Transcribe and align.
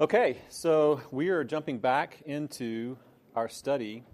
Okay, 0.00 0.38
so 0.48 1.00
we 1.10 1.28
are 1.30 1.42
jumping 1.42 1.78
back 1.78 2.18
into 2.24 2.96
our 3.34 3.48
study 3.48 4.04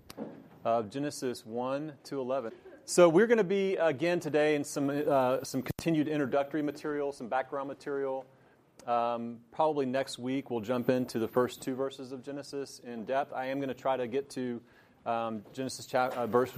of 0.64 0.88
Genesis 0.88 1.44
1 1.44 1.92
to 2.04 2.20
11. 2.22 2.52
So 2.86 3.06
we're 3.06 3.26
going 3.26 3.36
to 3.36 3.44
be 3.44 3.76
again 3.76 4.18
today 4.18 4.54
in 4.54 4.64
some 4.64 4.88
uh, 4.88 5.44
some 5.44 5.60
continued 5.60 6.08
introductory 6.08 6.62
material, 6.62 7.12
some 7.12 7.28
background 7.28 7.68
material. 7.68 8.24
Um, 8.86 9.40
probably 9.52 9.84
next 9.84 10.18
week 10.18 10.50
we'll 10.50 10.62
jump 10.62 10.88
into 10.88 11.18
the 11.18 11.28
first 11.28 11.60
two 11.60 11.74
verses 11.74 12.12
of 12.12 12.22
Genesis 12.22 12.80
in 12.82 13.04
depth. 13.04 13.34
I 13.34 13.48
am 13.48 13.58
going 13.58 13.68
to 13.68 13.74
try 13.74 13.98
to 13.98 14.06
get 14.06 14.30
to 14.30 14.62
um, 15.04 15.42
Genesis 15.52 15.84
chapter, 15.84 16.18
uh, 16.18 16.26
verse 16.26 16.50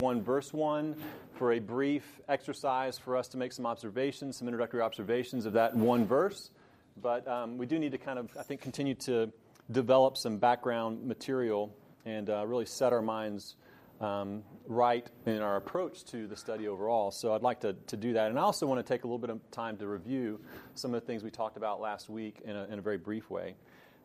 1, 0.00 0.22
verse 0.22 0.52
1, 0.52 0.94
for 1.32 1.52
a 1.52 1.58
brief 1.58 2.20
exercise 2.28 2.98
for 2.98 3.16
us 3.16 3.28
to 3.28 3.38
make 3.38 3.52
some 3.52 3.64
observations, 3.64 4.36
some 4.36 4.46
introductory 4.46 4.82
observations 4.82 5.46
of 5.46 5.54
that 5.54 5.74
one 5.74 6.04
verse. 6.04 6.50
But 7.00 7.26
um, 7.26 7.58
we 7.58 7.66
do 7.66 7.78
need 7.78 7.92
to 7.92 7.98
kind 7.98 8.18
of, 8.18 8.30
I 8.38 8.42
think, 8.42 8.60
continue 8.60 8.94
to 8.94 9.32
develop 9.70 10.16
some 10.16 10.38
background 10.38 11.04
material 11.04 11.74
and 12.04 12.28
uh, 12.30 12.46
really 12.46 12.66
set 12.66 12.92
our 12.92 13.02
minds 13.02 13.56
um, 14.00 14.42
right 14.66 15.06
in 15.26 15.40
our 15.40 15.56
approach 15.56 16.04
to 16.06 16.26
the 16.26 16.36
study 16.36 16.68
overall. 16.68 17.10
So 17.10 17.34
I'd 17.34 17.42
like 17.42 17.60
to, 17.60 17.74
to 17.86 17.96
do 17.96 18.12
that. 18.14 18.30
And 18.30 18.38
I 18.38 18.42
also 18.42 18.66
want 18.66 18.84
to 18.84 18.92
take 18.92 19.04
a 19.04 19.06
little 19.06 19.18
bit 19.18 19.30
of 19.30 19.38
time 19.50 19.76
to 19.78 19.86
review 19.86 20.40
some 20.74 20.94
of 20.94 21.00
the 21.00 21.06
things 21.06 21.22
we 21.22 21.30
talked 21.30 21.56
about 21.56 21.80
last 21.80 22.08
week 22.08 22.40
in 22.44 22.56
a, 22.56 22.64
in 22.64 22.78
a 22.78 22.82
very 22.82 22.98
brief 22.98 23.30
way. 23.30 23.54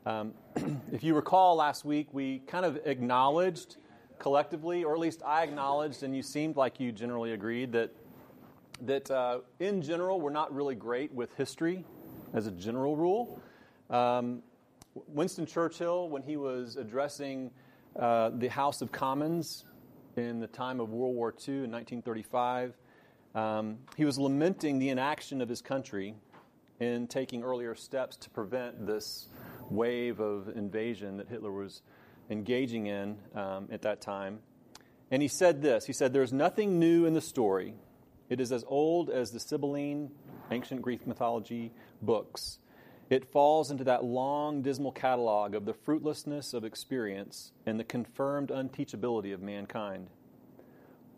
Um, 0.06 0.34
if 0.92 1.04
you 1.04 1.16
recall, 1.16 1.56
last 1.56 1.86
week 1.86 2.08
we 2.14 2.40
kind 2.48 2.66
of 2.66 2.80
acknowledged 2.86 3.78
collectively, 4.20 4.84
or 4.84 4.94
at 4.94 5.00
least 5.00 5.22
I 5.26 5.44
acknowledged, 5.44 6.04
and 6.04 6.16
you 6.16 6.22
seemed 6.22 6.56
like 6.56 6.80
you 6.80 6.92
generally 6.92 7.34
agreed, 7.34 7.72
that, 7.74 7.92
that 8.82 9.10
uh, 9.12 9.40
in 9.60 9.82
general 9.82 10.22
we're 10.22 10.30
not 10.30 10.54
really 10.54 10.76
great 10.76 11.12
with 11.14 11.34
history 11.36 11.84
as 12.34 12.48
a 12.48 12.52
general 12.52 12.96
rule. 12.96 13.42
Um, 13.90 14.44
Winston 15.08 15.46
Churchill, 15.46 16.10
when 16.10 16.24
he 16.24 16.38
was 16.38 16.76
addressing 16.76 17.52
uh, 17.98 18.32
the 18.34 18.48
House 18.48 18.82
of 18.82 18.92
Commons 18.92 19.66
in 20.16 20.40
the 20.40 20.48
time 20.48 20.80
of 20.80 20.92
World 20.92 21.16
War 21.16 21.30
II 21.30 21.64
in 21.64 21.72
1935, 21.72 22.76
um, 23.36 23.78
he 23.96 24.06
was 24.06 24.18
lamenting 24.18 24.80
the 24.80 24.90
inaction 24.90 25.42
of 25.42 25.50
his 25.50 25.62
country 25.62 26.16
in 26.80 27.08
taking 27.08 27.44
earlier 27.44 27.76
steps 27.76 28.16
to 28.18 28.30
prevent 28.30 28.88
this 28.88 29.28
wave 29.70 30.20
of 30.20 30.50
invasion 30.56 31.18
that 31.18 31.28
Hitler 31.28 31.52
was 31.52 31.82
engaging 32.30 32.88
in 32.88 33.18
um, 33.36 33.68
at 33.72 33.82
that 33.84 34.02
time. 34.02 34.40
And 35.12 35.22
he 35.22 35.28
said 35.28 35.62
this 35.62 35.86
He 35.86 35.94
said, 35.94 36.14
There's 36.14 36.34
nothing 36.34 36.80
new 36.80 37.06
in 37.06 37.14
the 37.14 37.22
story. 37.22 37.74
It 38.30 38.40
is 38.40 38.52
as 38.52 38.64
old 38.68 39.10
as 39.10 39.32
the 39.32 39.40
Sibylline, 39.40 40.12
ancient 40.52 40.82
Greek 40.82 41.06
mythology 41.08 41.72
books. 42.02 42.60
It 43.10 43.32
falls 43.32 43.72
into 43.72 43.84
that 43.86 44.04
long, 44.04 44.62
dismal 44.62 44.92
catalog 44.92 45.56
of 45.56 45.66
the 45.66 45.74
fruitlessness 45.74 46.54
of 46.54 46.64
experience 46.64 47.52
and 47.66 47.80
the 47.80 47.84
confirmed 47.84 48.50
unteachability 48.50 49.34
of 49.34 49.42
mankind. 49.42 50.10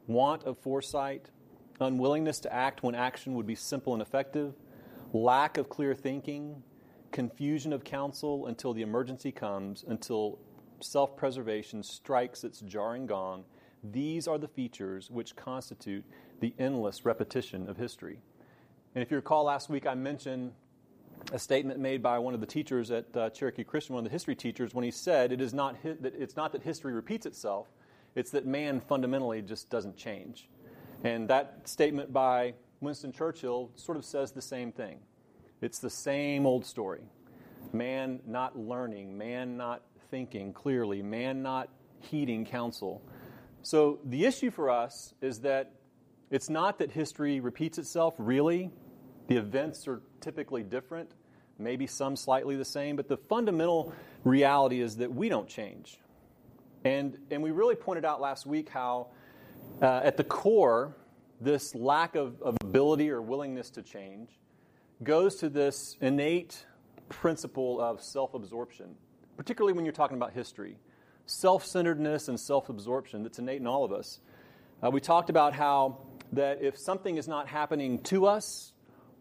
Want 0.07 0.43
of 0.45 0.57
foresight, 0.57 1.29
unwillingness 1.81 2.39
to 2.41 2.53
act 2.53 2.81
when 2.81 2.95
action 2.95 3.33
would 3.33 3.45
be 3.45 3.55
simple 3.55 3.93
and 3.93 4.01
effective, 4.01 4.53
lack 5.11 5.57
of 5.57 5.67
clear 5.67 5.93
thinking, 5.93 6.63
confusion 7.11 7.73
of 7.73 7.83
counsel 7.83 8.47
until 8.47 8.73
the 8.73 8.81
emergency 8.81 9.31
comes, 9.31 9.83
until 9.85 10.39
self 10.79 11.17
preservation 11.17 11.83
strikes 11.83 12.43
its 12.43 12.61
jarring 12.61 13.05
gong. 13.05 13.43
These 13.83 14.27
are 14.27 14.37
the 14.37 14.47
features 14.47 15.09
which 15.09 15.35
constitute 15.35 16.05
the 16.39 16.53
endless 16.57 17.03
repetition 17.03 17.67
of 17.67 17.77
history. 17.77 18.21
And 18.93 19.01
if 19.01 19.09
you 19.09 19.17
recall 19.17 19.45
last 19.45 19.69
week, 19.69 19.87
I 19.87 19.95
mentioned 19.95 20.51
a 21.31 21.39
statement 21.39 21.79
made 21.79 22.03
by 22.03 22.19
one 22.19 22.33
of 22.33 22.41
the 22.41 22.45
teachers 22.45 22.91
at 22.91 23.15
uh, 23.15 23.29
Cherokee 23.29 23.63
Christian, 23.63 23.95
one 23.95 24.03
of 24.05 24.09
the 24.09 24.13
history 24.13 24.35
teachers, 24.35 24.73
when 24.73 24.83
he 24.83 24.91
said, 24.91 25.31
it 25.31 25.39
is 25.39 25.53
not 25.53 25.77
hi- 25.81 25.95
that 26.01 26.13
it's 26.15 26.35
not 26.35 26.51
that 26.51 26.61
history 26.61 26.91
repeats 26.91 27.25
itself, 27.25 27.67
it's 28.15 28.31
that 28.31 28.45
man 28.45 28.81
fundamentally 28.81 29.41
just 29.41 29.69
doesn't 29.69 29.95
change. 29.95 30.49
And 31.03 31.29
that 31.29 31.61
statement 31.69 32.11
by 32.11 32.53
Winston 32.81 33.13
Churchill 33.13 33.71
sort 33.75 33.97
of 33.97 34.03
says 34.03 34.33
the 34.33 34.41
same 34.41 34.71
thing. 34.71 34.99
It's 35.61 35.79
the 35.79 35.89
same 35.89 36.45
old 36.45 36.65
story. 36.65 37.03
Man 37.71 38.19
not 38.25 38.57
learning, 38.57 39.17
man 39.17 39.55
not 39.55 39.83
thinking 40.09 40.51
clearly, 40.51 41.01
man 41.01 41.41
not 41.41 41.69
heeding 41.99 42.45
counsel. 42.45 43.01
So 43.61 43.99
the 44.03 44.25
issue 44.25 44.51
for 44.51 44.69
us 44.69 45.13
is 45.21 45.39
that 45.41 45.71
it's 46.29 46.49
not 46.49 46.79
that 46.79 46.91
history 46.91 47.39
repeats 47.39 47.77
itself, 47.77 48.15
really. 48.17 48.71
The 49.31 49.37
events 49.37 49.87
are 49.87 50.01
typically 50.19 50.61
different, 50.61 51.09
maybe 51.57 51.87
some 51.87 52.17
slightly 52.17 52.57
the 52.57 52.65
same, 52.65 52.97
but 52.97 53.07
the 53.07 53.15
fundamental 53.15 53.93
reality 54.25 54.81
is 54.81 54.97
that 54.97 55.15
we 55.15 55.29
don't 55.29 55.47
change. 55.47 55.97
And, 56.83 57.17
and 57.31 57.41
we 57.41 57.51
really 57.51 57.75
pointed 57.75 58.03
out 58.03 58.19
last 58.19 58.45
week 58.45 58.67
how, 58.67 59.07
uh, 59.81 60.01
at 60.03 60.17
the 60.17 60.25
core, 60.25 60.97
this 61.39 61.73
lack 61.73 62.15
of, 62.15 62.41
of 62.41 62.57
ability 62.61 63.09
or 63.09 63.21
willingness 63.21 63.69
to 63.69 63.81
change 63.81 64.31
goes 65.01 65.37
to 65.37 65.47
this 65.47 65.95
innate 66.01 66.65
principle 67.07 67.79
of 67.79 68.01
self 68.03 68.33
absorption, 68.33 68.95
particularly 69.37 69.71
when 69.71 69.85
you're 69.85 69.93
talking 69.93 70.17
about 70.17 70.33
history. 70.33 70.75
Self 71.25 71.65
centeredness 71.65 72.27
and 72.27 72.37
self 72.37 72.67
absorption 72.67 73.23
that's 73.23 73.39
innate 73.39 73.61
in 73.61 73.67
all 73.67 73.85
of 73.85 73.93
us. 73.93 74.19
Uh, 74.83 74.91
we 74.91 74.99
talked 74.99 75.29
about 75.29 75.53
how 75.53 75.99
that 76.33 76.61
if 76.61 76.77
something 76.77 77.15
is 77.15 77.29
not 77.29 77.47
happening 77.47 77.99
to 77.99 78.25
us, 78.25 78.73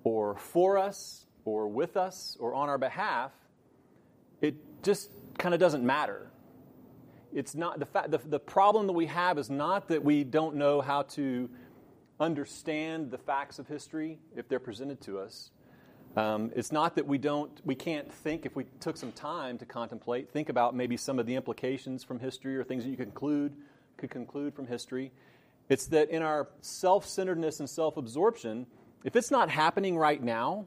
or 0.05 0.37
for 0.37 0.79
us, 0.79 1.27
or 1.45 1.69
with 1.69 1.97
us, 1.97 2.37
or 2.41 2.55
on 2.55 2.69
our 2.69 2.79
behalf, 2.79 3.33
it 4.41 4.55
just 4.83 5.11
kind 5.39 5.55
of 5.55 5.61
doesn't 5.61 5.85
matter. 5.85 6.31
It's 7.33 7.55
not 7.55 7.79
the, 7.79 7.87
fact, 7.87 8.11
the, 8.11 8.19
the 8.19 8.41
problem 8.41 8.87
that 8.87 8.93
we 8.93 9.07
have 9.07 9.39
is 9.39 9.51
not 9.51 9.89
that 9.89 10.03
we 10.05 10.25
don't 10.25 10.57
know 10.57 10.81
how 10.81 11.03
to 11.03 11.49
understand 12.19 13.11
the 13.11 13.19
facts 13.19 13.59
of 13.59 13.69
history 13.69 14.19
if 14.37 14.49
they're 14.49 14.59
presented 14.59 15.01
to 15.03 15.19
us. 15.19 15.51
Um, 16.17 16.51
it's 16.57 16.73
not 16.73 16.97
that 16.97 17.07
we 17.07 17.19
don't, 17.19 17.53
we 17.65 17.77
can't 17.77 18.13
think 18.13 18.45
if 18.45 18.57
we 18.57 18.65
took 18.81 18.97
some 18.97 19.13
time 19.13 19.59
to 19.59 19.65
contemplate, 19.65 20.31
think 20.31 20.49
about 20.49 20.75
maybe 20.75 20.97
some 20.97 21.21
of 21.21 21.27
the 21.27 21.37
implications 21.37 22.03
from 22.03 22.19
history 22.19 22.57
or 22.57 22.65
things 22.65 22.83
that 22.85 22.91
you 22.91 22.97
conclude, 22.97 23.53
could 23.97 24.11
conclude 24.11 24.55
from 24.55 24.67
history. 24.67 25.13
It's 25.69 25.87
that 25.87 26.11
in 26.11 26.23
our 26.23 26.49
self-centeredness 26.63 27.61
and 27.61 27.71
self-absorption, 27.71 28.67
if 29.05 29.17
it's 29.17 29.31
not 29.31 29.51
happening 29.51 29.97
right 29.97 30.23
now, 30.23 30.67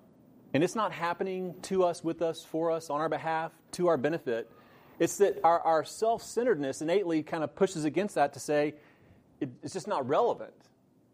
and 0.53 0.63
it's 0.63 0.75
not 0.75 0.91
happening 0.91 1.55
to 1.63 1.83
us, 1.83 2.03
with 2.03 2.21
us, 2.21 2.44
for 2.44 2.71
us, 2.71 2.89
on 2.89 3.01
our 3.01 3.09
behalf, 3.09 3.51
to 3.73 3.88
our 3.88 3.97
benefit, 3.97 4.49
it's 4.99 5.17
that 5.17 5.39
our, 5.44 5.59
our 5.61 5.83
self-centeredness 5.83 6.81
innately 6.81 7.23
kind 7.23 7.44
of 7.44 7.55
pushes 7.55 7.85
against 7.85 8.16
that 8.16 8.33
to 8.33 8.39
say 8.39 8.75
it, 9.39 9.49
it's 9.63 9.73
just 9.73 9.88
not 9.88 10.07
relevant. 10.07 10.53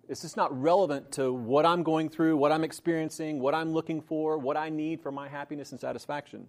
It's 0.09 0.21
just 0.21 0.35
not 0.35 0.59
relevant 0.59 1.13
to 1.13 1.31
what 1.31 1.65
I'm 1.65 1.83
going 1.83 2.09
through, 2.09 2.35
what 2.37 2.51
I'm 2.51 2.63
experiencing, 2.63 3.39
what 3.39 3.53
I'm 3.53 3.71
looking 3.71 4.01
for, 4.01 4.37
what 4.37 4.57
I 4.57 4.69
need 4.69 5.01
for 5.01 5.11
my 5.11 5.29
happiness 5.29 5.71
and 5.71 5.79
satisfaction. 5.79 6.47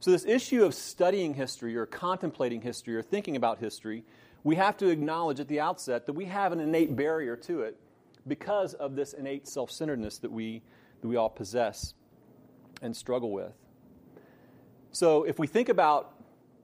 So, 0.00 0.10
this 0.10 0.24
issue 0.24 0.64
of 0.64 0.74
studying 0.74 1.34
history 1.34 1.76
or 1.76 1.86
contemplating 1.86 2.60
history 2.60 2.96
or 2.96 3.02
thinking 3.02 3.36
about 3.36 3.58
history, 3.58 4.04
we 4.44 4.56
have 4.56 4.76
to 4.78 4.88
acknowledge 4.88 5.40
at 5.40 5.48
the 5.48 5.60
outset 5.60 6.06
that 6.06 6.12
we 6.12 6.26
have 6.26 6.52
an 6.52 6.60
innate 6.60 6.94
barrier 6.94 7.36
to 7.36 7.62
it 7.62 7.76
because 8.28 8.74
of 8.74 8.94
this 8.94 9.12
innate 9.12 9.48
self 9.48 9.70
centeredness 9.70 10.18
that 10.18 10.30
we, 10.30 10.62
that 11.00 11.08
we 11.08 11.16
all 11.16 11.30
possess 11.30 11.94
and 12.82 12.94
struggle 12.94 13.32
with. 13.32 13.52
So, 14.92 15.24
if 15.24 15.38
we 15.38 15.46
think 15.46 15.68
about 15.68 16.14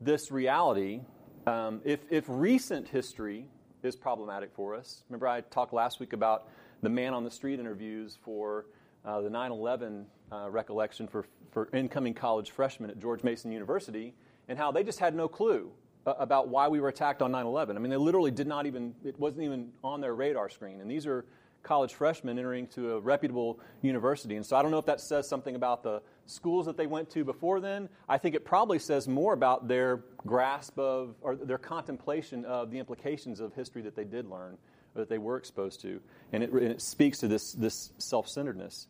this 0.01 0.31
reality, 0.31 1.01
um, 1.47 1.81
if, 1.85 2.01
if 2.11 2.25
recent 2.29 2.89
history 2.89 3.47
is 3.85 3.95
problematic 3.95 4.51
for 4.53 4.75
us. 4.75 5.03
Remember, 5.09 5.29
I 5.29 5.43
talked 5.43 5.73
last 5.73 6.01
week 6.01 6.13
about 6.13 6.49
the 6.83 6.89
man 6.89 7.15
on 7.15 7.25
the 7.25 7.31
street 7.31 7.61
interviews 7.61 8.19
for 8.23 8.67
uh, 9.05 9.21
the 9.21 9.31
9 9.31 9.53
11 9.53 10.07
uh, 10.33 10.51
recollection 10.51 11.07
for, 11.07 11.27
for 11.51 11.69
incoming 11.75 12.15
college 12.15 12.51
freshmen 12.51 12.91
at 12.91 12.99
George 12.99 13.23
Mason 13.23 13.53
University, 13.53 14.15
and 14.49 14.59
how 14.59 14.73
they 14.73 14.83
just 14.83 14.99
had 14.99 15.15
no 15.15 15.29
clue 15.29 15.71
uh, 16.07 16.15
about 16.19 16.49
why 16.49 16.67
we 16.69 16.81
were 16.81 16.89
attacked 16.89 17.23
on 17.23 17.31
9 17.31 17.47
11. 17.47 17.77
I 17.77 17.81
mean, 17.81 17.91
they 17.91 17.97
literally 17.97 18.31
did 18.31 18.47
not 18.47 18.67
even, 18.67 18.95
it 19.05 19.19
wasn't 19.19 19.45
even 19.45 19.71
on 19.83 20.01
their 20.01 20.15
radar 20.15 20.49
screen. 20.49 20.81
And 20.81 20.91
these 20.91 21.07
are 21.07 21.27
college 21.65 21.95
freshmen 21.95 22.39
entering 22.39 22.69
to 22.69 22.93
a 22.93 23.01
reputable 23.01 23.59
university. 23.83 24.37
And 24.37 24.47
so 24.47 24.57
I 24.57 24.63
don't 24.63 24.71
know 24.71 24.79
if 24.79 24.87
that 24.87 25.01
says 25.01 25.29
something 25.29 25.57
about 25.57 25.83
the 25.83 26.03
schools 26.27 26.67
that 26.67 26.77
they 26.77 26.87
went 26.87 27.11
to 27.11 27.25
before 27.25 27.59
then. 27.61 27.89
I 28.09 28.19
think 28.19 28.35
it 28.35 28.45
probably 28.45 28.79
says 28.79 29.09
more 29.09 29.33
about 29.33 29.67
their 29.67 30.05
grasp 30.19 30.79
of, 30.79 31.17
or 31.23 31.35
their 31.35 31.59
contemplation 31.59 32.45
of 32.45 32.71
the 32.71 32.79
implications 32.79 33.41
of 33.41 33.53
history 33.55 33.83
that 33.83 33.97
they 33.97 34.05
did 34.05 34.29
learn, 34.31 34.57
or 34.95 35.01
that 35.01 35.09
they 35.09 35.19
were 35.19 35.37
exposed 35.37 35.81
to. 35.83 36.01
And 36.33 36.45
it, 36.45 36.53
and 36.53 36.63
it 36.63 36.81
speaks 36.81 37.19
to 37.19 37.29
this, 37.29 37.53
this 37.53 37.93
self 37.99 38.29
centeredness. 38.29 38.87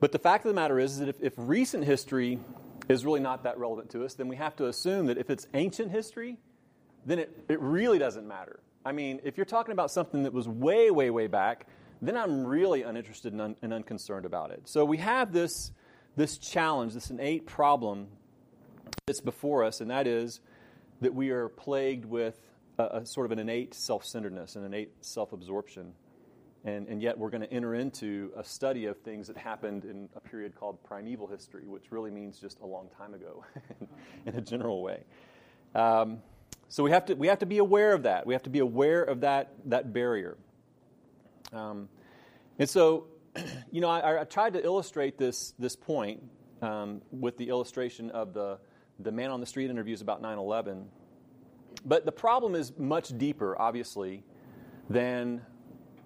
But 0.00 0.12
the 0.12 0.18
fact 0.18 0.44
of 0.44 0.48
the 0.48 0.54
matter 0.54 0.78
is, 0.78 0.92
is 0.92 0.98
that 1.00 1.08
if, 1.08 1.20
if 1.20 1.34
recent 1.36 1.84
history 1.84 2.38
is 2.88 3.04
really 3.04 3.20
not 3.20 3.44
that 3.44 3.58
relevant 3.58 3.90
to 3.90 4.04
us, 4.04 4.14
then 4.14 4.28
we 4.28 4.36
have 4.36 4.56
to 4.56 4.66
assume 4.66 5.06
that 5.06 5.18
if 5.18 5.30
it's 5.30 5.46
ancient 5.54 5.90
history, 5.90 6.38
then 7.06 7.18
it, 7.18 7.44
it 7.48 7.60
really 7.60 7.98
doesn't 7.98 8.26
matter. 8.26 8.60
I 8.84 8.92
mean, 8.92 9.20
if 9.22 9.36
you're 9.36 9.46
talking 9.46 9.72
about 9.72 9.90
something 9.90 10.24
that 10.24 10.32
was 10.32 10.48
way, 10.48 10.90
way, 10.90 11.10
way 11.10 11.26
back, 11.26 11.66
then 12.00 12.16
I'm 12.16 12.44
really 12.44 12.82
uninterested 12.82 13.32
and, 13.32 13.40
un- 13.40 13.56
and 13.62 13.72
unconcerned 13.72 14.26
about 14.26 14.50
it. 14.50 14.62
So 14.64 14.84
we 14.84 14.96
have 14.98 15.32
this, 15.32 15.70
this 16.16 16.36
challenge, 16.36 16.94
this 16.94 17.10
innate 17.10 17.46
problem 17.46 18.08
that's 19.06 19.20
before 19.20 19.62
us, 19.62 19.80
and 19.80 19.90
that 19.90 20.06
is 20.06 20.40
that 21.00 21.14
we 21.14 21.30
are 21.30 21.48
plagued 21.48 22.04
with 22.04 22.40
a, 22.78 22.98
a 22.98 23.06
sort 23.06 23.26
of 23.26 23.32
an 23.32 23.38
innate 23.38 23.74
self 23.74 24.04
centeredness, 24.04 24.56
an 24.56 24.64
innate 24.64 24.92
self 25.00 25.32
absorption. 25.32 25.92
And, 26.64 26.86
and 26.86 27.02
yet, 27.02 27.18
we're 27.18 27.30
going 27.30 27.40
to 27.40 27.52
enter 27.52 27.74
into 27.74 28.30
a 28.36 28.44
study 28.44 28.86
of 28.86 28.96
things 28.98 29.26
that 29.26 29.36
happened 29.36 29.84
in 29.84 30.08
a 30.14 30.20
period 30.20 30.54
called 30.54 30.80
primeval 30.84 31.26
history, 31.26 31.66
which 31.66 31.90
really 31.90 32.12
means 32.12 32.38
just 32.38 32.60
a 32.60 32.66
long 32.66 32.88
time 32.96 33.14
ago 33.14 33.44
in 34.26 34.36
a 34.36 34.40
general 34.40 34.80
way. 34.80 35.02
Um, 35.74 36.18
so, 36.72 36.82
we 36.82 36.90
have, 36.90 37.04
to, 37.06 37.14
we 37.14 37.26
have 37.26 37.40
to 37.40 37.46
be 37.46 37.58
aware 37.58 37.92
of 37.92 38.04
that. 38.04 38.26
We 38.26 38.32
have 38.32 38.44
to 38.44 38.50
be 38.50 38.60
aware 38.60 39.02
of 39.02 39.20
that, 39.20 39.52
that 39.66 39.92
barrier. 39.92 40.38
Um, 41.52 41.90
and 42.58 42.66
so, 42.66 43.08
you 43.70 43.82
know, 43.82 43.90
I, 43.90 44.22
I, 44.22 44.24
tried 44.24 44.54
to 44.54 44.64
illustrate 44.64 45.18
this, 45.18 45.52
this 45.58 45.76
point 45.76 46.22
um, 46.62 47.02
with 47.10 47.36
the 47.36 47.50
illustration 47.50 48.08
of 48.10 48.32
the, 48.32 48.58
the 48.98 49.12
man 49.12 49.30
on 49.30 49.40
the 49.40 49.46
street 49.46 49.68
interviews 49.68 50.00
about 50.00 50.22
9 50.22 50.38
11. 50.38 50.86
But 51.84 52.06
the 52.06 52.12
problem 52.12 52.54
is 52.54 52.72
much 52.78 53.16
deeper, 53.18 53.54
obviously, 53.60 54.24
than 54.88 55.42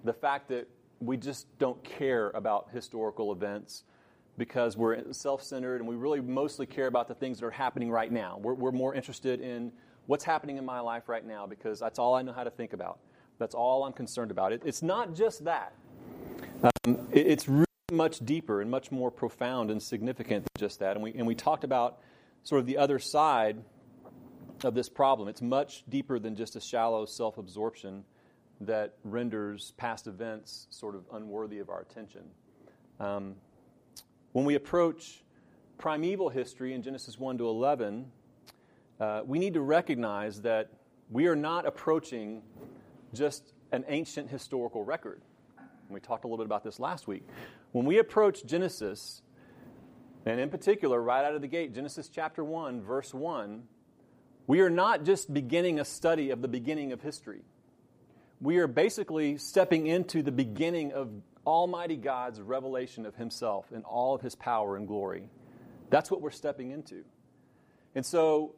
the 0.03 0.13
fact 0.13 0.49
that 0.49 0.67
we 0.99 1.15
just 1.15 1.47
don't 1.59 1.81
care 1.81 2.29
about 2.31 2.71
historical 2.73 3.31
events 3.31 3.83
because 4.37 4.75
we're 4.75 5.13
self 5.13 5.43
centered 5.43 5.77
and 5.77 5.87
we 5.87 5.95
really 5.95 6.19
mostly 6.21 6.65
care 6.65 6.87
about 6.87 7.07
the 7.07 7.15
things 7.15 7.39
that 7.39 7.45
are 7.45 7.51
happening 7.51 7.89
right 7.89 8.11
now. 8.11 8.37
We're, 8.41 8.53
we're, 8.53 8.71
more 8.71 8.93
interested 8.93 9.41
in 9.41 9.71
what's 10.07 10.23
happening 10.23 10.57
in 10.57 10.65
my 10.65 10.79
life 10.79 11.07
right 11.07 11.25
now 11.25 11.45
because 11.45 11.79
that's 11.79 11.99
all 11.99 12.15
I 12.15 12.21
know 12.23 12.33
how 12.33 12.43
to 12.43 12.49
think 12.49 12.73
about. 12.73 12.99
That's 13.37 13.53
all 13.53 13.83
I'm 13.83 13.93
concerned 13.93 14.31
about. 14.31 14.51
It, 14.51 14.63
it's 14.65 14.81
not 14.81 15.13
just 15.13 15.45
that, 15.45 15.73
um, 16.63 17.07
it, 17.11 17.27
it's 17.27 17.47
really 17.47 17.65
much 17.91 18.19
deeper 18.25 18.61
and 18.61 18.71
much 18.71 18.91
more 18.91 19.11
profound 19.11 19.69
and 19.69 19.81
significant 19.81 20.45
than 20.45 20.59
just 20.59 20.79
that. 20.79 20.95
And 20.95 21.03
we, 21.03 21.13
and 21.13 21.27
we 21.27 21.35
talked 21.35 21.63
about 21.63 21.99
sort 22.43 22.59
of 22.59 22.65
the 22.65 22.77
other 22.77 22.97
side 22.97 23.57
of 24.63 24.73
this 24.73 24.89
problem. 24.89 25.27
It's 25.27 25.41
much 25.41 25.83
deeper 25.87 26.17
than 26.17 26.35
just 26.35 26.55
a 26.55 26.61
shallow 26.61 27.05
self 27.05 27.37
absorption 27.37 28.03
that 28.61 28.95
renders 29.03 29.73
past 29.77 30.07
events 30.07 30.67
sort 30.69 30.95
of 30.95 31.03
unworthy 31.13 31.59
of 31.59 31.69
our 31.69 31.81
attention. 31.81 32.23
Um, 32.99 33.35
when 34.31 34.45
we 34.45 34.55
approach 34.55 35.23
primeval 35.77 36.29
history 36.29 36.73
in 36.73 36.81
Genesis 36.81 37.19
1 37.19 37.37
to 37.37 37.47
11, 37.47 38.11
uh, 38.99 39.21
we 39.25 39.39
need 39.39 39.53
to 39.53 39.61
recognize 39.61 40.41
that 40.41 40.71
we 41.09 41.27
are 41.27 41.35
not 41.35 41.65
approaching 41.65 42.41
just 43.13 43.53
an 43.71 43.85
ancient 43.87 44.29
historical 44.29 44.83
record. 44.83 45.21
And 45.57 45.93
we 45.93 45.99
talked 45.99 46.25
a 46.25 46.27
little 46.27 46.37
bit 46.37 46.47
about 46.47 46.63
this 46.63 46.79
last 46.79 47.07
week. 47.07 47.27
When 47.71 47.85
we 47.85 47.99
approach 47.99 48.45
Genesis, 48.45 49.21
and 50.25 50.39
in 50.39 50.49
particular, 50.49 51.01
right 51.01 51.23
out 51.23 51.35
of 51.35 51.41
the 51.41 51.47
gate, 51.47 51.73
Genesis 51.73 52.09
chapter 52.09 52.43
1, 52.43 52.81
verse 52.81 53.13
1, 53.13 53.63
we 54.47 54.61
are 54.61 54.69
not 54.69 55.03
just 55.03 55.33
beginning 55.33 55.79
a 55.79 55.85
study 55.85 56.31
of 56.31 56.41
the 56.41 56.47
beginning 56.47 56.91
of 56.91 57.01
history. 57.01 57.41
We 58.41 58.57
are 58.57 58.67
basically 58.67 59.37
stepping 59.37 59.87
into 59.87 60.23
the 60.23 60.31
beginning 60.31 60.93
of 60.93 61.09
Almighty 61.45 61.97
God's 61.97 62.41
revelation 62.41 63.05
of 63.05 63.15
Himself 63.15 63.71
and 63.73 63.83
all 63.85 64.15
of 64.15 64.21
His 64.21 64.35
power 64.35 64.75
and 64.75 64.87
glory. 64.87 65.29
That's 65.89 66.11
what 66.11 66.21
we're 66.21 66.31
stepping 66.31 66.71
into. 66.71 67.03
And 67.95 68.05
so 68.05 68.55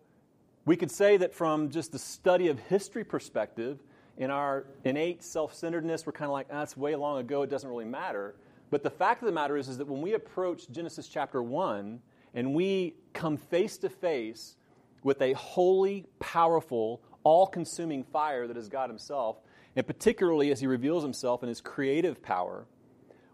we 0.69 0.77
could 0.77 0.91
say 0.91 1.17
that 1.17 1.33
from 1.33 1.71
just 1.71 1.91
the 1.91 1.97
study 1.97 2.47
of 2.47 2.59
history 2.59 3.03
perspective, 3.03 3.79
in 4.19 4.29
our 4.29 4.67
innate 4.83 5.23
self 5.23 5.55
centeredness, 5.55 6.05
we're 6.05 6.11
kind 6.11 6.29
of 6.29 6.33
like, 6.33 6.45
ah, 6.51 6.59
that's 6.59 6.77
way 6.77 6.95
long 6.95 7.17
ago, 7.17 7.41
it 7.41 7.49
doesn't 7.49 7.67
really 7.67 7.85
matter. 7.85 8.35
But 8.69 8.83
the 8.83 8.91
fact 8.91 9.23
of 9.23 9.25
the 9.25 9.31
matter 9.31 9.57
is, 9.57 9.67
is 9.67 9.79
that 9.79 9.87
when 9.87 9.99
we 9.99 10.13
approach 10.13 10.69
Genesis 10.69 11.07
chapter 11.07 11.41
1 11.41 11.99
and 12.35 12.53
we 12.53 12.93
come 13.13 13.35
face 13.35 13.79
to 13.79 13.89
face 13.89 14.57
with 15.01 15.19
a 15.23 15.33
holy, 15.33 16.05
powerful, 16.19 17.01
all 17.23 17.47
consuming 17.47 18.03
fire 18.03 18.45
that 18.45 18.55
is 18.55 18.69
God 18.69 18.91
Himself, 18.91 19.37
and 19.75 19.87
particularly 19.87 20.51
as 20.51 20.59
He 20.59 20.67
reveals 20.67 21.01
Himself 21.01 21.41
in 21.41 21.49
His 21.49 21.61
creative 21.61 22.21
power, 22.21 22.67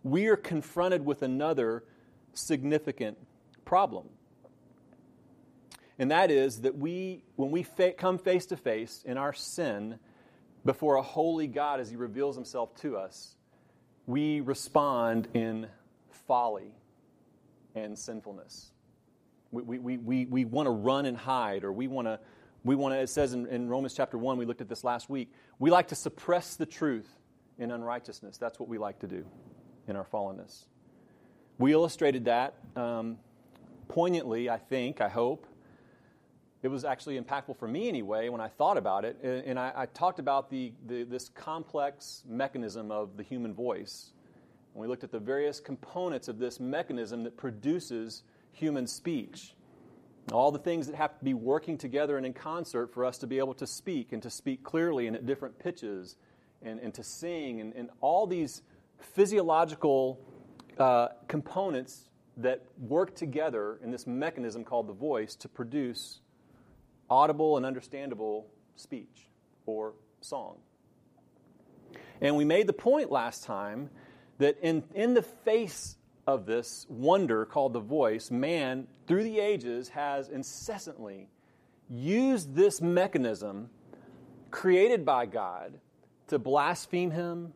we 0.03 0.27
are 0.27 0.37
confronted 0.37 1.05
with 1.05 1.21
another 1.21 1.83
significant 2.33 3.17
problem. 3.65 4.07
And 5.97 6.12
that 6.12 6.30
is 6.31 6.62
that 6.62 6.77
we, 6.77 7.24
when 7.36 7.51
we 7.51 7.63
fa- 7.63 7.94
come 7.94 8.18
face 8.18 8.45
to 8.47 8.57
face 8.57 9.03
in 9.06 9.18
our 9.18 9.33
sin, 9.33 10.00
before 10.65 10.95
a 10.95 11.01
holy 11.01 11.47
God 11.47 11.80
as 11.80 11.89
He 11.89 11.95
reveals 11.95 12.36
Himself 12.36 12.75
to 12.81 12.97
us, 12.97 13.36
we 14.07 14.42
respond 14.42 15.27
in 15.33 15.68
folly 16.27 16.74
and 17.75 17.97
sinfulness. 17.97 18.71
We, 19.51 19.62
we, 19.62 19.77
we, 19.77 19.97
we 19.97 20.25
we 20.25 20.45
want 20.45 20.68
to 20.68 20.71
run 20.71 21.06
and 21.06 21.15
hide, 21.15 21.63
or 21.63 21.71
we 21.71 21.88
want 21.88 22.07
to, 22.07 22.19
we 22.63 22.75
want 22.75 22.94
to, 22.94 23.00
it 23.00 23.09
says 23.09 23.33
in, 23.33 23.45
in 23.47 23.69
Romans 23.69 23.94
chapter 23.94 24.18
1, 24.18 24.38
we 24.38 24.45
looked 24.45 24.62
at 24.62 24.68
this 24.68 24.83
last 24.83 25.09
week, 25.09 25.31
we 25.59 25.69
like 25.69 25.89
to 25.89 25.95
suppress 25.95 26.56
the 26.56 26.65
truth 26.65 27.07
in 27.57 27.71
unrighteousness. 27.71 28.38
That's 28.38 28.59
what 28.59 28.68
we 28.68 28.77
like 28.77 29.00
to 29.00 29.07
do 29.07 29.25
in 29.88 29.95
our 29.95 30.03
fallenness. 30.03 30.65
We 31.57 31.71
illustrated 31.71 32.25
that 32.25 32.56
um, 32.75 33.18
poignantly, 33.88 34.50
I 34.50 34.57
think, 34.57 35.00
I 35.00 35.07
hope, 35.07 35.47
it 36.65 36.71
was 36.71 36.83
actually 36.83 37.21
impactful 37.21 37.56
for 37.59 37.67
me 37.67 37.88
anyway 37.88 38.27
when 38.27 38.41
I 38.41 38.47
thought 38.47 38.75
about 38.75 39.06
it. 39.06 39.21
And 39.23 39.59
I, 39.59 39.71
I 39.75 39.85
talked 39.85 40.17
about 40.17 40.50
the, 40.50 40.73
the, 40.88 41.03
this 41.03 41.29
complex 41.29 42.23
mechanism 42.27 42.89
of 42.89 43.17
the 43.17 43.23
human 43.23 43.53
voice. 43.53 44.13
And 44.73 44.81
we 44.81 44.88
looked 44.88 45.03
at 45.03 45.12
the 45.12 45.19
various 45.19 45.59
components 45.59 46.27
of 46.27 46.39
this 46.39 46.59
mechanism 46.59 47.23
that 47.23 47.38
produces 47.38 48.23
human 48.51 48.88
speech. 48.88 49.53
All 50.31 50.51
the 50.51 50.57
things 50.57 50.88
that 50.88 50.95
have 50.95 51.19
to 51.19 51.23
be 51.23 51.35
working 51.35 51.77
together 51.77 52.17
and 52.17 52.25
in 52.25 52.33
concert 52.33 52.91
for 52.91 53.06
us 53.06 53.19
to 53.19 53.27
be 53.27 53.38
able 53.38 53.53
to 53.53 53.68
speak 53.68 54.11
and 54.11 54.23
to 54.23 54.31
speak 54.31 54.63
clearly 54.63 55.06
and 55.06 55.15
at 55.15 55.27
different 55.27 55.59
pitches 55.59 56.15
and, 56.63 56.79
and 56.79 56.95
to 56.95 57.03
sing 57.03 57.61
and, 57.61 57.75
and 57.75 57.91
all 58.01 58.25
these 58.25 58.63
physiological 58.97 60.19
uh, 60.79 61.09
components 61.27 62.09
that 62.38 62.63
work 62.79 63.15
together 63.15 63.77
in 63.83 63.91
this 63.91 64.07
mechanism 64.07 64.63
called 64.63 64.88
the 64.88 64.94
voice 64.94 65.35
to 65.35 65.47
produce 65.47 66.21
audible 67.10 67.57
and 67.57 67.66
understandable 67.66 68.48
speech 68.75 69.30
or 69.66 69.94
song. 70.22 70.57
And 72.22 72.36
we 72.36 72.46
made 72.46 72.68
the 72.68 72.74
point 72.74 73.12
last 73.12 73.44
time 73.44 73.90
that 74.38 74.57
in, 74.62 74.84
in 74.94 75.13
the 75.13 75.22
face 75.22 75.98
of 76.28 76.46
this 76.46 76.86
wonder 76.90 77.46
called 77.46 77.74
the 77.74 77.80
voice, 77.80 78.31
man, 78.31 78.88
through 79.07 79.24
the 79.24 79.40
ages, 79.40 79.90
has 79.90 80.30
incessantly 80.30 81.30
used 81.90 82.56
this 82.56 82.81
mechanism 82.81 83.69
created 84.50 85.06
by 85.06 85.26
God 85.26 85.80
to 86.28 86.40
blaspheme 86.40 87.12
Him, 87.12 87.54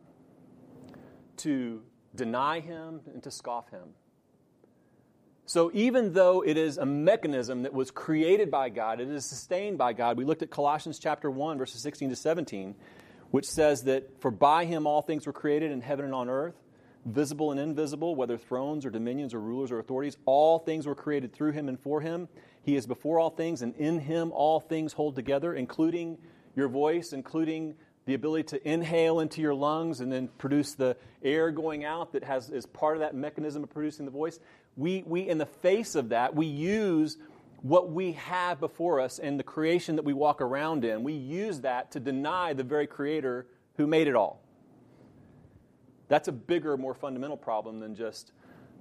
to 1.38 1.82
deny 2.14 2.60
Him, 2.60 3.00
and 3.12 3.22
to 3.22 3.30
scoff 3.30 3.70
Him. 3.70 3.88
So 5.50 5.72
even 5.74 6.12
though 6.12 6.44
it 6.44 6.56
is 6.56 6.78
a 6.78 6.86
mechanism 6.86 7.64
that 7.64 7.74
was 7.74 7.90
created 7.90 8.52
by 8.52 8.68
God, 8.68 9.00
it 9.00 9.08
is 9.08 9.24
sustained 9.26 9.78
by 9.78 9.94
God. 9.94 10.16
We 10.16 10.24
looked 10.24 10.42
at 10.42 10.50
Colossians 10.50 11.00
chapter 11.00 11.28
1 11.28 11.58
verses 11.58 11.82
16 11.82 12.10
to 12.10 12.14
17, 12.14 12.76
which 13.32 13.46
says 13.46 13.82
that 13.82 14.20
for 14.20 14.30
by 14.30 14.64
him 14.64 14.86
all 14.86 15.02
things 15.02 15.26
were 15.26 15.32
created 15.32 15.72
in 15.72 15.80
heaven 15.80 16.04
and 16.04 16.14
on 16.14 16.28
earth, 16.28 16.54
visible 17.04 17.50
and 17.50 17.58
invisible, 17.58 18.14
whether 18.14 18.38
thrones 18.38 18.86
or 18.86 18.90
dominions 18.90 19.34
or 19.34 19.40
rulers 19.40 19.72
or 19.72 19.80
authorities, 19.80 20.16
all 20.24 20.60
things 20.60 20.86
were 20.86 20.94
created 20.94 21.32
through 21.32 21.50
him 21.50 21.68
and 21.68 21.80
for 21.80 22.00
him. 22.00 22.28
He 22.62 22.76
is 22.76 22.86
before 22.86 23.18
all 23.18 23.30
things 23.30 23.60
and 23.62 23.74
in 23.74 23.98
him 23.98 24.30
all 24.30 24.60
things 24.60 24.92
hold 24.92 25.16
together, 25.16 25.52
including 25.52 26.18
your 26.54 26.68
voice, 26.68 27.12
including 27.12 27.74
the 28.06 28.14
ability 28.14 28.44
to 28.44 28.68
inhale 28.68 29.20
into 29.20 29.40
your 29.40 29.54
lungs 29.54 30.00
and 30.00 30.10
then 30.10 30.28
produce 30.38 30.74
the 30.74 30.96
air 31.22 31.50
going 31.50 31.84
out 31.84 32.12
that 32.12 32.24
has 32.24 32.50
is 32.50 32.66
part 32.66 32.96
of 32.96 33.00
that 33.00 33.14
mechanism 33.14 33.62
of 33.62 33.70
producing 33.70 34.04
the 34.04 34.10
voice 34.10 34.38
we, 34.80 35.04
we, 35.06 35.28
in 35.28 35.36
the 35.36 35.46
face 35.46 35.94
of 35.94 36.08
that, 36.08 36.34
we 36.34 36.46
use 36.46 37.18
what 37.60 37.90
we 37.90 38.12
have 38.12 38.58
before 38.60 38.98
us 38.98 39.18
and 39.18 39.38
the 39.38 39.44
creation 39.44 39.96
that 39.96 40.06
we 40.06 40.14
walk 40.14 40.40
around 40.40 40.86
in. 40.86 41.02
We 41.02 41.12
use 41.12 41.60
that 41.60 41.90
to 41.92 42.00
deny 42.00 42.54
the 42.54 42.64
very 42.64 42.86
creator 42.86 43.46
who 43.76 43.86
made 43.86 44.08
it 44.08 44.16
all. 44.16 44.42
That's 46.08 46.28
a 46.28 46.32
bigger, 46.32 46.78
more 46.78 46.94
fundamental 46.94 47.36
problem 47.36 47.78
than 47.78 47.94
just 47.94 48.32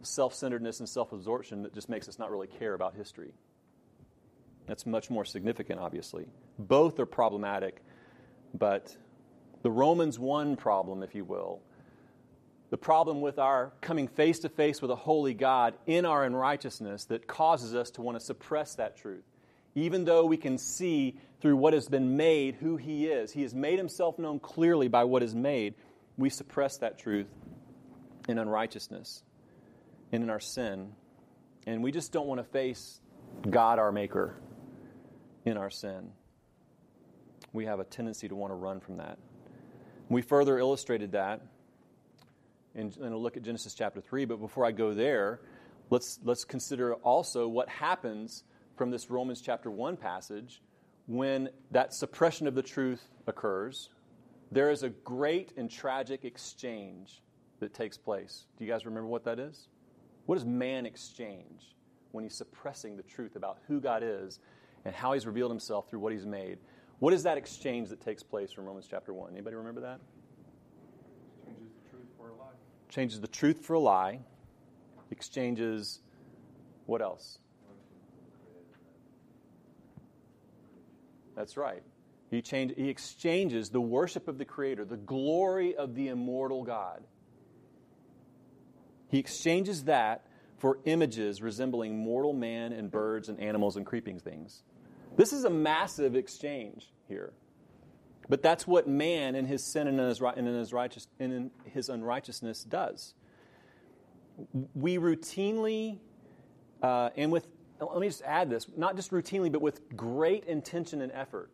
self 0.01 0.33
centeredness 0.33 0.79
and 0.79 0.87
self 0.87 1.11
absorption 1.11 1.63
that 1.63 1.73
just 1.73 1.89
makes 1.89 2.07
us 2.07 2.17
not 2.17 2.31
really 2.31 2.47
care 2.47 2.73
about 2.73 2.95
history. 2.95 3.33
That's 4.67 4.85
much 4.85 5.09
more 5.09 5.25
significant, 5.25 5.81
obviously. 5.81 6.27
Both 6.57 6.97
are 6.99 7.05
problematic, 7.05 7.83
but 8.53 8.95
the 9.63 9.71
Romans 9.71 10.17
1 10.17 10.55
problem, 10.55 11.03
if 11.03 11.13
you 11.13 11.25
will, 11.25 11.61
the 12.69 12.77
problem 12.77 13.21
with 13.21 13.39
our 13.39 13.73
coming 13.81 14.07
face 14.07 14.39
to 14.39 14.49
face 14.49 14.81
with 14.81 14.91
a 14.91 14.95
holy 14.95 15.33
God 15.33 15.73
in 15.87 16.05
our 16.05 16.23
unrighteousness 16.23 17.05
that 17.05 17.27
causes 17.27 17.73
us 17.73 17.89
to 17.91 18.01
want 18.01 18.19
to 18.19 18.23
suppress 18.23 18.75
that 18.75 18.97
truth. 18.97 19.23
Even 19.75 20.05
though 20.05 20.25
we 20.25 20.37
can 20.37 20.57
see 20.57 21.17
through 21.41 21.55
what 21.55 21.73
has 21.73 21.87
been 21.87 22.15
made 22.17 22.55
who 22.55 22.77
He 22.77 23.07
is, 23.07 23.31
He 23.31 23.41
has 23.41 23.55
made 23.55 23.79
Himself 23.79 24.19
known 24.19 24.39
clearly 24.39 24.87
by 24.87 25.03
what 25.03 25.23
is 25.23 25.33
made, 25.33 25.75
we 26.17 26.29
suppress 26.29 26.77
that 26.77 26.99
truth 26.99 27.27
in 28.27 28.37
unrighteousness 28.37 29.23
and 30.11 30.23
in 30.23 30.29
our 30.29 30.39
sin. 30.39 30.93
And 31.65 31.83
we 31.83 31.91
just 31.91 32.11
don't 32.11 32.27
want 32.27 32.39
to 32.39 32.43
face 32.43 32.99
God, 33.49 33.79
our 33.79 33.91
Maker, 33.91 34.35
in 35.45 35.57
our 35.57 35.69
sin. 35.69 36.11
We 37.51 37.65
have 37.65 37.79
a 37.79 37.83
tendency 37.83 38.27
to 38.27 38.35
want 38.35 38.51
to 38.51 38.55
run 38.55 38.79
from 38.79 38.97
that. 38.97 39.17
We 40.07 40.21
further 40.21 40.57
illustrated 40.59 41.13
that 41.13 41.41
in, 42.75 42.93
in 43.01 43.11
a 43.11 43.17
look 43.17 43.37
at 43.37 43.43
Genesis 43.43 43.73
chapter 43.73 44.01
3. 44.01 44.25
But 44.25 44.37
before 44.37 44.65
I 44.65 44.71
go 44.71 44.93
there, 44.93 45.41
let's, 45.89 46.19
let's 46.23 46.43
consider 46.43 46.95
also 46.95 47.47
what 47.47 47.69
happens 47.69 48.43
from 48.75 48.91
this 48.91 49.09
Romans 49.09 49.41
chapter 49.41 49.69
1 49.69 49.97
passage 49.97 50.61
when 51.07 51.49
that 51.71 51.93
suppression 51.93 52.47
of 52.47 52.55
the 52.55 52.61
truth 52.61 53.03
occurs. 53.27 53.89
There 54.51 54.71
is 54.71 54.83
a 54.83 54.89
great 54.89 55.53
and 55.57 55.69
tragic 55.69 56.23
exchange 56.23 57.21
that 57.59 57.73
takes 57.73 57.97
place. 57.97 58.45
Do 58.57 58.65
you 58.65 58.71
guys 58.71 58.85
remember 58.85 59.07
what 59.07 59.25
that 59.25 59.39
is? 59.39 59.67
What 60.25 60.35
does 60.35 60.45
man 60.45 60.85
exchange 60.85 61.75
when 62.11 62.23
he's 62.23 62.35
suppressing 62.35 62.95
the 62.95 63.03
truth 63.03 63.35
about 63.35 63.57
who 63.67 63.79
God 63.79 64.03
is 64.03 64.39
and 64.85 64.95
how 64.95 65.13
he's 65.13 65.25
revealed 65.25 65.51
himself 65.51 65.89
through 65.89 65.99
what 65.99 66.13
he's 66.13 66.25
made? 66.25 66.59
What 66.99 67.13
is 67.13 67.23
that 67.23 67.37
exchange 67.37 67.89
that 67.89 68.01
takes 68.01 68.23
place 68.23 68.51
from 68.51 68.65
Romans 68.65 68.87
chapter 68.89 69.13
1? 69.13 69.31
Anybody 69.31 69.55
remember 69.55 69.81
that? 69.81 69.99
Changes 71.45 71.71
the 71.83 71.89
truth 71.89 72.07
for 72.17 72.29
a 72.29 72.35
lie. 72.35 72.53
Changes 72.89 73.21
the 73.21 73.27
truth 73.27 73.65
for 73.65 73.75
a 73.75 73.79
lie. 73.79 74.19
Exchanges 75.11 75.99
what 76.85 77.01
else? 77.01 77.37
That's 81.35 81.55
right. 81.55 81.83
He, 82.31 82.41
change, 82.41 82.73
he 82.75 82.89
exchanges 82.89 83.69
the 83.69 83.79
worship 83.81 84.27
of 84.27 84.37
the 84.37 84.45
Creator, 84.45 84.85
the 84.85 84.97
glory 84.97 85.75
of 85.75 85.95
the 85.95 86.09
immortal 86.09 86.63
God. 86.63 87.03
He 89.09 89.19
exchanges 89.19 89.85
that 89.85 90.25
for 90.57 90.79
images 90.85 91.41
resembling 91.41 91.97
mortal 91.97 92.33
man 92.33 92.73
and 92.73 92.91
birds 92.91 93.29
and 93.29 93.39
animals 93.39 93.77
and 93.77 93.85
creeping 93.85 94.19
things. 94.19 94.63
This 95.15 95.33
is 95.33 95.43
a 95.43 95.49
massive 95.49 96.15
exchange 96.15 96.91
here. 97.07 97.33
But 98.29 98.43
that's 98.43 98.67
what 98.67 98.87
man 98.87 99.35
in 99.35 99.45
his 99.45 99.63
sin 99.63 99.87
and 99.87 99.99
in 99.99 100.07
his, 100.07 100.21
and 100.21 100.47
in 100.47 100.53
his, 100.53 100.71
righteous, 100.71 101.07
and 101.19 101.33
in 101.33 101.51
his 101.65 101.89
unrighteousness 101.89 102.63
does. 102.63 103.15
We 104.75 104.97
routinely, 104.97 105.97
uh, 106.83 107.09
and 107.17 107.31
with, 107.31 107.47
let 107.81 107.99
me 107.99 108.07
just 108.07 108.21
add 108.21 108.49
this, 108.49 108.67
not 108.77 108.95
just 108.95 109.09
routinely, 109.11 109.51
but 109.51 109.61
with 109.61 109.95
great 109.97 110.45
intention 110.45 111.01
and 111.01 111.11
effort, 111.11 111.51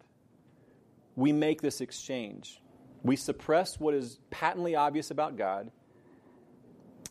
we 1.15 1.31
make 1.31 1.61
this 1.61 1.79
exchange. 1.79 2.61
We 3.03 3.15
suppress 3.15 3.79
what 3.79 3.93
is 3.93 4.19
patently 4.29 4.75
obvious 4.75 5.11
about 5.11 5.37
God, 5.37 5.71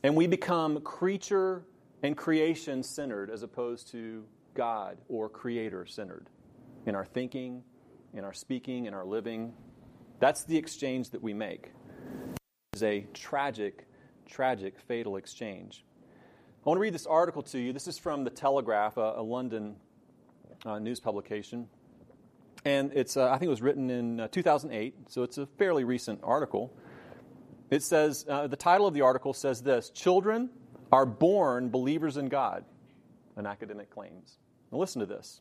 and 0.03 0.15
we 0.15 0.27
become 0.27 0.81
creature 0.83 1.65
and 2.03 2.15
creation 2.15 2.83
centered 2.83 3.31
as 3.31 3.43
opposed 3.43 3.89
to 3.93 4.25
God 4.53 4.99
or 5.09 5.31
creator 5.31 5.87
centered 5.87 6.29
in 6.85 6.95
our 6.95 7.07
thinking, 7.07 7.63
in 8.15 8.25
our 8.25 8.33
speaking, 8.33 8.87
in 8.87 8.95
our 8.95 9.05
living. 9.05 9.53
That's 10.21 10.45
the 10.45 10.57
exchange 10.57 11.11
that 11.11 11.23
we 11.23 11.35
make. 11.35 11.73
It 12.73 12.77
is 12.77 12.83
a 12.83 13.07
tragic, 13.13 13.87
tragic, 14.27 14.79
fatal 14.79 15.17
exchange. 15.17 15.85
I 16.65 16.69
want 16.69 16.79
to 16.79 16.81
read 16.81 16.95
this 16.95 17.07
article 17.07 17.43
to 17.43 17.59
you. 17.59 17.73
This 17.73 17.89
is 17.89 17.99
from 17.99 18.25
The 18.25 18.31
Telegraph, 18.31 18.97
a, 18.97 19.15
a 19.17 19.23
London 19.23 19.77
uh, 20.65 20.79
news 20.79 21.01
publication. 21.01 21.69
And 22.65 22.93
it's, 22.95 23.17
uh, 23.17 23.29
I 23.29 23.33
think 23.33 23.49
it 23.49 23.51
was 23.51 23.61
written 23.61 23.91
in 23.91 24.21
uh, 24.21 24.29
2008, 24.29 25.11
so 25.11 25.23
it's 25.23 25.37
a 25.37 25.47
fairly 25.59 25.85
recent 25.85 26.21
article. 26.23 26.73
It 27.71 27.83
says, 27.83 28.25
uh, 28.29 28.47
the 28.47 28.57
title 28.57 28.87
of 28.87 28.95
the 28.95 29.03
article 29.03 29.35
says 29.35 29.61
this 29.63 29.91
Children 29.91 30.49
are 30.91 31.05
born 31.05 31.69
believers 31.69 32.17
in 32.17 32.29
God, 32.29 32.65
an 33.37 33.47
academic 33.47 33.91
claims. 33.91 34.39
Now 34.73 34.79
listen 34.79 35.01
to 35.01 35.07
this. 35.07 35.41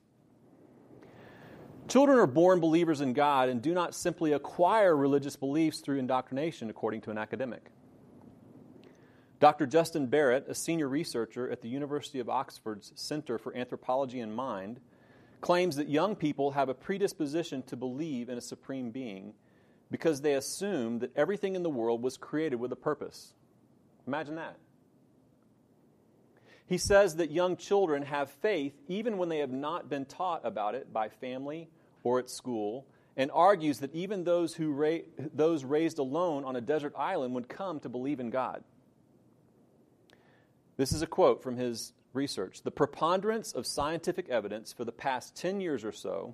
Children 1.87 2.17
are 2.17 2.27
born 2.27 2.59
believers 2.59 3.01
in 3.01 3.13
God 3.13 3.49
and 3.49 3.61
do 3.61 3.73
not 3.73 3.93
simply 3.93 4.31
acquire 4.31 4.95
religious 4.95 5.35
beliefs 5.35 5.81
through 5.81 5.99
indoctrination, 5.99 6.69
according 6.69 7.01
to 7.01 7.11
an 7.11 7.17
academic. 7.17 7.69
Dr. 9.39 9.65
Justin 9.65 10.07
Barrett, 10.07 10.45
a 10.47 10.55
senior 10.55 10.87
researcher 10.87 11.49
at 11.51 11.61
the 11.61 11.67
University 11.67 12.19
of 12.19 12.29
Oxford's 12.29 12.93
Center 12.95 13.37
for 13.37 13.53
Anthropology 13.55 14.21
and 14.21 14.33
Mind, 14.33 14.79
claims 15.41 15.75
that 15.75 15.89
young 15.89 16.15
people 16.15 16.51
have 16.51 16.69
a 16.69 16.73
predisposition 16.73 17.61
to 17.63 17.75
believe 17.75 18.29
in 18.29 18.37
a 18.37 18.41
supreme 18.41 18.89
being 18.89 19.33
because 19.91 20.21
they 20.21 20.35
assume 20.35 20.99
that 20.99 21.11
everything 21.17 21.55
in 21.55 21.63
the 21.63 21.69
world 21.69 22.01
was 22.01 22.15
created 22.15 22.55
with 22.55 22.71
a 22.71 22.77
purpose. 22.77 23.33
Imagine 24.07 24.35
that. 24.35 24.55
He 26.65 26.77
says 26.77 27.17
that 27.17 27.31
young 27.31 27.57
children 27.57 28.03
have 28.03 28.29
faith 28.29 28.73
even 28.87 29.17
when 29.17 29.29
they 29.29 29.39
have 29.39 29.51
not 29.51 29.89
been 29.89 30.05
taught 30.05 30.41
about 30.45 30.75
it 30.75 30.93
by 30.93 31.09
family 31.09 31.69
or 32.03 32.19
at 32.19 32.29
school, 32.29 32.85
and 33.15 33.29
argues 33.31 33.79
that 33.79 33.93
even 33.93 34.23
those, 34.23 34.55
who 34.55 34.71
ra- 34.71 34.97
those 35.33 35.63
raised 35.63 35.99
alone 35.99 36.43
on 36.43 36.55
a 36.55 36.61
desert 36.61 36.93
island 36.97 37.33
would 37.35 37.47
come 37.47 37.79
to 37.79 37.89
believe 37.89 38.19
in 38.19 38.29
God. 38.29 38.63
This 40.77 40.91
is 40.91 41.01
a 41.01 41.07
quote 41.07 41.43
from 41.43 41.55
his 41.55 41.93
research. 42.13 42.63
The 42.63 42.71
preponderance 42.71 43.53
of 43.53 43.67
scientific 43.67 44.29
evidence 44.29 44.73
for 44.73 44.85
the 44.85 44.91
past 44.91 45.35
10 45.35 45.61
years 45.61 45.83
or 45.83 45.91
so 45.91 46.33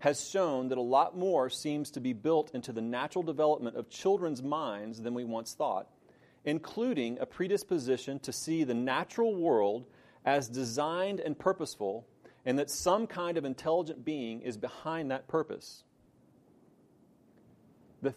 has 0.00 0.28
shown 0.28 0.68
that 0.68 0.78
a 0.78 0.82
lot 0.82 1.16
more 1.16 1.50
seems 1.50 1.90
to 1.92 2.00
be 2.00 2.12
built 2.12 2.50
into 2.54 2.72
the 2.72 2.80
natural 2.80 3.22
development 3.22 3.76
of 3.76 3.88
children's 3.88 4.42
minds 4.42 5.00
than 5.00 5.14
we 5.14 5.24
once 5.24 5.54
thought 5.54 5.88
including 6.48 7.18
a 7.20 7.26
predisposition 7.26 8.18
to 8.20 8.32
see 8.32 8.64
the 8.64 8.74
natural 8.74 9.34
world 9.34 9.84
as 10.24 10.48
designed 10.48 11.20
and 11.20 11.38
purposeful, 11.38 12.06
and 12.44 12.58
that 12.58 12.70
some 12.70 13.06
kind 13.06 13.36
of 13.36 13.44
intelligent 13.44 14.04
being 14.04 14.40
is 14.40 14.56
behind 14.56 15.10
that 15.10 15.28
purpose. 15.28 15.84
The, 18.02 18.14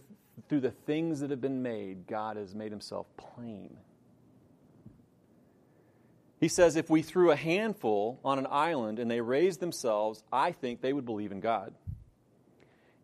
through 0.47 0.61
the 0.61 0.71
things 0.71 1.19
that 1.19 1.29
have 1.29 1.41
been 1.41 1.61
made, 1.61 2.07
God 2.07 2.37
has 2.37 2.55
made 2.55 2.71
himself 2.71 3.05
plain. 3.17 3.77
He 6.39 6.47
says 6.47 6.75
if 6.75 6.89
we 6.89 7.01
threw 7.01 7.31
a 7.31 7.35
handful 7.35 8.19
on 8.25 8.39
an 8.39 8.47
island 8.49 8.97
and 8.97 9.11
they 9.11 9.21
raised 9.21 9.59
themselves, 9.59 10.23
I 10.31 10.53
think 10.53 10.81
they 10.81 10.93
would 10.93 11.05
believe 11.05 11.31
in 11.31 11.39
God. 11.39 11.73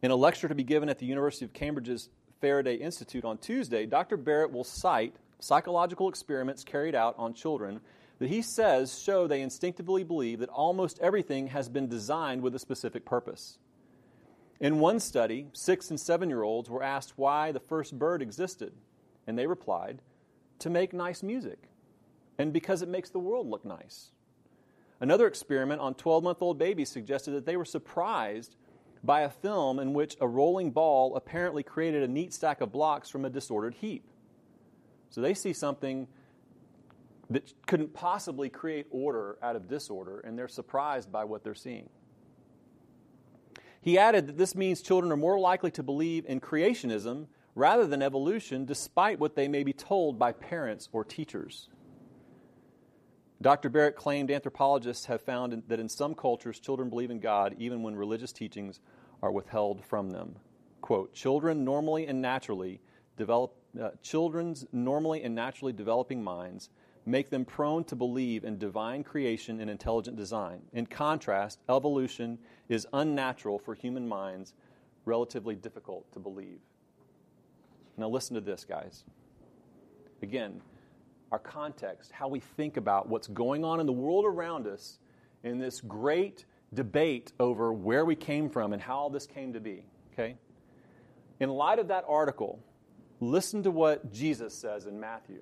In 0.01 0.12
a 0.12 0.15
lecture 0.15 0.48
to 0.48 0.55
be 0.55 0.63
given 0.63 0.89
at 0.89 1.00
the 1.00 1.05
University 1.05 1.46
of 1.46 1.53
Cambridge's 1.53 2.10
Faraday 2.39 2.75
Institute 2.75 3.25
on 3.25 3.38
Tuesday, 3.38 3.86
Dr. 3.86 4.17
Barrett 4.17 4.51
will 4.51 4.63
cite 4.63 5.15
psychological 5.39 6.10
experiments 6.10 6.63
carried 6.63 6.96
out 6.96 7.15
on 7.17 7.34
children 7.34 7.82
that 8.20 8.29
he 8.29 8.41
says 8.41 9.00
show 9.00 9.27
they 9.27 9.41
instinctively 9.41 10.03
believe 10.03 10.39
that 10.39 10.50
almost 10.50 11.00
everything 11.00 11.48
has 11.48 11.70
been 11.70 11.88
designed 11.88 12.41
with 12.41 12.56
a 12.56 12.60
specific 12.60 13.06
purpose. 13.06 13.60
In 14.60 14.79
one 14.79 15.00
study, 15.00 15.48
six 15.53 15.89
and 15.89 16.00
seven 16.00 16.29
year 16.29 16.41
olds 16.41 16.70
were 16.70 16.82
asked 16.82 17.13
why 17.15 17.51
the 17.51 17.60
first 17.60 17.98
bird 17.98 18.22
existed, 18.22 18.74
and 19.27 19.38
they 19.38 19.46
replied, 19.46 20.01
to 20.60 20.70
make 20.70 20.94
nice 20.94 21.22
music, 21.22 21.70
and 22.39 22.51
because 22.51 22.82
it 22.82 22.89
makes 22.89 23.12
the 23.12 23.20
world 23.20 23.48
look 23.48 23.63
nice. 23.63 24.12
Another 25.00 25.27
experiment 25.27 25.79
on 25.79 25.94
12 25.94 26.24
month 26.24 26.41
old 26.41 26.58
babies 26.58 26.89
suggested 26.89 27.32
that 27.32 27.46
they 27.46 27.58
were 27.58 27.65
surprised 27.65 28.56
by 29.08 29.22
a 29.22 29.30
film 29.30 29.80
in 29.80 29.94
which 29.94 30.18
a 30.20 30.28
rolling 30.28 30.70
ball 30.70 31.16
apparently 31.16 31.64
created 31.64 32.04
a 32.04 32.08
neat 32.08 32.34
stack 32.34 32.60
of 32.60 32.74
blocks 32.74 33.10
from 33.10 33.24
a 33.24 33.30
disordered 33.30 33.74
heap. 33.76 34.04
So 35.10 35.22
they 35.22 35.34
see 35.34 35.54
something 35.54 36.08
that 37.30 37.54
couldn't 37.66 37.94
possibly 37.94 38.50
create 38.50 38.86
order 38.92 39.38
out 39.42 39.56
of 39.56 39.70
disorder, 39.70 40.20
and 40.20 40.38
they're 40.38 40.50
surprised 40.50 41.10
by 41.10 41.24
what 41.24 41.42
they're 41.44 41.56
seeing. 41.56 41.90
He 43.82 43.98
added 43.98 44.28
that 44.28 44.38
this 44.38 44.56
means 44.56 44.82
children 44.82 45.10
are 45.14 45.18
more 45.18 45.40
likely 45.40 45.72
to 45.72 45.84
believe 45.84 46.26
in 46.26 46.42
creationism 46.42 47.28
rather 47.56 47.88
than 47.88 48.02
evolution, 48.02 48.66
despite 48.66 49.20
what 49.20 49.36
they 49.36 49.48
may 49.48 49.64
be 49.64 49.72
told 49.72 50.20
by 50.20 50.34
parents 50.34 50.90
or 50.92 51.06
teachers. 51.06 51.70
Dr. 53.41 53.70
Barrett 53.70 53.96
claimed 53.96 54.32
anthropologists 54.32 55.06
have 55.06 55.22
found 55.22 55.63
that 55.67 55.79
in 55.79 55.89
some 55.89 56.15
cultures, 56.15 56.60
children 56.60 56.89
believe 56.89 57.12
in 57.12 57.20
God 57.20 57.56
even 57.60 57.84
when 57.84 57.96
religious 57.96 58.32
teachings 58.32 58.79
are 59.22 59.32
withheld 59.32 59.86
from 59.86 60.10
them. 60.10 60.36
Quote, 60.82 61.13
children 61.13 61.63
normally 61.63 62.08
and 62.08 62.22
naturally 62.22 62.82
develop, 63.15 63.56
uh, 63.79 63.89
children's 64.01 64.65
normally 64.72 65.24
and 65.24 65.36
naturally 65.36 65.74
developing 65.74 66.24
minds 66.24 66.70
make 67.06 67.29
them 67.29 67.46
prone 67.46 67.84
to 67.86 67.96
believe 67.96 68.44
in 68.44 68.58
divine 68.58 69.03
creation 69.03 69.62
and 69.62 69.70
intelligent 69.70 70.17
design. 70.17 70.62
In 70.74 70.86
contrast, 70.86 71.60
evolution 71.70 72.38
is 72.67 72.86
unnatural 72.91 73.60
for 73.60 73.75
human 73.75 74.08
minds, 74.08 74.53
relatively 75.06 75.56
difficult 75.56 76.12
to 76.12 76.20
believe. 76.20 76.60
Now, 77.96 78.10
listen 78.10 78.36
to 78.36 78.41
this, 78.41 78.65
guys. 78.65 79.06
Again, 80.22 80.62
our 81.31 81.39
context, 81.39 82.12
how 82.12 82.27
we 82.27 82.39
think 82.39 82.77
about 82.77 83.10
what's 83.10 83.27
going 83.27 83.65
on 83.65 83.79
in 83.79 83.86
the 83.86 83.93
world 83.93 84.25
around 84.25 84.67
us 84.67 84.98
in 85.43 85.60
this 85.60 85.81
great 85.81 86.46
debate 86.74 87.31
over 87.39 87.72
where 87.72 88.05
we 88.05 88.15
came 88.15 88.50
from 88.50 88.74
and 88.74 88.81
how 88.81 88.98
all 88.98 89.10
this 89.10 89.27
came 89.27 89.53
to 89.53 89.60
be. 89.60 89.84
Okay? 90.13 90.38
In 91.39 91.50
light 91.50 91.79
of 91.79 91.89
that 91.89 92.05
article, 92.07 92.60
listen 93.19 93.63
to 93.63 93.72
what 93.72 94.12
Jesus 94.12 94.53
says 94.53 94.86
in 94.86 95.00
Matthew 95.00 95.41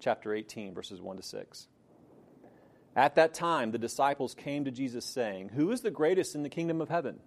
chapter 0.00 0.34
18, 0.34 0.74
verses 0.74 1.00
1 1.00 1.16
to 1.16 1.22
6. 1.22 1.66
At 2.96 3.14
that 3.16 3.34
time, 3.34 3.72
the 3.72 3.78
disciples 3.78 4.34
came 4.34 4.66
to 4.66 4.70
Jesus, 4.70 5.04
saying, 5.04 5.50
Who 5.50 5.72
is 5.72 5.80
the 5.80 5.90
greatest 5.90 6.34
in 6.34 6.42
the 6.42 6.48
kingdom 6.48 6.80
of 6.80 6.88
heaven? 6.88 7.20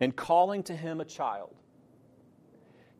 And 0.00 0.14
calling 0.16 0.64
to 0.64 0.76
him 0.76 1.00
a 1.00 1.04
child, 1.04 1.54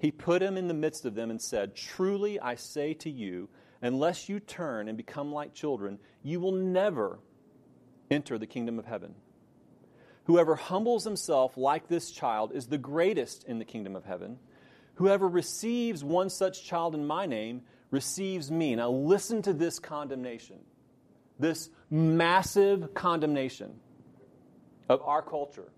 he 0.02 0.11
put 0.11 0.42
him 0.42 0.56
in 0.56 0.66
the 0.66 0.75
midst 0.75 1.04
of 1.04 1.14
them 1.14 1.30
and 1.30 1.40
said, 1.40 1.76
Truly 1.76 2.40
I 2.40 2.56
say 2.56 2.92
to 2.94 3.09
you, 3.09 3.49
unless 3.80 4.28
you 4.28 4.40
turn 4.40 4.88
and 4.88 4.97
become 4.97 5.32
like 5.32 5.54
children, 5.54 6.00
you 6.25 6.40
will 6.40 6.50
never 6.50 7.21
enter 8.11 8.37
the 8.37 8.49
kingdom 8.49 8.80
of 8.80 8.85
heaven. 8.85 9.14
Whoever 10.25 10.56
humbles 10.56 11.04
himself 11.04 11.56
like 11.56 11.87
this 11.87 12.11
child 12.11 12.50
is 12.52 12.66
the 12.66 12.78
greatest 12.78 13.44
in 13.44 13.61
the 13.61 13.64
kingdom 13.64 13.94
of 13.94 14.04
heaven. 14.04 14.40
Whoever 14.97 15.28
receives 15.28 16.02
one 16.02 16.30
such 16.30 16.64
child 16.64 16.97
in 16.97 17.06
my 17.06 17.26
name 17.26 17.62
receives 17.92 18.50
me. 18.50 18.75
Now, 18.75 18.90
listen 18.90 19.40
to 19.42 19.52
this 19.52 19.78
condemnation, 19.78 20.59
this 21.38 21.71
massive 21.90 22.92
condemnation 22.92 23.78
of 24.88 25.00
our 25.02 25.23
culture. 25.23 25.71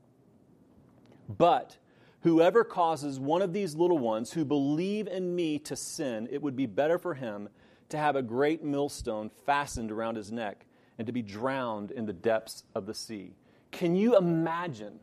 But 1.29 1.77
whoever 2.25 2.65
causes 2.65 3.21
one 3.21 3.43
of 3.43 3.53
these 3.53 3.75
little 3.75 3.99
ones 3.99 4.33
who 4.33 4.47
believe 4.47 5.07
in 5.07 5.37
me 5.37 5.59
to 5.59 5.77
sin, 5.77 6.27
it 6.33 6.41
would 6.41 6.57
be 6.57 6.65
better 6.65 6.99
for 6.99 7.13
him 7.13 7.51
to 7.91 7.99
have 7.99 8.17
a 8.17 8.23
great 8.23 8.65
millstone 8.65 9.31
fastened 9.45 9.93
around 9.93 10.17
his 10.17 10.33
neck 10.33 10.65
and 10.97 11.07
to 11.07 11.13
be 11.13 11.21
drowned 11.21 11.91
in 11.91 12.07
the 12.07 12.15
depths 12.15 12.65
of 12.75 12.87
the 12.87 12.95
sea. 12.95 13.35
Can 13.71 13.95
you 13.95 14.17
imagine 14.17 14.99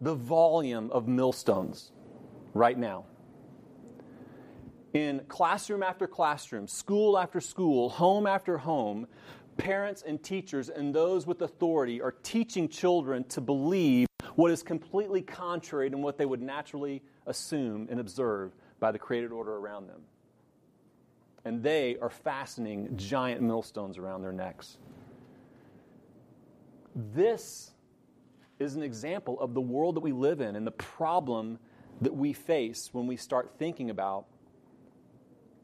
the 0.00 0.14
volume 0.14 0.90
of 0.92 1.06
millstones 1.06 1.92
right 2.54 2.78
now? 2.78 3.04
In 4.94 5.20
classroom 5.28 5.82
after 5.82 6.06
classroom, 6.06 6.66
school 6.66 7.18
after 7.18 7.42
school, 7.42 7.90
home 7.90 8.26
after 8.26 8.56
home, 8.56 9.06
parents 9.60 10.02
and 10.06 10.22
teachers 10.22 10.70
and 10.70 10.94
those 10.94 11.26
with 11.26 11.42
authority 11.42 12.00
are 12.00 12.12
teaching 12.22 12.66
children 12.66 13.24
to 13.24 13.40
believe 13.42 14.06
what 14.34 14.50
is 14.50 14.62
completely 14.62 15.20
contrary 15.20 15.90
to 15.90 15.98
what 15.98 16.16
they 16.16 16.24
would 16.24 16.40
naturally 16.40 17.02
assume 17.26 17.86
and 17.90 18.00
observe 18.00 18.52
by 18.78 18.90
the 18.90 18.98
created 18.98 19.32
order 19.32 19.56
around 19.56 19.86
them. 19.86 20.00
And 21.44 21.62
they 21.62 21.98
are 22.00 22.08
fastening 22.08 22.96
giant 22.96 23.42
millstones 23.42 23.98
around 23.98 24.22
their 24.22 24.32
necks. 24.32 24.78
This 26.94 27.72
is 28.58 28.76
an 28.76 28.82
example 28.82 29.38
of 29.40 29.52
the 29.52 29.60
world 29.60 29.96
that 29.96 30.00
we 30.00 30.12
live 30.12 30.40
in 30.40 30.56
and 30.56 30.66
the 30.66 30.70
problem 30.70 31.58
that 32.00 32.14
we 32.14 32.32
face 32.32 32.90
when 32.92 33.06
we 33.06 33.16
start 33.16 33.58
thinking 33.58 33.90
about 33.90 34.24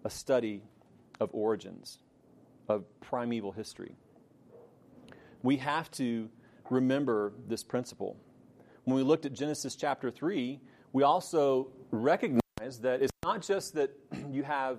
a 0.05 0.11
study 0.11 0.62
of 1.19 1.31
origins, 1.33 1.99
of 2.68 2.85
primeval 3.00 3.52
history. 3.52 3.94
We 5.42 5.56
have 5.58 5.90
to 5.92 6.28
remember 6.70 7.32
this 7.49 7.62
principle. 7.62 8.16
When 8.85 8.96
we 8.96 9.02
looked 9.02 9.26
at 9.26 9.32
Genesis 9.32 9.76
chapter 9.76 10.11
3, 10.11 10.61
we 10.92 11.02
also 11.02 11.68
recognize 11.90 12.40
that 12.80 13.02
it's 13.02 13.12
not 13.25 13.42
just 13.42 13.75
that 13.75 13.90
you 14.30 14.42
have 14.42 14.78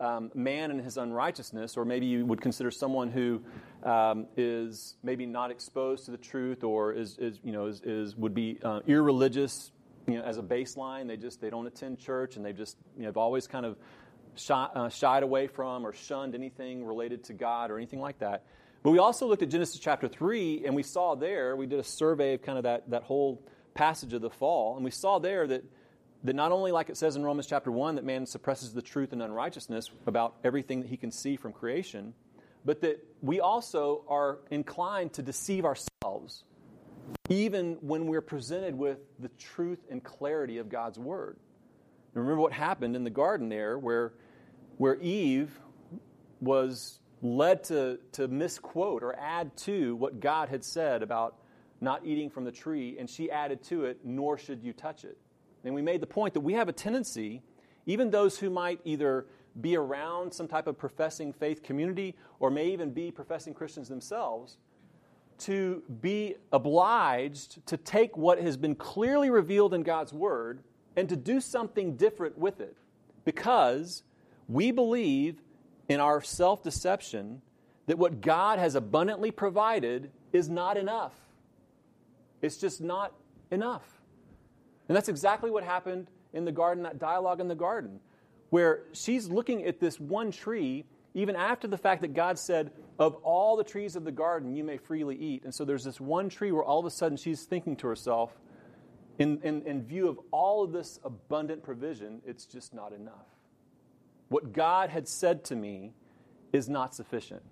um, 0.00 0.30
man 0.34 0.70
and 0.70 0.80
his 0.80 0.96
unrighteousness, 0.96 1.76
or 1.76 1.84
maybe 1.84 2.06
you 2.06 2.26
would 2.26 2.40
consider 2.40 2.70
someone 2.70 3.10
who 3.10 3.42
um, 3.84 4.26
is 4.36 4.96
maybe 5.02 5.26
not 5.26 5.50
exposed 5.50 6.04
to 6.06 6.10
the 6.10 6.16
truth, 6.16 6.64
or 6.64 6.92
is, 6.92 7.16
is 7.18 7.38
you 7.44 7.52
know 7.52 7.66
is, 7.66 7.80
is 7.82 8.16
would 8.16 8.34
be 8.34 8.58
uh, 8.62 8.80
irreligious, 8.86 9.72
you 10.06 10.14
know, 10.14 10.22
as 10.22 10.38
a 10.38 10.42
baseline. 10.42 11.06
They 11.06 11.16
just 11.16 11.40
they 11.40 11.50
don't 11.50 11.66
attend 11.66 11.98
church, 11.98 12.36
and 12.36 12.44
they 12.44 12.52
just 12.52 12.76
you 12.96 13.02
know, 13.02 13.08
have 13.08 13.16
always 13.16 13.46
kind 13.46 13.64
of 13.64 13.76
uh, 14.50 14.88
shied 14.88 15.22
away 15.22 15.46
from 15.46 15.86
or 15.86 15.92
shunned 15.92 16.34
anything 16.34 16.84
related 16.84 17.24
to 17.24 17.32
God 17.32 17.70
or 17.70 17.76
anything 17.76 18.00
like 18.00 18.18
that. 18.18 18.44
But 18.82 18.90
we 18.90 18.98
also 18.98 19.26
looked 19.26 19.42
at 19.42 19.50
Genesis 19.50 19.78
chapter 19.78 20.08
three, 20.08 20.64
and 20.66 20.74
we 20.74 20.82
saw 20.82 21.14
there 21.14 21.56
we 21.56 21.66
did 21.66 21.78
a 21.78 21.84
survey 21.84 22.34
of 22.34 22.42
kind 22.42 22.58
of 22.58 22.64
that 22.64 22.90
that 22.90 23.02
whole 23.02 23.42
passage 23.74 24.12
of 24.12 24.20
the 24.20 24.30
fall, 24.30 24.76
and 24.76 24.84
we 24.84 24.90
saw 24.90 25.18
there 25.18 25.46
that 25.46 25.64
that 26.24 26.34
not 26.34 26.52
only, 26.52 26.72
like 26.72 26.88
it 26.88 26.96
says 26.96 27.16
in 27.16 27.22
Romans 27.22 27.46
chapter 27.46 27.70
1, 27.70 27.96
that 27.96 28.04
man 28.04 28.24
suppresses 28.24 28.72
the 28.72 28.80
truth 28.80 29.12
and 29.12 29.22
unrighteousness 29.22 29.90
about 30.06 30.36
everything 30.42 30.80
that 30.80 30.88
he 30.88 30.96
can 30.96 31.10
see 31.10 31.36
from 31.36 31.52
creation, 31.52 32.14
but 32.64 32.80
that 32.80 33.06
we 33.20 33.40
also 33.40 34.04
are 34.08 34.38
inclined 34.50 35.12
to 35.12 35.22
deceive 35.22 35.66
ourselves, 35.66 36.44
even 37.28 37.74
when 37.82 38.06
we're 38.06 38.22
presented 38.22 38.74
with 38.74 38.98
the 39.18 39.28
truth 39.38 39.80
and 39.90 40.02
clarity 40.02 40.56
of 40.56 40.70
God's 40.70 40.98
word. 40.98 41.36
remember 42.14 42.40
what 42.40 42.52
happened 42.52 42.96
in 42.96 43.04
the 43.04 43.10
garden 43.10 43.50
there, 43.50 43.78
where, 43.78 44.14
where 44.76 44.96
Eve 44.96 45.58
was 46.40 46.98
led 47.22 47.64
to, 47.64 47.98
to 48.12 48.28
misquote 48.28 49.02
or 49.02 49.18
add 49.18 49.56
to 49.56 49.96
what 49.96 50.20
God 50.20 50.48
had 50.48 50.62
said 50.62 51.02
about 51.02 51.36
not 51.80 52.04
eating 52.04 52.30
from 52.30 52.44
the 52.44 52.52
tree, 52.52 52.96
and 52.98 53.08
she 53.08 53.30
added 53.30 53.62
to 53.64 53.84
it, 53.84 53.98
nor 54.04 54.38
should 54.38 54.62
you 54.62 54.72
touch 54.72 55.04
it. 55.04 55.18
And 55.64 55.74
we 55.74 55.82
made 55.82 56.00
the 56.00 56.06
point 56.06 56.34
that 56.34 56.40
we 56.40 56.52
have 56.54 56.68
a 56.68 56.72
tendency, 56.72 57.42
even 57.86 58.10
those 58.10 58.38
who 58.38 58.50
might 58.50 58.80
either 58.84 59.26
be 59.60 59.76
around 59.76 60.32
some 60.32 60.48
type 60.48 60.66
of 60.66 60.76
professing 60.78 61.32
faith 61.32 61.62
community 61.62 62.14
or 62.40 62.50
may 62.50 62.68
even 62.68 62.90
be 62.90 63.10
professing 63.10 63.54
Christians 63.54 63.88
themselves, 63.88 64.56
to 65.38 65.82
be 66.00 66.36
obliged 66.52 67.66
to 67.66 67.76
take 67.76 68.16
what 68.16 68.40
has 68.40 68.56
been 68.56 68.74
clearly 68.74 69.30
revealed 69.30 69.74
in 69.74 69.82
God's 69.82 70.12
Word 70.12 70.60
and 70.96 71.08
to 71.08 71.16
do 71.16 71.40
something 71.40 71.96
different 71.96 72.38
with 72.38 72.60
it 72.60 72.76
because 73.24 74.02
we 74.48 74.70
believe 74.70 75.40
in 75.88 76.00
our 76.00 76.22
self 76.22 76.62
deception 76.62 77.42
that 77.86 77.98
what 77.98 78.20
God 78.20 78.58
has 78.58 78.74
abundantly 78.74 79.30
provided 79.30 80.10
is 80.32 80.48
not 80.48 80.76
enough. 80.76 81.14
It's 82.42 82.56
just 82.56 82.80
not 82.80 83.14
enough. 83.50 83.84
And 84.88 84.96
that's 84.96 85.08
exactly 85.08 85.50
what 85.50 85.64
happened 85.64 86.08
in 86.32 86.44
the 86.44 86.52
garden, 86.52 86.84
that 86.84 86.98
dialogue 86.98 87.40
in 87.40 87.48
the 87.48 87.54
garden, 87.54 88.00
where 88.50 88.82
she's 88.92 89.28
looking 89.28 89.64
at 89.64 89.80
this 89.80 89.98
one 89.98 90.30
tree, 90.30 90.84
even 91.14 91.36
after 91.36 91.68
the 91.68 91.78
fact 91.78 92.02
that 92.02 92.14
God 92.14 92.38
said, 92.38 92.72
Of 92.98 93.14
all 93.16 93.56
the 93.56 93.64
trees 93.64 93.96
of 93.96 94.04
the 94.04 94.12
garden, 94.12 94.54
you 94.54 94.64
may 94.64 94.76
freely 94.76 95.16
eat. 95.16 95.44
And 95.44 95.54
so 95.54 95.64
there's 95.64 95.84
this 95.84 96.00
one 96.00 96.28
tree 96.28 96.52
where 96.52 96.64
all 96.64 96.80
of 96.80 96.86
a 96.86 96.90
sudden 96.90 97.16
she's 97.16 97.44
thinking 97.44 97.76
to 97.76 97.86
herself, 97.86 98.30
in, 99.18 99.40
in, 99.42 99.62
in 99.62 99.82
view 99.84 100.08
of 100.08 100.18
all 100.32 100.64
of 100.64 100.72
this 100.72 100.98
abundant 101.04 101.62
provision, 101.62 102.20
it's 102.26 102.46
just 102.46 102.74
not 102.74 102.92
enough. 102.92 103.33
What 104.28 104.52
God 104.52 104.90
had 104.90 105.08
said 105.08 105.44
to 105.44 105.56
me 105.56 105.92
is 106.52 106.68
not 106.68 106.94
sufficient. 106.94 107.42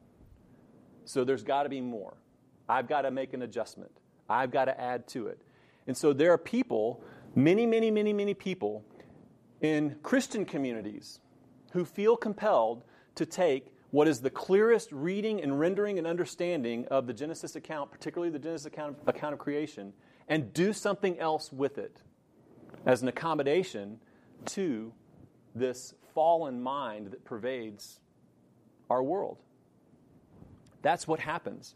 So 1.04 1.24
there's 1.24 1.42
got 1.42 1.64
to 1.64 1.68
be 1.68 1.80
more. 1.80 2.14
I've 2.68 2.88
got 2.88 3.02
to 3.02 3.10
make 3.10 3.34
an 3.34 3.42
adjustment. 3.42 3.90
I've 4.28 4.50
got 4.50 4.66
to 4.66 4.80
add 4.80 5.08
to 5.08 5.26
it. 5.26 5.40
And 5.86 5.96
so 5.96 6.12
there 6.12 6.32
are 6.32 6.38
people 6.38 7.02
many, 7.34 7.66
many, 7.66 7.90
many, 7.90 8.12
many 8.12 8.34
people 8.34 8.84
in 9.60 9.96
Christian 10.02 10.44
communities 10.44 11.20
who 11.72 11.84
feel 11.84 12.16
compelled 12.16 12.84
to 13.14 13.26
take 13.26 13.74
what 13.90 14.08
is 14.08 14.20
the 14.20 14.30
clearest 14.30 14.90
reading 14.92 15.42
and 15.42 15.58
rendering 15.58 15.98
and 15.98 16.06
understanding 16.06 16.86
of 16.90 17.06
the 17.06 17.12
Genesis 17.12 17.56
account, 17.56 17.90
particularly 17.90 18.30
the 18.30 18.38
Genesis 18.38 18.66
account, 18.66 18.96
account 19.06 19.34
of 19.34 19.38
creation, 19.38 19.92
and 20.28 20.52
do 20.52 20.72
something 20.72 21.18
else 21.18 21.52
with 21.52 21.78
it 21.78 22.02
as 22.86 23.02
an 23.02 23.08
accommodation 23.08 23.98
to 24.46 24.92
this 25.54 25.94
fallen 26.14 26.62
mind 26.62 27.08
that 27.08 27.24
pervades 27.24 28.00
our 28.90 29.02
world. 29.02 29.38
That's 30.82 31.06
what 31.06 31.20
happens. 31.20 31.74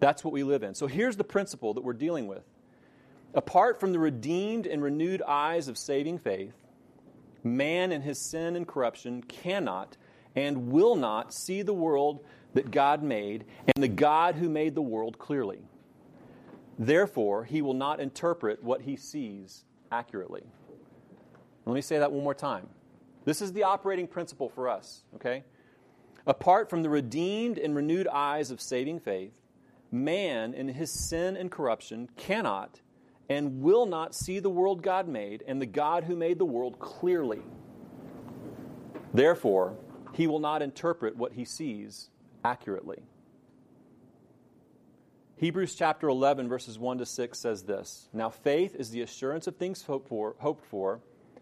That's 0.00 0.24
what 0.24 0.32
we 0.32 0.42
live 0.42 0.62
in. 0.62 0.74
So 0.74 0.86
here's 0.86 1.16
the 1.16 1.24
principle 1.24 1.74
that 1.74 1.84
we're 1.84 1.92
dealing 1.92 2.26
with 2.26 2.42
Apart 3.34 3.78
from 3.78 3.92
the 3.92 3.98
redeemed 3.98 4.66
and 4.66 4.82
renewed 4.82 5.22
eyes 5.22 5.68
of 5.68 5.78
saving 5.78 6.18
faith, 6.18 6.54
man 7.44 7.92
in 7.92 8.02
his 8.02 8.18
sin 8.18 8.56
and 8.56 8.66
corruption 8.66 9.22
cannot 9.22 9.96
and 10.34 10.70
will 10.72 10.96
not 10.96 11.32
see 11.32 11.62
the 11.62 11.74
world 11.74 12.24
that 12.54 12.70
God 12.70 13.02
made 13.02 13.44
and 13.74 13.82
the 13.82 13.88
God 13.88 14.34
who 14.34 14.48
made 14.48 14.74
the 14.74 14.82
world 14.82 15.18
clearly. 15.18 15.60
Therefore, 16.78 17.44
he 17.44 17.62
will 17.62 17.74
not 17.74 18.00
interpret 18.00 18.64
what 18.64 18.82
he 18.82 18.96
sees 18.96 19.64
accurately. 19.92 20.42
Let 21.66 21.74
me 21.74 21.82
say 21.82 21.98
that 21.98 22.10
one 22.10 22.24
more 22.24 22.34
time. 22.34 22.68
This 23.24 23.42
is 23.42 23.52
the 23.52 23.64
operating 23.64 24.06
principle 24.06 24.48
for 24.48 24.68
us, 24.68 25.02
okay? 25.16 25.44
Apart 26.26 26.70
from 26.70 26.82
the 26.82 26.88
redeemed 26.88 27.58
and 27.58 27.74
renewed 27.74 28.08
eyes 28.08 28.50
of 28.50 28.60
saving 28.60 29.00
faith, 29.00 29.32
man 29.90 30.54
in 30.54 30.68
his 30.68 30.90
sin 30.90 31.36
and 31.36 31.50
corruption 31.50 32.08
cannot 32.16 32.80
and 33.28 33.62
will 33.62 33.86
not 33.86 34.14
see 34.14 34.38
the 34.38 34.50
world 34.50 34.82
God 34.82 35.08
made 35.08 35.44
and 35.46 35.60
the 35.60 35.66
God 35.66 36.04
who 36.04 36.16
made 36.16 36.38
the 36.38 36.44
world 36.44 36.78
clearly. 36.78 37.42
Therefore, 39.12 39.76
he 40.14 40.26
will 40.26 40.40
not 40.40 40.62
interpret 40.62 41.16
what 41.16 41.32
he 41.32 41.44
sees 41.44 42.10
accurately. 42.44 43.02
Hebrews 45.36 45.74
chapter 45.74 46.08
11, 46.08 46.48
verses 46.48 46.78
1 46.78 46.98
to 46.98 47.06
6 47.06 47.38
says 47.38 47.62
this 47.62 48.08
Now 48.12 48.30
faith 48.30 48.74
is 48.74 48.90
the 48.90 49.00
assurance 49.00 49.46
of 49.46 49.56
things 49.56 49.82
hoped 49.82 50.08
for, 50.08 50.36
hoped 50.38 50.66
for 50.66 51.00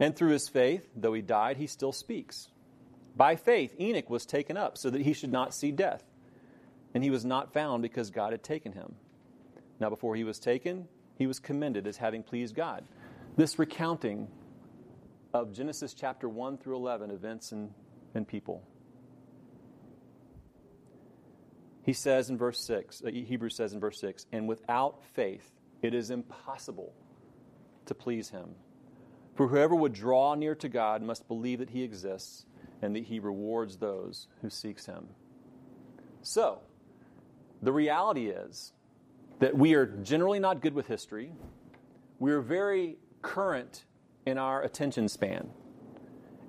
And 0.00 0.16
through 0.16 0.30
his 0.30 0.48
faith, 0.48 0.88
though 0.96 1.12
he 1.12 1.20
died, 1.20 1.58
he 1.58 1.66
still 1.66 1.92
speaks. 1.92 2.48
By 3.14 3.36
faith, 3.36 3.78
Enoch 3.78 4.08
was 4.08 4.24
taken 4.24 4.56
up 4.56 4.78
so 4.78 4.88
that 4.88 5.02
he 5.02 5.12
should 5.12 5.30
not 5.30 5.54
see 5.54 5.70
death, 5.70 6.02
and 6.94 7.04
he 7.04 7.10
was 7.10 7.24
not 7.24 7.52
found 7.52 7.82
because 7.82 8.10
God 8.10 8.32
had 8.32 8.42
taken 8.42 8.72
him. 8.72 8.94
Now, 9.78 9.90
before 9.90 10.16
he 10.16 10.24
was 10.24 10.38
taken, 10.38 10.88
he 11.16 11.26
was 11.26 11.38
commended 11.38 11.86
as 11.86 11.98
having 11.98 12.22
pleased 12.22 12.54
God. 12.54 12.84
This 13.36 13.58
recounting 13.58 14.28
of 15.34 15.52
Genesis 15.52 15.92
chapter 15.92 16.28
1 16.28 16.58
through 16.58 16.76
11 16.76 17.10
events 17.10 17.52
and, 17.52 17.72
and 18.14 18.26
people. 18.26 18.62
He 21.82 21.92
says 21.92 22.30
in 22.30 22.38
verse 22.38 22.60
6, 22.64 23.02
uh, 23.04 23.10
Hebrews 23.10 23.54
says 23.54 23.72
in 23.72 23.80
verse 23.80 24.00
6, 24.00 24.26
and 24.32 24.48
without 24.48 25.02
faith 25.14 25.50
it 25.82 25.94
is 25.94 26.10
impossible 26.10 26.92
to 27.86 27.94
please 27.94 28.30
him. 28.30 28.54
For 29.40 29.48
whoever 29.48 29.74
would 29.74 29.94
draw 29.94 30.34
near 30.34 30.54
to 30.56 30.68
God 30.68 31.00
must 31.00 31.26
believe 31.26 31.60
that 31.60 31.70
he 31.70 31.82
exists 31.82 32.44
and 32.82 32.94
that 32.94 33.04
he 33.04 33.18
rewards 33.18 33.78
those 33.78 34.26
who 34.42 34.50
seeks 34.50 34.84
him. 34.84 35.06
So, 36.20 36.58
the 37.62 37.72
reality 37.72 38.26
is 38.26 38.74
that 39.38 39.56
we 39.56 39.72
are 39.72 39.86
generally 39.86 40.40
not 40.40 40.60
good 40.60 40.74
with 40.74 40.88
history. 40.88 41.32
We 42.18 42.32
are 42.32 42.42
very 42.42 42.98
current 43.22 43.86
in 44.26 44.36
our 44.36 44.60
attention 44.60 45.08
span. 45.08 45.48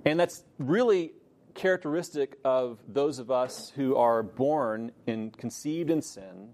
And 0.04 0.20
that's 0.20 0.44
really 0.58 1.12
characteristic 1.54 2.36
of 2.44 2.78
those 2.86 3.18
of 3.18 3.30
us 3.30 3.72
who 3.74 3.96
are 3.96 4.22
born 4.22 4.92
and 5.06 5.34
conceived 5.34 5.88
in 5.88 6.02
sin 6.02 6.50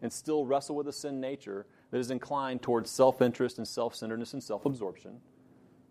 and 0.00 0.12
still 0.12 0.46
wrestle 0.46 0.76
with 0.76 0.86
a 0.86 0.92
sin 0.92 1.20
nature 1.20 1.66
that 1.90 1.98
is 1.98 2.12
inclined 2.12 2.62
towards 2.62 2.88
self 2.88 3.20
interest 3.20 3.58
and 3.58 3.66
self 3.66 3.96
centeredness 3.96 4.32
and 4.32 4.44
self 4.44 4.64
absorption. 4.64 5.18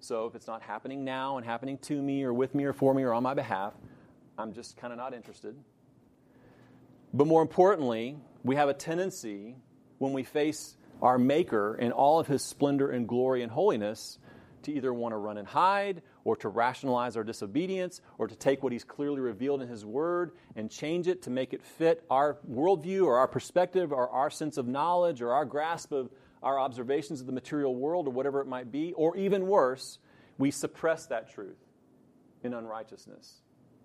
So 0.02 0.26
if 0.26 0.34
it's 0.34 0.48
not 0.48 0.64
happening 0.64 1.06
now 1.06 1.38
and 1.38 1.46
happening 1.46 1.78
to 1.84 2.02
me 2.02 2.24
or 2.24 2.34
with 2.34 2.56
me 2.56 2.66
or 2.66 2.74
for 2.74 2.92
me 2.94 3.04
or 3.04 3.14
on 3.14 3.22
my 3.22 3.36
behalf, 3.36 3.74
I'm 4.36 4.52
just 4.52 4.76
kind 4.76 4.92
of 4.92 4.98
not 4.98 5.14
interested. 5.14 5.56
But 7.14 7.28
more 7.28 7.44
importantly, 7.44 8.18
we 8.44 8.56
have 8.56 8.68
a 8.68 8.74
tendency 8.74 9.56
when 10.00 10.14
we 10.14 10.24
face 10.24 10.76
our 11.04 11.20
Maker 11.20 11.76
in 11.76 11.92
all 11.92 12.20
of 12.20 12.26
his 12.26 12.44
splendor 12.44 12.90
and 12.90 13.08
glory 13.08 13.44
and 13.44 13.52
holiness 13.52 14.18
to 14.64 14.72
either 14.72 14.92
want 14.92 15.14
to 15.14 15.18
run 15.18 15.38
and 15.38 15.48
hide 15.48 16.02
or 16.24 16.36
to 16.38 16.50
rationalize 16.50 17.16
our 17.16 17.24
disobedience 17.24 18.02
or 18.18 18.28
to 18.28 18.36
take 18.36 18.64
what 18.64 18.72
he's 18.72 18.84
clearly 18.84 19.20
revealed 19.20 19.62
in 19.62 19.68
his 19.68 19.86
word 19.86 20.32
and 20.56 20.72
change 20.72 21.08
it 21.08 21.24
to 21.24 21.30
make 21.30 21.54
it 21.54 21.62
fit 21.62 22.04
our 22.10 22.38
worldview 22.50 23.06
or 23.06 23.18
our 23.18 23.28
perspective 23.28 23.92
or 23.92 24.10
our 24.10 24.32
sense 24.32 24.58
of 24.58 24.68
knowledge 24.68 25.22
or 25.22 25.32
our 25.32 25.46
grasp 25.46 25.92
of 25.92 26.10
our 26.42 26.60
observations 26.60 27.22
of 27.22 27.28
the 27.28 27.34
material 27.34 27.76
world 27.76 28.08
or 28.08 28.12
whatever 28.12 28.42
it 28.42 28.48
might 28.48 28.72
be. 28.72 28.94
Or 28.94 29.16
even 29.18 29.48
worse, 29.48 30.00
we 30.38 30.52
suppress 30.52 31.06
that 31.08 31.32
truth 31.32 31.60
in 32.44 32.54
unrighteousness. 32.54 33.42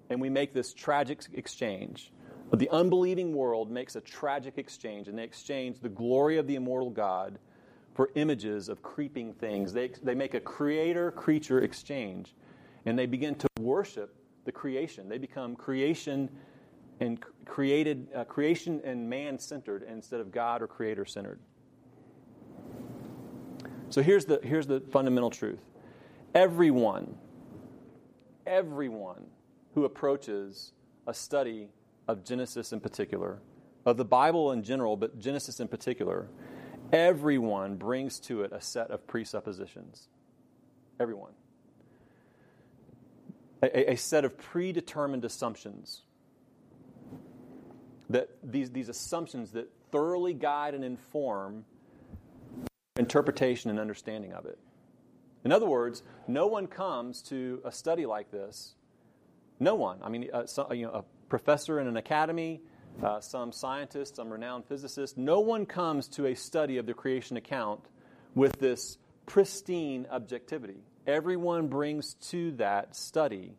And 0.08 0.20
we 0.20 0.30
make 0.30 0.54
this 0.54 0.72
tragic 0.72 1.22
exchange 1.34 2.12
but 2.50 2.58
the 2.58 2.70
unbelieving 2.70 3.34
world 3.34 3.70
makes 3.70 3.96
a 3.96 4.00
tragic 4.00 4.56
exchange, 4.56 5.08
and 5.08 5.18
they 5.18 5.24
exchange 5.24 5.80
the 5.80 5.88
glory 5.88 6.38
of 6.38 6.46
the 6.46 6.54
immortal 6.54 6.90
God 6.90 7.38
for 7.94 8.10
images 8.14 8.68
of 8.68 8.82
creeping 8.82 9.34
things. 9.34 9.72
They, 9.72 9.88
they 10.02 10.14
make 10.14 10.34
a 10.34 10.40
creator 10.40 11.10
creature 11.10 11.60
exchange, 11.60 12.34
and 12.84 12.98
they 12.98 13.06
begin 13.06 13.34
to 13.36 13.48
worship 13.58 14.14
the 14.44 14.52
creation. 14.52 15.08
They 15.08 15.18
become 15.18 15.56
creation 15.56 16.30
and 17.00 17.18
created 17.44 18.08
uh, 18.14 18.24
creation 18.24 18.80
and 18.84 19.10
man 19.10 19.38
centered 19.38 19.82
instead 19.82 20.20
of 20.20 20.30
God 20.30 20.62
or 20.62 20.66
creator 20.66 21.04
centered. 21.04 21.40
So 23.90 24.02
here's 24.02 24.24
the, 24.24 24.40
here's 24.42 24.66
the 24.66 24.80
fundamental 24.80 25.30
truth 25.30 25.60
everyone, 26.34 27.16
everyone 28.46 29.26
who 29.74 29.84
approaches 29.84 30.72
a 31.06 31.14
study 31.14 31.68
of 32.08 32.24
Genesis 32.24 32.72
in 32.72 32.80
particular, 32.80 33.40
of 33.84 33.96
the 33.96 34.04
Bible 34.04 34.52
in 34.52 34.62
general, 34.62 34.96
but 34.96 35.18
Genesis 35.18 35.60
in 35.60 35.68
particular, 35.68 36.28
everyone 36.92 37.76
brings 37.76 38.18
to 38.20 38.42
it 38.42 38.52
a 38.52 38.60
set 38.60 38.90
of 38.90 39.06
presuppositions. 39.06 40.08
Everyone. 40.98 41.32
A, 43.62 43.92
a, 43.92 43.96
set 43.96 44.24
of 44.24 44.36
predetermined 44.38 45.24
assumptions. 45.24 46.02
That 48.10 48.28
these, 48.42 48.70
these 48.70 48.88
assumptions 48.88 49.52
that 49.52 49.70
thoroughly 49.90 50.34
guide 50.34 50.74
and 50.74 50.84
inform 50.84 51.64
interpretation 53.06 53.70
and 53.70 53.78
understanding 53.78 54.32
of 54.32 54.46
it. 54.46 54.58
In 55.44 55.52
other 55.52 55.66
words, 55.66 56.02
no 56.26 56.48
one 56.48 56.66
comes 56.66 57.22
to 57.22 57.60
a 57.64 57.70
study 57.70 58.04
like 58.04 58.32
this. 58.32 58.74
No 59.60 59.76
one. 59.76 60.00
I 60.02 60.08
mean, 60.08 60.28
uh, 60.32 60.46
so, 60.46 60.72
you 60.72 60.86
know, 60.86 60.92
a 60.92 61.04
professor 61.28 61.78
in 61.78 61.86
an 61.86 61.96
academy, 61.96 62.60
uh, 63.00 63.20
some 63.20 63.52
scientist, 63.52 64.16
some 64.16 64.28
renowned 64.28 64.64
physicist. 64.64 65.16
No 65.16 65.38
one 65.38 65.66
comes 65.66 66.08
to 66.08 66.26
a 66.26 66.34
study 66.34 66.78
of 66.78 66.86
the 66.86 66.94
creation 66.94 67.36
account 67.36 67.80
with 68.34 68.58
this 68.58 68.98
pristine 69.26 70.08
objectivity. 70.10 70.82
Everyone 71.06 71.68
brings 71.68 72.14
to 72.30 72.50
that 72.56 72.96
study 72.96 73.54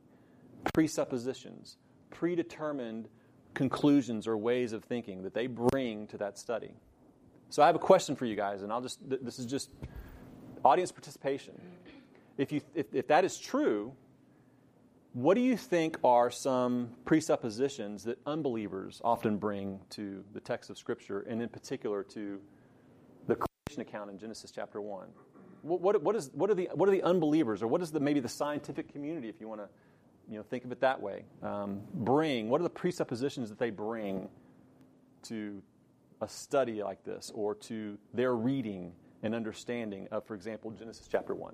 presuppositions, 0.74 1.78
predetermined 2.10 3.08
conclusions 3.54 4.28
or 4.28 4.36
ways 4.36 4.74
of 4.74 4.84
thinking 4.84 5.24
that 5.24 5.34
they 5.34 5.48
bring 5.48 6.06
to 6.08 6.18
that 6.18 6.38
study. 6.38 6.74
So 7.50 7.64
I 7.64 7.68
have 7.68 7.76
a 7.76 7.80
question 7.80 8.16
for 8.16 8.26
you 8.26 8.36
guys, 8.36 8.62
and 8.62 8.72
I'll 8.72 8.82
just, 8.82 9.00
this 9.08 9.40
is 9.40 9.46
just 9.46 9.72
audience 10.66 10.92
participation. 10.92 11.54
If, 12.38 12.52
you, 12.52 12.62
if, 12.76 12.94
if 12.94 13.08
that 13.08 13.24
is 13.24 13.40
true, 13.40 13.94
what 15.14 15.36
do 15.36 15.42
you 15.42 15.58
think 15.58 15.98
are 16.04 16.30
some 16.30 16.90
presuppositions 17.06 18.04
that 18.04 18.20
unbelievers 18.26 19.02
often 19.04 19.38
bring 19.38 19.80
to 19.92 20.24
the 20.34 20.40
text 20.40 20.70
of 20.70 20.78
Scripture, 20.78 21.22
and 21.22 21.42
in 21.42 21.50
particular 21.50 22.04
to 22.04 22.40
the 23.28 23.36
creation 23.36 23.82
account 23.82 24.12
in 24.12 24.20
Genesis 24.20 24.52
chapter 24.52 24.82
1? 24.82 25.08
What, 25.64 25.82
what, 25.82 26.04
what, 26.04 26.16
is, 26.16 26.30
what, 26.34 26.52
are, 26.52 26.54
the, 26.54 26.70
what 26.76 26.88
are 26.88 26.92
the 26.92 27.02
unbelievers, 27.02 27.64
or 27.64 27.68
what 27.68 27.82
is 27.82 27.92
the, 27.92 28.00
maybe 28.00 28.20
the 28.20 28.30
scientific 28.30 28.92
community, 28.92 29.30
if 29.30 29.42
you 29.42 29.48
want 29.48 29.62
to 29.62 29.70
you 30.30 30.38
know, 30.38 30.44
think 30.44 30.66
of 30.66 30.72
it 30.72 30.82
that 30.82 31.02
way, 31.02 31.24
um, 31.42 31.80
bring? 31.94 32.50
What 32.50 32.60
are 32.60 32.66
the 32.66 32.70
presuppositions 32.70 33.50
that 33.50 33.58
they 33.58 33.70
bring 33.70 34.28
to 35.24 35.62
a 36.22 36.28
study 36.28 36.84
like 36.84 37.04
this, 37.04 37.32
or 37.34 37.56
to 37.56 37.98
their 38.14 38.36
reading 38.36 38.94
and 39.24 39.36
understanding 39.36 40.08
of, 40.12 40.26
for 40.26 40.36
example, 40.36 40.72
Genesis 40.72 41.08
chapter 41.08 41.36
1? 41.36 41.54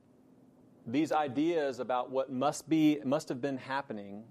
these 0.85 1.11
ideas 1.11 1.79
about 1.79 2.11
what 2.11 2.31
must 2.31 2.67
be 2.67 2.99
must 3.03 3.29
have 3.29 3.41
been 3.41 3.57
happening 3.57 4.23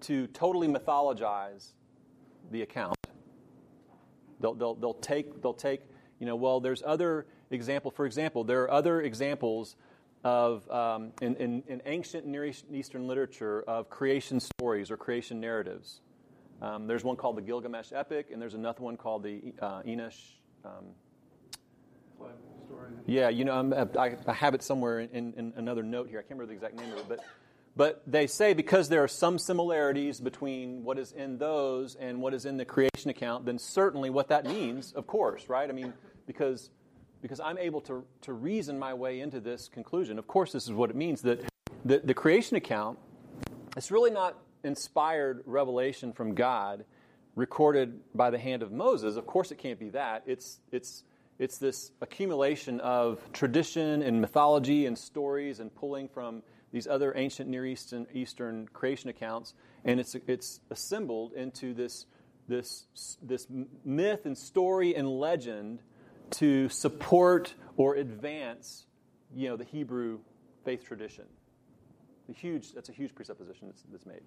to 0.00 0.26
totally 0.28 0.68
mythologize 0.68 1.72
the 2.50 2.62
account. 2.62 2.96
They'll, 4.40 4.54
they'll, 4.54 4.74
they'll 4.74 4.94
take 4.94 5.40
they'll 5.42 5.54
take 5.54 5.82
You 6.18 6.26
know, 6.26 6.36
well, 6.36 6.60
there's 6.60 6.82
other 6.84 7.26
example. 7.50 7.90
For 7.90 8.06
example, 8.06 8.44
there 8.44 8.62
are 8.62 8.70
other 8.70 9.00
examples 9.00 9.76
of 10.22 10.68
um, 10.70 11.12
in, 11.20 11.36
in, 11.36 11.62
in, 11.68 11.82
ancient 11.84 12.26
Near 12.26 12.50
Eastern 12.72 13.06
literature 13.06 13.62
of 13.68 13.90
creation 13.90 14.40
stories 14.40 14.90
or 14.90 14.96
creation 14.96 15.40
narratives. 15.40 16.00
Um, 16.62 16.86
there's 16.86 17.04
one 17.04 17.16
called 17.16 17.36
the 17.36 17.42
Gilgamesh 17.42 17.92
epic, 17.92 18.28
and 18.32 18.40
there's 18.40 18.54
another 18.54 18.82
one 18.82 18.96
called 18.96 19.22
the 19.22 19.52
uh, 19.60 19.82
Enosh. 19.82 20.18
Um, 20.64 20.94
yeah, 23.06 23.28
you 23.28 23.44
know, 23.44 23.88
I, 23.98 24.16
I, 24.26 24.32
have 24.32 24.54
it 24.54 24.62
somewhere 24.62 25.00
in, 25.00 25.34
in, 25.34 25.52
another 25.56 25.82
note 25.82 26.08
here. 26.08 26.18
I 26.18 26.22
can't 26.22 26.38
remember 26.38 26.46
the 26.46 26.54
exact 26.54 26.76
name 26.76 26.92
of 26.92 26.98
it, 26.98 27.08
but 27.08 27.20
but 27.76 28.02
they 28.06 28.28
say 28.28 28.54
because 28.54 28.88
there 28.88 29.02
are 29.02 29.08
some 29.08 29.38
similarities 29.38 30.20
between 30.20 30.84
what 30.84 30.98
is 30.98 31.12
in 31.12 31.38
those 31.38 31.96
and 31.96 32.20
what 32.20 32.32
is 32.32 32.46
in 32.46 32.56
the 32.56 32.64
creation 32.64 33.10
account, 33.10 33.46
then 33.46 33.58
certainly 33.58 34.10
what 34.10 34.28
that 34.28 34.46
means, 34.46 34.92
of 34.92 35.06
course, 35.06 35.48
right? 35.48 35.68
I 35.68 35.72
mean, 35.72 35.92
because 36.26 36.70
because 37.20 37.40
I'm 37.40 37.56
able 37.56 37.80
to, 37.82 38.04
to 38.22 38.34
reason 38.34 38.78
my 38.78 38.92
way 38.92 39.20
into 39.20 39.40
this 39.40 39.66
conclusion. 39.68 40.18
Of 40.18 40.26
course, 40.26 40.52
this 40.52 40.64
is 40.64 40.72
what 40.72 40.90
it 40.90 40.96
means 40.96 41.22
that 41.22 41.40
the, 41.82 41.98
the 42.04 42.12
creation 42.12 42.58
account, 42.58 42.98
it's 43.78 43.90
really 43.90 44.10
not 44.10 44.36
inspired 44.62 45.42
revelation 45.46 46.12
from 46.12 46.34
God 46.34 46.84
recorded 47.34 47.98
by 48.14 48.28
the 48.28 48.38
hand 48.38 48.62
of 48.62 48.72
Moses. 48.72 49.16
Of 49.16 49.26
course, 49.26 49.50
it 49.50 49.56
can't 49.56 49.78
be 49.78 49.88
that. 49.88 50.24
It's, 50.26 50.60
it's, 50.70 51.02
it's 51.38 51.58
this 51.58 51.90
accumulation 52.00 52.80
of 52.80 53.20
tradition 53.32 54.02
and 54.02 54.20
mythology 54.20 54.86
and 54.86 54.96
stories 54.96 55.60
and 55.60 55.74
pulling 55.74 56.08
from 56.08 56.42
these 56.72 56.86
other 56.86 57.12
ancient 57.16 57.48
Near 57.48 57.66
Eastern, 57.66 58.06
Eastern 58.12 58.68
creation 58.72 59.10
accounts, 59.10 59.54
and 59.84 60.00
it's, 60.00 60.16
it's 60.26 60.60
assembled 60.70 61.32
into 61.34 61.72
this, 61.74 62.06
this, 62.48 62.86
this 63.22 63.46
myth 63.84 64.26
and 64.26 64.36
story 64.36 64.94
and 64.94 65.08
legend 65.08 65.80
to 66.30 66.68
support 66.68 67.54
or 67.76 67.94
advance 67.94 68.86
you 69.34 69.48
know, 69.48 69.56
the 69.56 69.64
Hebrew 69.64 70.20
faith 70.64 70.84
tradition. 70.84 71.24
A 72.28 72.32
huge, 72.32 72.72
that's 72.72 72.88
a 72.88 72.92
huge 72.92 73.14
presupposition 73.14 73.68
that's, 73.68 73.82
that's 73.90 74.06
made. 74.06 74.22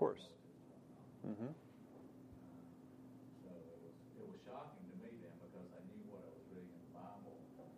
course. 0.00 0.32
Mm-hmm. 1.28 1.52
So 3.44 3.52
it 3.52 3.78
was, 3.84 3.92
it 4.16 4.24
was 4.24 4.40
shocking 4.48 4.80
to 4.80 4.96
me 5.04 5.12
then 5.20 5.36
because 5.44 5.68
I 5.76 5.84
knew 5.92 6.08
what 6.08 6.24
I 6.24 6.32
was 6.32 6.40
reading 6.56 6.72
in 6.72 6.80
the 6.88 6.96
Bible 6.96 7.36
and 7.60 7.68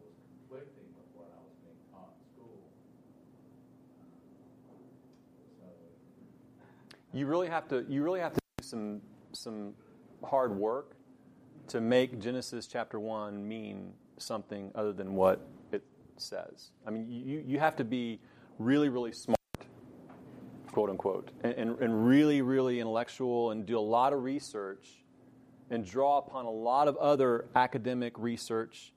it 0.00 0.08
was 0.08 0.16
conflicting 0.16 0.88
with 0.96 1.12
what 1.12 1.28
I 1.36 1.44
was 1.44 1.52
being 1.60 1.76
taught 1.92 2.16
in 2.16 2.24
school. 2.32 2.56
So 4.64 4.72
you 7.18 7.26
really 7.26 7.48
have 7.48 7.68
to 7.68 7.84
you 7.88 8.02
really 8.02 8.20
have 8.20 8.32
to 8.32 8.40
do 8.58 8.64
some 8.64 9.00
some 9.32 9.74
hard 10.24 10.56
work 10.56 10.96
to 11.68 11.80
make 11.80 12.20
Genesis 12.20 12.66
chapter 12.66 13.00
one 13.00 13.46
mean 13.46 13.92
something 14.18 14.70
other 14.74 14.92
than 14.92 15.14
what 15.14 15.46
it 15.72 15.82
says. 16.16 16.70
I 16.86 16.90
mean, 16.90 17.06
you, 17.08 17.42
you 17.44 17.58
have 17.58 17.76
to 17.76 17.84
be 17.84 18.20
really, 18.58 18.88
really 18.88 19.12
smart 19.12 19.36
quote 20.76 20.90
unquote, 20.90 21.30
and, 21.42 21.54
and, 21.54 21.78
and 21.78 22.06
really, 22.06 22.42
really 22.42 22.80
intellectual 22.80 23.50
and 23.50 23.64
do 23.64 23.78
a 23.78 23.80
lot 23.80 24.12
of 24.12 24.22
research 24.22 25.02
and 25.70 25.86
draw 25.86 26.18
upon 26.18 26.44
a 26.44 26.50
lot 26.50 26.86
of 26.86 26.96
other 26.98 27.46
academic 27.56 28.12
research 28.18 28.92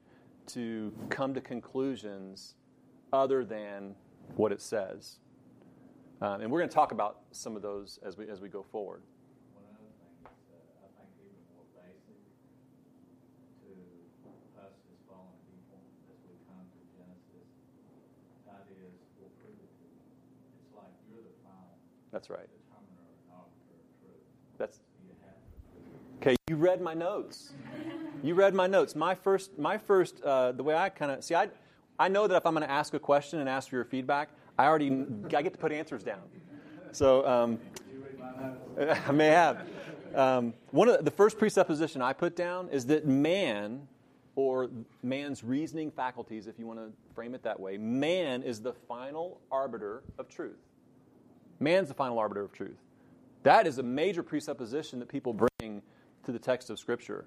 to 0.45 0.93
come 1.09 1.33
to 1.33 1.39
conclusions 1.39 2.55
other 3.13 3.45
than 3.45 3.95
what 4.35 4.51
it 4.51 4.61
says. 4.61 5.19
Um, 6.21 6.41
and 6.41 6.51
we're 6.51 6.59
going 6.59 6.69
to 6.69 6.75
talk 6.75 6.91
about 6.91 7.19
some 7.31 7.55
of 7.55 7.61
those 7.61 7.97
as 8.03 8.17
we, 8.17 8.27
as 8.27 8.41
we 8.41 8.49
go 8.49 8.63
forward. 8.63 9.01
That's 22.11 22.29
right. 22.29 22.49
That's 24.57 24.79
okay. 26.17 26.35
You 26.49 26.55
read 26.55 26.81
my 26.81 26.93
notes. 26.93 27.53
You 28.23 28.33
read 28.33 28.53
my 28.53 28.67
notes. 28.67 28.95
My 28.95 29.15
first, 29.15 29.57
my 29.57 29.77
first, 29.77 30.21
uh, 30.23 30.51
the 30.51 30.63
way 30.63 30.75
I 30.75 30.89
kind 30.89 31.11
of 31.11 31.23
see, 31.23 31.35
I, 31.35 31.49
I 31.97 32.07
know 32.07 32.27
that 32.27 32.35
if 32.35 32.45
I'm 32.45 32.53
going 32.53 32.65
to 32.65 32.71
ask 32.71 32.93
a 32.93 32.99
question 32.99 33.39
and 33.39 33.47
ask 33.47 33.69
for 33.69 33.75
your 33.75 33.85
feedback, 33.85 34.29
I 34.59 34.65
already, 34.65 35.05
I 35.33 35.41
get 35.41 35.53
to 35.53 35.57
put 35.57 35.71
answers 35.71 36.03
down. 36.03 36.19
So 36.91 37.25
um, 37.25 37.59
I 39.07 39.11
may 39.13 39.27
have. 39.27 39.65
Um, 40.13 40.53
one 40.71 40.89
of 40.89 40.97
the, 40.97 41.03
the 41.03 41.11
first 41.11 41.37
presupposition 41.37 42.01
I 42.01 42.11
put 42.11 42.35
down 42.35 42.67
is 42.67 42.85
that 42.87 43.07
man, 43.07 43.87
or 44.35 44.69
man's 45.01 45.45
reasoning 45.45 45.91
faculties, 45.91 46.45
if 46.45 46.59
you 46.59 46.67
want 46.67 46.79
to 46.79 46.91
frame 47.15 47.35
it 47.35 47.43
that 47.43 47.57
way, 47.57 47.77
man 47.77 48.43
is 48.43 48.59
the 48.59 48.73
final 48.73 49.39
arbiter 49.49 50.03
of 50.17 50.27
truth. 50.27 50.59
Man's 51.61 51.87
the 51.87 51.93
final 51.93 52.19
arbiter 52.19 52.41
of 52.41 52.51
truth. 52.51 52.81
That 53.43 53.65
is 53.65 53.77
a 53.77 53.83
major 53.83 54.23
presupposition 54.23 54.99
that 54.99 55.07
people 55.07 55.33
bring 55.33 55.81
to 56.25 56.33
the 56.33 56.39
text 56.39 56.69
of 56.69 56.79
Scripture. 56.79 57.23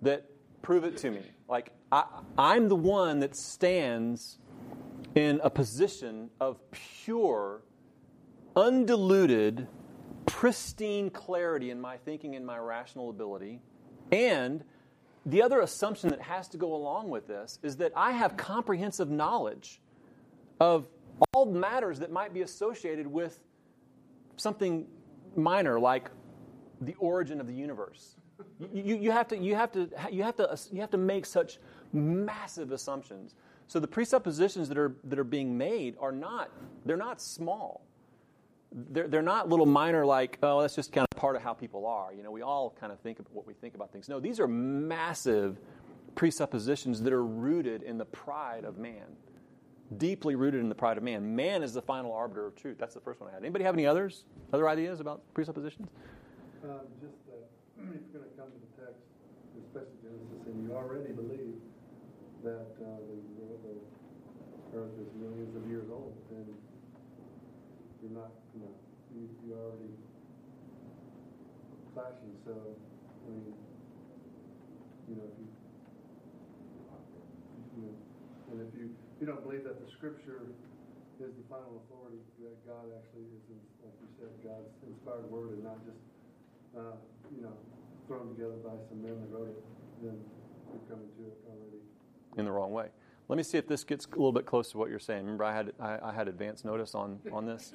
That 0.00 0.24
prove 0.62 0.84
it 0.84 0.96
to 0.98 1.10
me. 1.10 1.20
Like, 1.50 1.72
I, 1.92 2.04
I'm 2.38 2.70
the 2.70 2.76
one 2.76 3.20
that 3.20 3.36
stands 3.36 4.38
in 5.16 5.40
a 5.42 5.48
position 5.48 6.30
of 6.40 6.60
pure, 6.70 7.62
undiluted, 8.54 9.66
pristine 10.26 11.08
clarity 11.08 11.70
in 11.70 11.80
my 11.80 11.96
thinking 11.96 12.36
and 12.36 12.44
my 12.44 12.58
rational 12.58 13.08
ability. 13.08 13.60
And 14.12 14.62
the 15.24 15.42
other 15.42 15.60
assumption 15.60 16.10
that 16.10 16.20
has 16.20 16.48
to 16.48 16.58
go 16.58 16.74
along 16.74 17.08
with 17.08 17.26
this 17.26 17.58
is 17.62 17.76
that 17.78 17.92
I 17.96 18.12
have 18.12 18.36
comprehensive 18.36 19.10
knowledge 19.10 19.80
of 20.60 20.86
all 21.32 21.46
matters 21.46 21.98
that 22.00 22.12
might 22.12 22.34
be 22.34 22.42
associated 22.42 23.06
with 23.06 23.40
something 24.36 24.86
minor 25.34 25.80
like 25.80 26.10
the 26.82 26.94
origin 26.98 27.40
of 27.40 27.46
the 27.46 27.54
universe. 27.54 28.16
You, 28.60 28.96
you, 28.96 29.10
have 29.10 29.28
to, 29.28 29.38
you, 29.38 29.54
have 29.54 29.72
to, 29.72 29.88
you, 30.10 30.22
have 30.22 30.36
to, 30.36 30.58
you 30.70 30.82
have 30.82 30.90
to 30.90 30.98
make 30.98 31.24
such 31.24 31.58
massive 31.94 32.70
assumptions. 32.70 33.34
So 33.68 33.80
the 33.80 33.88
presuppositions 33.88 34.68
that 34.68 34.78
are, 34.78 34.94
that 35.04 35.18
are 35.18 35.24
being 35.24 35.56
made 35.56 35.96
are 36.00 36.12
not, 36.12 36.50
they're 36.84 36.96
not 36.96 37.20
small. 37.20 37.82
They're, 38.72 39.08
they're 39.08 39.22
not 39.22 39.48
little 39.48 39.66
minor 39.66 40.04
like, 40.04 40.38
oh, 40.42 40.60
that's 40.60 40.74
just 40.74 40.92
kind 40.92 41.06
of 41.10 41.18
part 41.18 41.36
of 41.36 41.42
how 41.42 41.52
people 41.52 41.86
are. 41.86 42.12
You 42.12 42.22
know, 42.22 42.30
we 42.30 42.42
all 42.42 42.76
kind 42.78 42.92
of 42.92 43.00
think 43.00 43.18
of 43.18 43.26
what 43.32 43.46
we 43.46 43.54
think 43.54 43.74
about 43.74 43.92
things. 43.92 44.08
No, 44.08 44.20
these 44.20 44.38
are 44.38 44.46
massive 44.46 45.58
presuppositions 46.14 47.02
that 47.02 47.12
are 47.12 47.24
rooted 47.24 47.82
in 47.82 47.98
the 47.98 48.04
pride 48.04 48.64
of 48.64 48.78
man 48.78 49.04
deeply 49.98 50.34
rooted 50.34 50.60
in 50.60 50.68
the 50.68 50.74
pride 50.74 50.96
of 50.96 51.02
man. 51.02 51.36
Man 51.36 51.62
is 51.62 51.72
the 51.72 51.82
final 51.82 52.12
arbiter 52.12 52.46
of 52.46 52.56
truth. 52.56 52.76
That's 52.78 52.94
the 52.94 53.00
first 53.00 53.20
one 53.20 53.30
I 53.30 53.34
had. 53.34 53.42
Anybody 53.42 53.64
have 53.64 53.74
any 53.74 53.86
others? 53.86 54.24
Other 54.52 54.68
ideas 54.68 55.00
about 55.00 55.22
presuppositions? 55.34 55.88
Uh, 56.62 56.82
just 57.00 57.14
that 57.26 57.46
if 57.78 58.00
you're 58.12 58.20
going 58.20 58.30
to 58.30 58.36
come 58.36 58.50
to 58.50 58.58
the 58.58 58.72
text, 58.82 59.02
especially 59.62 59.98
Genesis, 60.02 60.42
and 60.46 60.66
you 60.66 60.74
already 60.74 61.12
believe 61.12 61.54
that 62.42 62.74
uh, 62.82 62.98
the, 63.06 63.16
earth 64.76 64.92
is 65.00 65.08
millions 65.16 65.56
of 65.56 65.64
years 65.68 65.88
old, 65.88 66.12
then 66.30 66.44
you're 68.04 68.12
not, 68.12 68.30
you 68.52 68.60
know, 68.60 68.74
you, 69.16 69.24
you 69.42 69.56
already 69.56 69.96
clashing. 71.96 72.36
So, 72.44 72.52
I 72.52 73.26
mean, 73.32 73.56
you 75.08 75.14
know, 75.16 75.24
if 75.24 75.36
you, 75.40 75.48
you 77.72 77.82
know, 77.88 77.96
and 78.52 78.60
if 78.60 78.70
you 78.76 78.92
you 79.20 79.24
don't 79.24 79.40
believe 79.40 79.64
that 79.64 79.80
the 79.80 79.88
scripture 79.96 80.44
is 80.44 81.32
the 81.32 81.46
final 81.48 81.80
authority, 81.80 82.20
that 82.44 82.52
God 82.68 82.92
actually 82.92 83.24
is, 83.32 83.40
like 83.80 83.96
you 83.96 84.08
said, 84.20 84.28
God's 84.44 84.68
inspired 84.84 85.24
word 85.32 85.56
and 85.56 85.64
not 85.64 85.80
just, 85.88 85.96
uh, 86.76 87.00
you 87.32 87.40
know, 87.40 87.56
thrown 88.06 88.28
together 88.36 88.60
by 88.60 88.76
some 88.92 89.00
men 89.00 89.16
that 89.16 89.32
wrote 89.32 89.48
it, 89.48 89.60
then 90.04 90.20
you're 90.68 90.84
coming 90.84 91.08
to 91.16 91.22
it 91.32 91.36
already. 91.48 91.80
In 92.36 92.44
the 92.44 92.52
wrong 92.52 92.72
way. 92.72 92.92
Let 93.28 93.36
me 93.36 93.42
see 93.42 93.58
if 93.58 93.66
this 93.66 93.82
gets 93.82 94.06
a 94.06 94.10
little 94.10 94.32
bit 94.32 94.46
close 94.46 94.70
to 94.70 94.78
what 94.78 94.88
you're 94.88 94.98
saying. 95.00 95.22
Remember, 95.22 95.44
I 95.44 95.54
had 95.54 95.72
I, 95.80 95.98
I 96.02 96.12
had 96.12 96.28
advance 96.28 96.64
notice 96.64 96.94
on 96.94 97.18
on 97.32 97.46
this. 97.46 97.72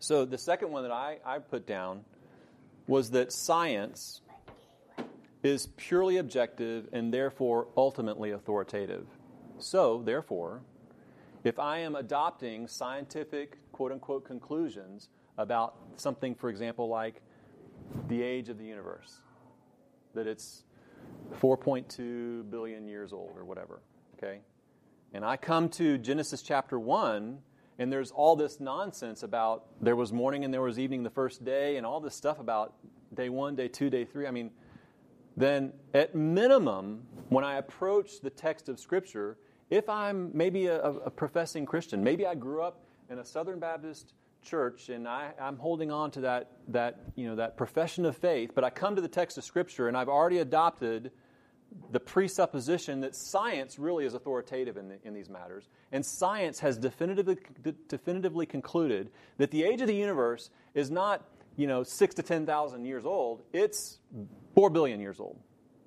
So 0.00 0.24
the 0.24 0.38
second 0.38 0.72
one 0.72 0.82
that 0.82 0.92
I, 0.92 1.18
I 1.24 1.38
put 1.38 1.66
down 1.66 2.04
was 2.86 3.10
that 3.10 3.32
science 3.32 4.22
is 5.42 5.68
purely 5.76 6.16
objective 6.16 6.88
and 6.92 7.12
therefore 7.12 7.68
ultimately 7.76 8.30
authoritative. 8.30 9.06
So, 9.58 10.02
therefore, 10.02 10.62
if 11.44 11.58
I 11.58 11.78
am 11.78 11.94
adopting 11.94 12.66
scientific 12.66 13.58
quote 13.72 13.92
unquote 13.92 14.24
conclusions 14.24 15.08
about 15.38 15.76
something, 15.96 16.34
for 16.34 16.50
example, 16.50 16.88
like 16.88 17.22
the 18.08 18.22
age 18.22 18.48
of 18.48 18.58
the 18.58 18.64
universe, 18.64 19.20
that 20.14 20.26
it's 20.26 20.64
4.2 21.40 22.50
billion 22.50 22.88
years 22.88 23.12
old 23.12 23.36
or 23.36 23.44
whatever, 23.44 23.80
okay? 24.22 24.40
And 25.12 25.24
I 25.24 25.36
come 25.36 25.68
to 25.70 25.98
Genesis 25.98 26.42
chapter 26.42 26.78
1, 26.78 27.38
and 27.78 27.92
there's 27.92 28.10
all 28.10 28.36
this 28.36 28.60
nonsense 28.60 29.22
about 29.22 29.64
there 29.80 29.96
was 29.96 30.12
morning 30.12 30.44
and 30.44 30.52
there 30.52 30.60
was 30.60 30.78
evening 30.78 31.02
the 31.02 31.10
first 31.10 31.44
day, 31.44 31.76
and 31.76 31.86
all 31.86 32.00
this 32.00 32.14
stuff 32.14 32.38
about 32.38 32.74
day 33.14 33.28
one, 33.28 33.56
day 33.56 33.68
two, 33.68 33.90
day 33.90 34.04
three. 34.04 34.26
I 34.26 34.30
mean, 34.30 34.50
then 35.36 35.72
at 35.94 36.14
minimum, 36.14 37.02
when 37.28 37.44
I 37.44 37.56
approach 37.56 38.20
the 38.20 38.30
text 38.30 38.68
of 38.68 38.78
Scripture, 38.78 39.38
if 39.70 39.88
I'm 39.88 40.30
maybe 40.34 40.66
a, 40.66 40.80
a 40.80 41.10
professing 41.10 41.64
Christian, 41.64 42.04
maybe 42.04 42.26
I 42.26 42.34
grew 42.34 42.62
up 42.62 42.84
in 43.08 43.18
a 43.18 43.24
Southern 43.24 43.58
Baptist 43.58 44.12
church 44.42 44.88
and 44.88 45.06
I, 45.08 45.32
am 45.38 45.56
holding 45.56 45.90
on 45.90 46.10
to 46.12 46.20
that, 46.22 46.50
that, 46.68 47.00
you 47.14 47.26
know, 47.26 47.36
that 47.36 47.56
profession 47.56 48.04
of 48.04 48.16
faith, 48.16 48.52
but 48.54 48.64
I 48.64 48.70
come 48.70 48.96
to 48.96 49.02
the 49.02 49.08
text 49.08 49.38
of 49.38 49.44
Scripture 49.44 49.88
and 49.88 49.96
I've 49.96 50.08
already 50.08 50.38
adopted 50.38 51.10
the 51.92 52.00
presupposition 52.00 53.00
that 53.00 53.14
science 53.14 53.78
really 53.78 54.04
is 54.04 54.14
authoritative 54.14 54.76
in, 54.76 54.88
the, 54.88 54.98
in 55.04 55.14
these 55.14 55.28
matters. 55.28 55.68
And 55.92 56.04
science 56.04 56.60
has 56.60 56.76
definitively, 56.76 57.36
definitively 57.88 58.46
concluded 58.46 59.10
that 59.38 59.50
the 59.50 59.64
age 59.64 59.80
of 59.80 59.86
the 59.86 59.94
universe 59.94 60.50
is 60.74 60.90
not, 60.90 61.24
you 61.56 61.66
know, 61.66 61.82
six 61.82 62.14
to 62.16 62.22
10,000 62.22 62.84
years 62.84 63.04
old, 63.04 63.42
it's 63.52 63.98
four 64.54 64.70
billion 64.70 65.00
years 65.00 65.20
old. 65.20 65.38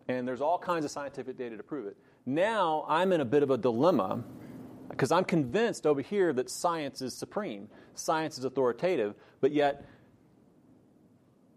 And 0.07 0.27
there's 0.27 0.41
all 0.41 0.57
kinds 0.57 0.85
of 0.85 0.91
scientific 0.91 1.37
data 1.37 1.57
to 1.57 1.63
prove 1.63 1.87
it. 1.87 1.97
Now 2.25 2.85
I'm 2.87 3.11
in 3.11 3.21
a 3.21 3.25
bit 3.25 3.43
of 3.43 3.49
a 3.49 3.57
dilemma 3.57 4.23
because 4.89 5.11
I'm 5.11 5.25
convinced 5.25 5.85
over 5.85 6.01
here 6.01 6.33
that 6.33 6.49
science 6.49 7.01
is 7.01 7.13
supreme, 7.13 7.67
science 7.95 8.37
is 8.37 8.45
authoritative, 8.45 9.15
but 9.41 9.51
yet 9.51 9.85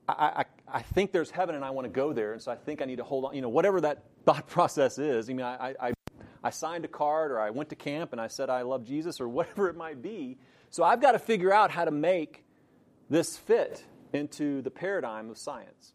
I, 0.09 0.13
I, 0.13 0.45
I 0.69 0.83
think 0.83 1.13
there's 1.13 1.31
heaven 1.31 1.55
and 1.55 1.65
I 1.65 1.71
want 1.71 1.85
to 1.87 1.91
go 1.93 2.13
there, 2.13 2.33
and 2.33 2.43
so 2.43 2.51
I 2.51 2.57
think 2.57 2.83
I 2.83 2.85
need 2.85 2.97
to 2.97 3.05
hold 3.05 3.25
on. 3.25 3.35
You 3.35 3.43
know, 3.43 3.49
whatever 3.49 3.81
that 3.83 4.05
thought 4.25 4.47
process 4.49 4.99
is. 4.99 5.31
I 5.31 5.33
mean, 5.33 5.47
I, 5.47 5.75
I, 5.81 5.93
I 6.43 6.51
signed 6.51 6.85
a 6.85 6.89
card 6.89 7.31
or 7.31 7.41
I 7.41 7.51
went 7.51 7.69
to 7.71 7.77
camp 7.77 8.13
and 8.13 8.21
I 8.21 8.29
said 8.29 8.51
I 8.51 8.63
love 8.63 8.85
Jesus 8.85 9.21
or 9.21 9.29
whatever 9.37 9.69
it 9.69 9.77
might 9.77 10.03
be. 10.03 10.39
So 10.71 10.83
I've 10.85 11.01
got 11.01 11.13
to 11.13 11.19
figure 11.19 11.53
out 11.53 11.71
how 11.71 11.85
to 11.85 11.91
make 11.91 12.45
this 13.09 13.37
fit 13.37 13.85
into 14.13 14.63
the 14.63 14.71
paradigm 14.71 15.31
of 15.31 15.39
science. 15.39 15.95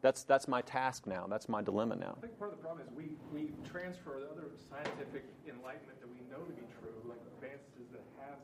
That's, 0.00 0.22
that's 0.22 0.46
my 0.46 0.62
task 0.62 1.06
now. 1.06 1.26
That's 1.26 1.48
my 1.48 1.62
dilemma 1.62 1.96
now. 1.96 2.14
I 2.18 2.20
think 2.22 2.38
part 2.38 2.52
of 2.52 2.58
the 2.58 2.62
problem 2.62 2.86
is 2.86 2.94
we, 2.94 3.18
we 3.34 3.50
transfer 3.66 4.22
the 4.22 4.30
other 4.30 4.46
scientific 4.70 5.26
enlightenment 5.42 5.98
that 5.98 6.06
we 6.06 6.22
know 6.30 6.38
to 6.46 6.54
be 6.54 6.62
true, 6.78 6.94
like 7.10 7.18
advances 7.34 7.90
that 7.90 8.06
have 8.22 8.38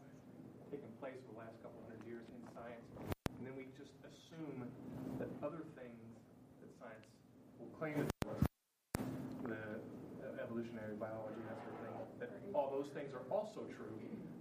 taken 0.70 0.90
place 0.98 1.14
for 1.22 1.38
the 1.38 1.46
last 1.46 1.54
couple 1.62 1.78
hundred 1.86 2.02
years 2.10 2.26
in 2.26 2.42
science, 2.50 2.86
and 3.38 3.46
then 3.46 3.54
we 3.54 3.70
just 3.78 3.94
assume 4.02 4.66
other 5.44 5.60
things 5.76 6.00
that 6.64 6.72
science 6.72 7.04
will 7.60 7.68
claim 7.76 8.00
the 9.44 9.60
evolutionary 10.40 10.96
biology, 10.96 11.44
that 11.52 11.60
sort 11.60 11.76
of 11.76 11.84
thing, 11.84 11.92
that 12.20 12.32
all 12.56 12.72
those 12.72 12.88
things 12.96 13.12
are 13.12 13.28
also 13.28 13.68
true 13.68 13.92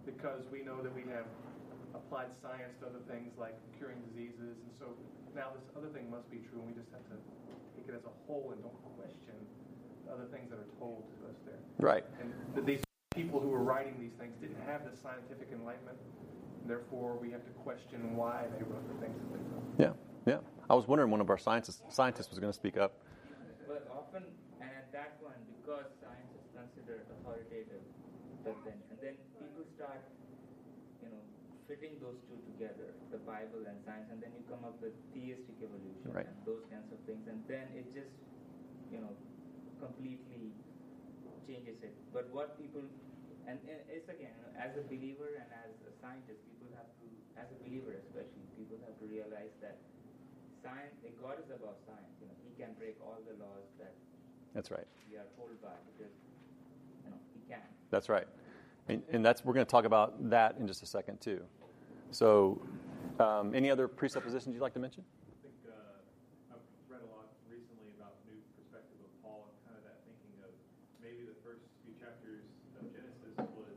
because 0.08 0.48
we 0.48 0.64
know 0.64 0.80
that 0.80 0.96
we 0.96 1.04
have 1.12 1.28
applied 1.92 2.32
science 2.32 2.80
to 2.80 2.88
other 2.88 3.04
things 3.12 3.36
like 3.36 3.60
curing 3.76 4.00
diseases, 4.08 4.64
and 4.64 4.72
so 4.80 4.96
now 5.36 5.52
this 5.52 5.68
other 5.76 5.92
thing 5.92 6.08
must 6.08 6.32
be 6.32 6.40
true, 6.48 6.64
and 6.64 6.72
we 6.72 6.76
just 6.76 6.92
have 6.96 7.04
to 7.12 7.20
take 7.76 7.84
it 7.92 7.96
as 7.96 8.08
a 8.08 8.16
whole 8.24 8.56
and 8.56 8.64
don't 8.64 8.80
question 8.96 9.36
the 10.08 10.16
other 10.16 10.28
things 10.32 10.48
that 10.48 10.60
are 10.60 10.72
told 10.80 11.04
to 11.20 11.28
us 11.28 11.38
there. 11.44 11.60
Right. 11.84 12.08
And 12.24 12.32
these 12.64 12.80
people 13.12 13.44
who 13.44 13.52
were 13.52 13.64
writing 13.64 14.00
these 14.00 14.16
things 14.16 14.40
didn't 14.40 14.64
have 14.66 14.88
the 14.88 14.96
scientific 14.96 15.52
enlightenment. 15.52 16.00
Therefore, 16.66 17.20
we 17.20 17.30
have 17.32 17.44
to 17.44 17.52
question 17.60 18.16
why 18.16 18.48
they 18.56 18.64
wrote 18.64 18.88
the 18.88 18.96
things 19.04 19.20
that 19.20 19.32
they 19.36 19.44
wrote. 19.52 19.68
Yeah, 19.78 19.94
yeah. 20.26 20.40
I 20.70 20.76
was 20.76 20.88
wondering 20.88 21.12
one 21.12 21.20
of 21.20 21.30
our 21.30 21.38
scientists, 21.38 21.84
scientists 21.92 22.30
was 22.30 22.40
going 22.40 22.52
to 22.52 22.56
speak 22.56 22.78
up. 22.78 22.96
But 23.68 23.84
often, 23.92 24.24
and 24.64 24.72
at 24.72 24.88
that 24.96 25.20
one, 25.20 25.36
because 25.60 25.92
science 26.00 26.32
is 26.40 26.46
considered 26.56 27.04
authoritative, 27.20 27.84
then, 28.44 28.80
and 28.92 28.98
then 29.00 29.16
people 29.40 29.64
start 29.76 30.04
you 31.04 31.12
know, 31.12 31.20
fitting 31.68 32.00
those 32.00 32.20
two 32.28 32.40
together, 32.56 32.96
the 33.12 33.20
Bible 33.24 33.68
and 33.68 33.76
science, 33.84 34.08
and 34.12 34.24
then 34.24 34.32
you 34.36 34.44
come 34.48 34.64
up 34.64 34.80
with 34.80 34.96
theistic 35.12 35.56
evolution 35.60 36.12
right. 36.12 36.28
and 36.28 36.36
those 36.48 36.64
kinds 36.72 36.88
of 36.92 37.00
things, 37.08 37.24
and 37.28 37.40
then 37.48 37.68
it 37.76 37.88
just, 37.92 38.12
you 38.92 39.00
know, 39.04 39.12
completely 39.84 40.52
changes 41.44 41.76
it. 41.84 41.92
But 42.16 42.32
what 42.32 42.56
people, 42.56 42.84
and, 43.48 43.60
it's 43.68 44.08
again, 44.08 44.36
as 44.56 44.80
a 44.80 44.84
believer 44.88 45.36
and 45.36 45.48
as 45.52 45.76
a 45.84 45.92
scientist, 46.00 46.40
people 46.48 46.72
have 46.80 46.88
to, 47.04 47.08
as 47.36 47.52
a 47.52 47.58
believer 47.68 48.00
especially, 48.00 48.48
people 48.56 48.80
have 48.88 48.96
to 49.04 49.08
realize 49.12 49.52
that 49.60 49.80
science, 50.64 50.96
God 51.20 51.38
is 51.44 51.52
above 51.52 51.76
science. 51.84 52.16
You 52.24 52.28
know, 52.32 52.38
He 52.48 52.56
can 52.56 52.72
break 52.80 52.96
all 53.04 53.20
the 53.28 53.36
laws 53.36 53.68
that. 53.80 53.92
That's 54.56 54.72
right. 54.72 54.88
We 55.12 55.18
are 55.18 55.28
told 55.36 55.52
by 55.62 55.76
because, 55.92 56.16
you 57.04 57.12
know, 57.12 57.20
He 57.36 57.44
can. 57.52 57.68
That's 57.92 58.08
right. 58.08 58.28
And, 58.88 59.04
and, 59.12 59.24
that's 59.24 59.46
we're 59.46 59.54
going 59.54 59.66
to 59.66 59.72
talk 59.72 59.86
about 59.86 60.30
that 60.30 60.56
in 60.60 60.68
just 60.68 60.84
a 60.84 60.86
second 60.86 61.20
too. 61.22 61.40
So, 62.12 62.60
um, 63.20 63.56
any 63.56 63.72
other 63.72 63.88
presuppositions 63.88 64.54
you'd 64.56 64.62
like 64.62 64.74
to 64.74 64.84
mention? 64.84 65.04
I 65.08 65.36
think 65.40 65.56
uh, 65.72 66.52
I've 66.52 66.68
read 66.92 67.00
a 67.00 67.10
lot 67.16 67.32
recently 67.48 67.96
about 67.96 68.20
new 68.28 68.36
perspective 68.60 69.00
of 69.00 69.12
Paul 69.24 69.48
and 69.48 69.56
kind 69.64 69.76
of 69.80 69.84
that 69.88 70.04
thinking 70.04 70.36
of 70.44 70.52
maybe 71.00 71.24
the 71.24 71.40
first 71.48 71.64
few 71.88 71.96
chapters 71.96 72.44
of 72.76 72.92
Genesis 72.92 73.40
was 73.56 73.76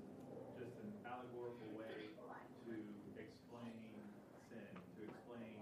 just 0.58 0.74
an 0.82 0.90
allegorical 1.06 1.70
way 1.78 2.10
to 2.66 2.74
explain 3.14 3.78
sin, 4.50 4.74
to 4.74 5.00
explain 5.06 5.54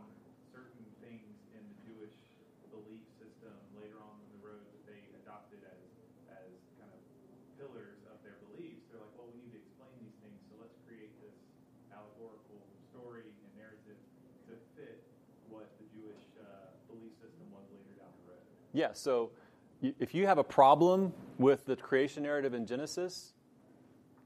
certain 0.51 0.89
things 1.05 1.37
in 1.53 1.63
the 1.69 1.77
Jewish 1.85 2.17
belief 2.73 3.05
system 3.21 3.55
later 3.77 4.01
on 4.01 4.19
in 4.25 4.29
the 4.39 4.41
road 4.43 4.65
that 4.67 4.83
they 4.89 5.01
adopted 5.23 5.63
as 5.67 5.83
as 6.31 6.51
kind 6.81 6.91
of 6.91 7.03
pillars 7.59 8.03
of 8.11 8.19
their 8.27 8.39
beliefs. 8.51 8.83
They're 8.91 9.03
like, 9.03 9.15
well, 9.15 9.31
we 9.31 9.39
need 9.39 9.55
to 9.55 9.61
explain 9.63 9.95
these 10.03 10.19
things, 10.23 10.39
so 10.51 10.59
let's 10.59 10.75
create 10.87 11.15
this 11.23 11.39
allegorical 11.95 12.59
story 12.91 13.31
and 13.31 13.51
narrative 13.55 13.99
to 14.51 14.55
fit 14.75 15.03
what 15.47 15.71
the 15.79 15.87
Jewish 15.95 16.25
uh, 16.43 16.75
belief 16.91 17.15
system 17.23 17.47
was 17.55 17.67
later 17.71 17.95
down 17.99 18.11
the 18.23 18.35
road. 18.35 18.47
Yeah, 18.75 18.89
so 18.93 19.31
if 19.81 20.15
you 20.15 20.27
have 20.27 20.39
a 20.39 20.45
problem 20.45 21.13
with 21.39 21.65
the 21.65 21.77
creation 21.77 22.25
narrative 22.25 22.55
in 22.55 22.67
Genesis, 22.67 23.33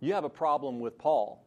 you 0.00 0.14
have 0.14 0.24
a 0.24 0.30
problem 0.30 0.80
with 0.80 0.96
Paul. 0.98 1.44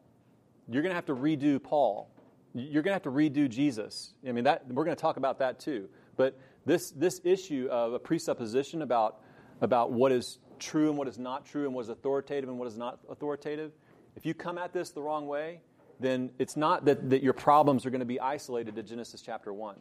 You're 0.68 0.82
going 0.82 0.92
to 0.92 0.96
have 0.96 1.06
to 1.06 1.16
redo 1.16 1.62
Paul. 1.62 2.08
You're 2.54 2.82
going 2.82 2.92
to 2.92 2.94
have 2.94 3.02
to 3.02 3.10
redo 3.10 3.48
Jesus. 3.48 4.14
I 4.26 4.30
mean, 4.32 4.44
that, 4.44 4.66
we're 4.68 4.84
going 4.84 4.96
to 4.96 5.00
talk 5.00 5.16
about 5.16 5.40
that 5.40 5.58
too. 5.58 5.88
But 6.16 6.38
this, 6.64 6.92
this 6.92 7.20
issue 7.24 7.68
of 7.70 7.92
a 7.92 7.98
presupposition 7.98 8.82
about, 8.82 9.20
about 9.60 9.90
what 9.90 10.12
is 10.12 10.38
true 10.60 10.88
and 10.88 10.96
what 10.96 11.08
is 11.08 11.18
not 11.18 11.44
true 11.44 11.64
and 11.64 11.74
what 11.74 11.82
is 11.82 11.88
authoritative 11.88 12.48
and 12.48 12.58
what 12.58 12.68
is 12.68 12.78
not 12.78 13.00
authoritative, 13.10 13.72
if 14.14 14.24
you 14.24 14.32
come 14.34 14.58
at 14.58 14.72
this 14.72 14.90
the 14.90 15.02
wrong 15.02 15.26
way, 15.26 15.60
then 15.98 16.30
it's 16.38 16.56
not 16.56 16.84
that, 16.84 17.10
that 17.10 17.22
your 17.22 17.32
problems 17.32 17.84
are 17.84 17.90
going 17.90 18.00
to 18.00 18.06
be 18.06 18.20
isolated 18.20 18.76
to 18.76 18.82
Genesis 18.82 19.22
chapter 19.22 19.52
1. 19.52 19.76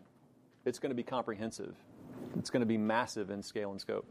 It's 0.66 0.80
going 0.80 0.92
to 0.92 0.96
be 0.96 1.04
comprehensive, 1.04 1.76
it's 2.38 2.50
going 2.50 2.62
to 2.62 2.70
be 2.70 2.78
massive 2.78 3.30
in 3.30 3.42
scale 3.44 3.72
and 3.72 3.80
scope. 3.80 4.08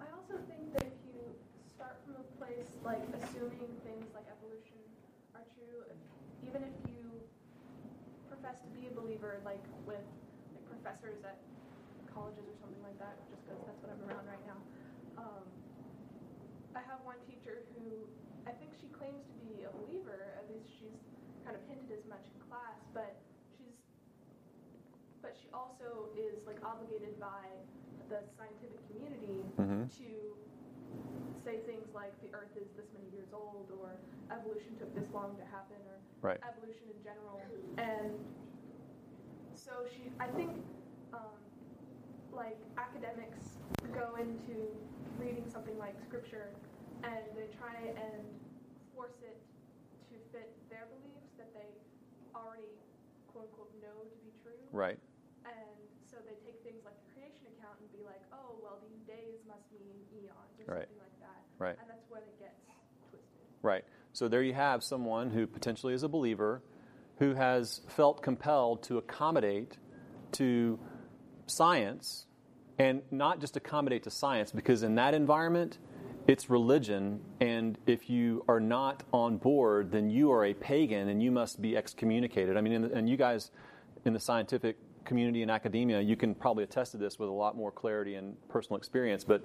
I 0.00 0.06
also 0.14 0.38
think 0.46 0.72
that 0.74 0.86
if 0.86 0.98
you 1.06 1.18
start 1.66 1.98
from 2.06 2.16
a 2.22 2.26
place 2.38 2.68
like 2.84 3.02
assuming 3.18 3.72
things 3.82 4.06
like 4.14 4.26
evolution 4.30 4.78
are 5.34 5.44
true, 5.56 5.82
even 6.46 6.62
if 6.62 6.74
you 6.86 7.02
profess 8.28 8.62
to 8.62 8.70
be 8.70 8.86
a 8.86 8.94
believer, 8.94 9.42
like 9.44 9.62
with 9.86 10.04
like 10.54 10.64
professors 10.70 11.20
at 11.26 11.38
colleges 12.14 12.46
or 12.46 12.56
something 12.62 12.82
like 12.82 12.98
that, 13.02 13.18
just 13.30 13.42
because 13.42 13.60
that's 13.66 13.80
what 13.82 13.90
I'm 13.90 14.02
around 14.06 14.26
right 14.26 14.44
now. 14.46 14.58
Um, 15.18 15.44
I 16.78 16.82
have 16.86 17.02
one 17.02 17.18
teacher 17.26 17.66
who 17.74 18.06
I 18.46 18.54
think 18.54 18.72
she 18.78 18.86
claims 18.94 19.26
to 19.26 19.36
be 19.42 19.66
a 19.66 19.72
believer, 19.84 20.38
at 20.38 20.46
least 20.46 20.70
she's 20.78 20.94
kind 21.42 21.58
of 21.58 21.62
hinted 21.66 21.90
as 21.92 22.06
much 22.06 22.22
in 22.30 22.36
class, 22.46 22.78
but 22.94 23.18
she's 23.58 23.76
but 25.20 25.34
she 25.34 25.47
also 25.58 26.06
is 26.14 26.46
like 26.46 26.62
obligated 26.62 27.18
by 27.18 27.42
the 28.06 28.22
scientific 28.38 28.78
community 28.86 29.42
mm-hmm. 29.58 29.90
to 29.90 30.08
say 31.34 31.58
things 31.66 31.90
like 31.90 32.14
the 32.22 32.30
earth 32.30 32.54
is 32.54 32.70
this 32.78 32.86
many 32.94 33.10
years 33.10 33.34
old 33.34 33.66
or 33.82 33.98
evolution 34.30 34.78
took 34.78 34.88
this 34.94 35.10
long 35.10 35.34
to 35.34 35.44
happen 35.50 35.76
or 35.90 35.98
right. 36.22 36.38
evolution 36.46 36.86
in 36.88 36.98
general 37.02 37.42
and 37.76 38.14
so 39.52 39.84
she 39.90 40.08
i 40.22 40.28
think 40.38 40.54
um, 41.12 41.36
like 42.32 42.56
academics 42.78 43.58
go 43.92 44.16
into 44.16 44.70
reading 45.18 45.44
something 45.50 45.76
like 45.76 45.98
scripture 46.06 46.54
and 47.02 47.22
they 47.36 47.50
try 47.58 47.74
and 47.92 48.22
force 48.94 49.18
it 49.22 49.38
to 50.08 50.14
fit 50.32 50.50
their 50.70 50.86
beliefs 50.90 51.30
that 51.38 51.50
they 51.54 51.70
already 52.34 52.74
quote 53.30 53.46
unquote 53.46 53.70
know 53.78 53.94
to 54.02 54.18
be 54.18 54.34
true. 54.42 54.58
Right. 54.74 54.98
And 55.46 55.78
so 56.02 56.18
they 56.26 56.34
take 56.42 56.58
things 56.66 56.82
like 56.82 56.98
the 57.06 57.08
creation 57.14 57.46
account 57.54 57.78
and 57.78 57.88
be 57.94 58.02
like, 58.02 58.20
oh, 58.34 58.58
well, 58.58 58.82
these 58.82 58.98
days 59.06 59.38
must 59.58 59.72
mean 59.72 59.96
eons 60.14 60.68
or 60.68 60.74
Right. 60.74 60.88
something 60.88 60.98
like 60.98 61.20
that. 61.20 61.42
Right. 61.58 61.76
And 61.80 61.90
that's 61.90 62.08
when 62.10 62.22
it 62.22 62.38
gets 62.38 62.60
twisted. 63.10 63.42
Right. 63.62 63.84
So 64.12 64.28
there 64.28 64.42
you 64.42 64.54
have 64.54 64.82
someone 64.82 65.30
who 65.30 65.46
potentially 65.46 65.94
is 65.94 66.02
a 66.02 66.08
believer 66.08 66.62
who 67.18 67.34
has 67.34 67.80
felt 67.88 68.22
compelled 68.22 68.84
to 68.84 68.98
accommodate 68.98 69.76
to 70.32 70.78
science 71.46 72.26
and 72.78 73.02
not 73.10 73.40
just 73.40 73.56
accommodate 73.56 74.04
to 74.04 74.10
science 74.10 74.52
because 74.52 74.82
in 74.82 74.94
that 74.96 75.14
environment 75.14 75.78
it's 76.28 76.50
religion 76.50 77.20
and 77.40 77.78
if 77.86 78.10
you 78.10 78.44
are 78.48 78.60
not 78.60 79.02
on 79.12 79.38
board 79.38 79.90
then 79.90 80.10
you 80.10 80.30
are 80.30 80.44
a 80.44 80.52
pagan 80.54 81.08
and 81.08 81.22
you 81.22 81.30
must 81.30 81.60
be 81.62 81.76
excommunicated 81.76 82.56
i 82.56 82.60
mean 82.60 82.74
in 82.74 82.82
the, 82.82 82.92
and 82.92 83.08
you 83.08 83.16
guys 83.16 83.50
in 84.04 84.12
the 84.12 84.20
scientific 84.20 84.76
community 85.08 85.42
and 85.42 85.50
academia 85.50 86.00
you 86.00 86.16
can 86.16 86.34
probably 86.34 86.62
attest 86.62 86.92
to 86.92 86.98
this 86.98 87.18
with 87.18 87.28
a 87.28 87.32
lot 87.32 87.56
more 87.56 87.72
clarity 87.72 88.14
and 88.14 88.36
personal 88.48 88.76
experience 88.76 89.24
but 89.24 89.42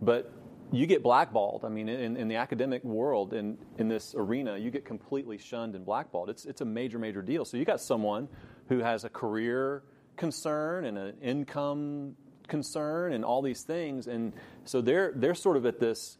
but 0.00 0.32
you 0.72 0.86
get 0.86 1.02
blackballed. 1.02 1.64
I 1.64 1.68
mean 1.68 1.88
in, 1.88 2.16
in 2.16 2.28
the 2.28 2.36
academic 2.36 2.82
world 2.84 3.34
in, 3.34 3.58
in 3.78 3.88
this 3.88 4.14
arena 4.16 4.56
you 4.56 4.70
get 4.70 4.84
completely 4.84 5.36
shunned 5.36 5.74
and 5.74 5.84
blackballed. 5.84 6.30
It's, 6.30 6.46
it's 6.46 6.60
a 6.60 6.64
major 6.64 6.98
major 6.98 7.22
deal. 7.22 7.44
So 7.44 7.56
you 7.56 7.64
got 7.64 7.80
someone 7.80 8.28
who 8.68 8.78
has 8.78 9.04
a 9.04 9.08
career 9.10 9.82
concern 10.16 10.84
and 10.84 10.96
an 10.96 11.16
income 11.20 12.14
concern 12.46 13.12
and 13.12 13.24
all 13.24 13.42
these 13.42 13.62
things 13.62 14.06
and 14.06 14.32
so 14.64 14.80
they're 14.80 15.12
they're 15.16 15.34
sort 15.34 15.56
of 15.56 15.66
at 15.66 15.78
this 15.80 16.18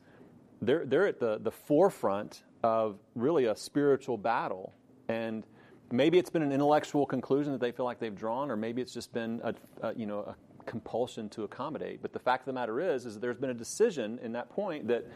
they're 0.60 0.84
they're 0.84 1.06
at 1.06 1.20
the 1.20 1.38
the 1.38 1.50
forefront 1.50 2.42
of 2.62 2.98
really 3.14 3.46
a 3.46 3.56
spiritual 3.56 4.18
battle. 4.18 4.74
And 5.08 5.44
maybe 5.92 6.18
it's 6.18 6.30
been 6.30 6.42
an 6.42 6.52
intellectual 6.52 7.06
conclusion 7.06 7.52
that 7.52 7.60
they 7.60 7.72
feel 7.72 7.84
like 7.84 7.98
they've 7.98 8.14
drawn 8.14 8.50
or 8.50 8.56
maybe 8.56 8.80
it's 8.80 8.92
just 8.92 9.12
been 9.12 9.40
a, 9.42 9.54
a 9.82 9.94
you 9.94 10.06
know 10.06 10.20
a 10.20 10.36
compulsion 10.64 11.28
to 11.30 11.44
accommodate. 11.44 12.00
But 12.02 12.12
the 12.12 12.18
fact 12.18 12.42
of 12.42 12.46
the 12.46 12.52
matter 12.52 12.80
is 12.80 13.06
is 13.06 13.14
that 13.14 13.20
there's 13.20 13.38
been 13.38 13.50
a 13.50 13.54
decision 13.54 14.18
in 14.22 14.32
that 14.32 14.50
point 14.50 14.88
that 14.88 15.06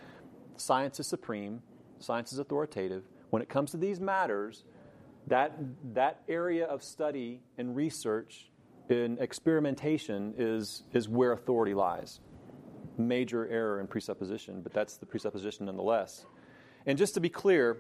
science 0.57 1.01
is 1.01 1.07
supreme 1.07 1.63
science 1.99 2.33
is 2.33 2.39
authoritative. 2.39 3.05
When 3.31 3.41
it 3.41 3.49
comes 3.49 3.71
to 3.73 3.77
these 3.77 4.01
matters 4.01 4.65
that 5.27 5.57
that 5.95 6.23
area 6.29 6.67
of 6.67 6.83
study 6.83 7.41
and 7.57 7.75
research 7.75 8.51
and 8.91 9.19
experimentation 9.19 10.35
is 10.37 10.83
is 10.93 11.09
where 11.09 11.33
authority 11.33 11.75
lies. 11.75 12.21
Major 12.99 13.49
error 13.49 13.81
in 13.81 13.87
presupposition 13.87 14.61
but 14.61 14.73
that's 14.73 14.97
the 14.97 15.07
presupposition 15.07 15.67
nonetheless. 15.67 16.27
And 16.87 16.99
just 16.99 17.15
to 17.15 17.21
be 17.21 17.31
clear 17.31 17.79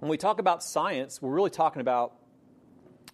when 0.00 0.10
we 0.10 0.16
talk 0.16 0.38
about 0.38 0.62
science 0.62 1.20
we're 1.20 1.34
really 1.34 1.50
talking 1.50 1.80
about 1.80 2.14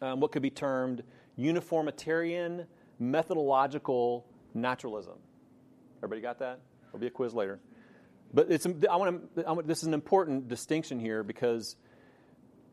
um, 0.00 0.20
what 0.20 0.32
could 0.32 0.42
be 0.42 0.50
termed 0.50 1.02
uniformitarian 1.36 2.66
methodological 2.98 4.26
naturalism. 4.54 5.18
Everybody 5.98 6.20
got 6.20 6.38
that? 6.40 6.60
There'll 6.84 7.00
be 7.00 7.06
a 7.06 7.10
quiz 7.10 7.34
later. 7.34 7.60
But 8.34 8.50
it's 8.50 8.66
i 8.66 8.96
want 8.96 9.36
to 9.36 9.46
I 9.46 9.52
want, 9.52 9.66
this 9.66 9.78
is 9.78 9.88
an 9.88 9.94
important 9.94 10.48
distinction 10.48 10.98
here 10.98 11.22
because 11.22 11.76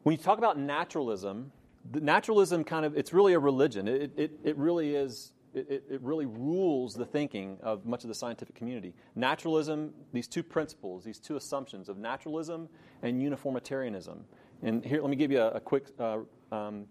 when 0.03 0.15
you 0.15 0.23
talk 0.23 0.37
about 0.37 0.57
naturalism, 0.57 1.51
naturalism 1.93 2.63
kind 2.63 2.85
of 2.85 2.97
it's 2.97 3.13
really 3.13 3.33
a 3.33 3.39
religion. 3.39 3.87
It, 3.87 4.11
it, 4.17 4.31
it 4.43 4.57
really 4.57 4.95
is 4.95 5.33
it, 5.53 5.83
it 5.89 6.01
really 6.01 6.25
rules 6.25 6.93
the 6.93 7.05
thinking 7.05 7.57
of 7.61 7.85
much 7.85 8.03
of 8.03 8.07
the 8.07 8.15
scientific 8.15 8.55
community. 8.55 8.93
Naturalism, 9.15 9.93
these 10.13 10.27
two 10.27 10.43
principles, 10.43 11.03
these 11.03 11.19
two 11.19 11.35
assumptions 11.35 11.89
of 11.89 11.97
naturalism 11.97 12.69
and 13.01 13.21
uniformitarianism. 13.21 14.25
And 14.61 14.83
here, 14.83 15.01
let 15.01 15.09
me 15.09 15.15
give 15.15 15.31
you 15.31 15.41
a, 15.41 15.51
a 15.51 15.59
quick 15.59 15.85
uh, 15.99 16.19
um, 16.51 16.85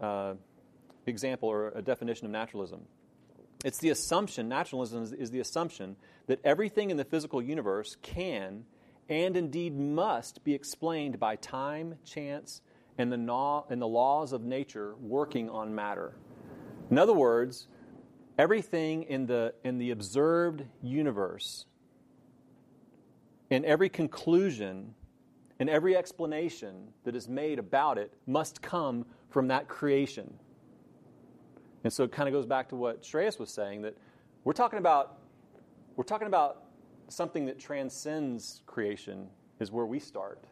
uh, 0.00 0.34
example 1.06 1.48
or 1.48 1.68
a 1.68 1.82
definition 1.82 2.26
of 2.26 2.32
naturalism. 2.32 2.80
It's 3.64 3.78
the 3.78 3.90
assumption, 3.90 4.48
naturalism 4.48 5.02
is, 5.02 5.12
is 5.12 5.30
the 5.30 5.40
assumption 5.40 5.96
that 6.26 6.40
everything 6.44 6.90
in 6.90 6.96
the 6.96 7.04
physical 7.04 7.42
universe 7.42 7.96
can 8.02 8.64
and 9.08 9.36
indeed 9.36 9.76
must 9.76 10.42
be 10.44 10.54
explained 10.54 11.18
by 11.18 11.36
time, 11.36 11.96
chance, 12.04 12.62
and 12.96 13.12
the, 13.12 13.16
law, 13.16 13.66
and 13.68 13.82
the 13.82 13.88
laws 13.88 14.32
of 14.32 14.42
nature 14.42 14.94
working 15.00 15.50
on 15.50 15.74
matter. 15.74 16.14
In 16.90 16.98
other 16.98 17.12
words, 17.12 17.68
everything 18.38 19.04
in 19.04 19.26
the, 19.26 19.54
in 19.64 19.78
the 19.78 19.90
observed 19.90 20.64
universe, 20.82 21.66
and 23.50 23.64
every 23.64 23.88
conclusion 23.88 24.94
and 25.58 25.68
every 25.68 25.96
explanation 25.96 26.88
that 27.04 27.14
is 27.14 27.28
made 27.28 27.58
about 27.58 27.98
it 27.98 28.12
must 28.26 28.62
come 28.62 29.04
from 29.28 29.48
that 29.48 29.68
creation. 29.68 30.32
And 31.84 31.92
so 31.92 32.04
it 32.04 32.12
kind 32.12 32.28
of 32.28 32.32
goes 32.32 32.46
back 32.46 32.68
to 32.70 32.76
what 32.76 33.02
Shreyas 33.02 33.38
was 33.38 33.50
saying 33.50 33.82
that 33.82 33.96
we're 34.44 34.52
talking 34.52 34.78
about 34.78 35.18
we're 35.96 36.04
talking 36.04 36.28
about 36.28 36.62
something 37.08 37.44
that 37.46 37.58
transcends 37.58 38.62
creation 38.66 39.28
is 39.58 39.70
where 39.70 39.84
we 39.84 39.98
start. 39.98 40.44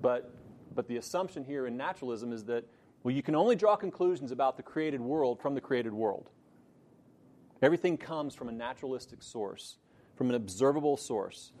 But, 0.00 0.32
but 0.74 0.86
the 0.86 0.98
assumption 0.98 1.44
here 1.44 1.66
in 1.66 1.76
naturalism 1.76 2.32
is 2.32 2.44
that, 2.44 2.64
well, 3.06 3.14
you 3.14 3.22
can 3.22 3.36
only 3.36 3.54
draw 3.54 3.76
conclusions 3.76 4.32
about 4.32 4.56
the 4.56 4.64
created 4.64 5.00
world 5.00 5.40
from 5.40 5.54
the 5.54 5.60
created 5.60 5.92
world. 5.92 6.28
Everything 7.62 7.96
comes 7.96 8.34
from 8.34 8.48
a 8.48 8.52
naturalistic 8.52 9.22
source, 9.22 9.76
from 10.16 10.28
an 10.28 10.34
observable 10.34 10.96
source, 10.96 11.52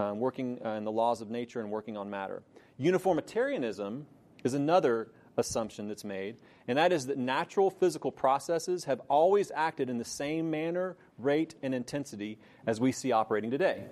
um, 0.00 0.18
working 0.18 0.58
uh, 0.66 0.70
in 0.70 0.82
the 0.82 0.90
laws 0.90 1.20
of 1.20 1.30
nature 1.30 1.60
and 1.60 1.70
working 1.70 1.96
on 1.96 2.10
matter. 2.10 2.42
Uniformitarianism 2.78 4.08
is 4.42 4.54
another 4.54 5.12
assumption 5.36 5.86
that's 5.86 6.02
made, 6.02 6.38
and 6.66 6.76
that 6.76 6.92
is 6.92 7.06
that 7.06 7.16
natural 7.16 7.70
physical 7.70 8.10
processes 8.10 8.82
have 8.82 9.00
always 9.08 9.52
acted 9.54 9.88
in 9.88 9.98
the 9.98 10.04
same 10.04 10.50
manner, 10.50 10.96
rate, 11.16 11.54
and 11.62 11.76
intensity 11.76 12.40
as 12.66 12.80
we 12.80 12.90
see 12.90 13.12
operating 13.12 13.52
today. 13.52 13.84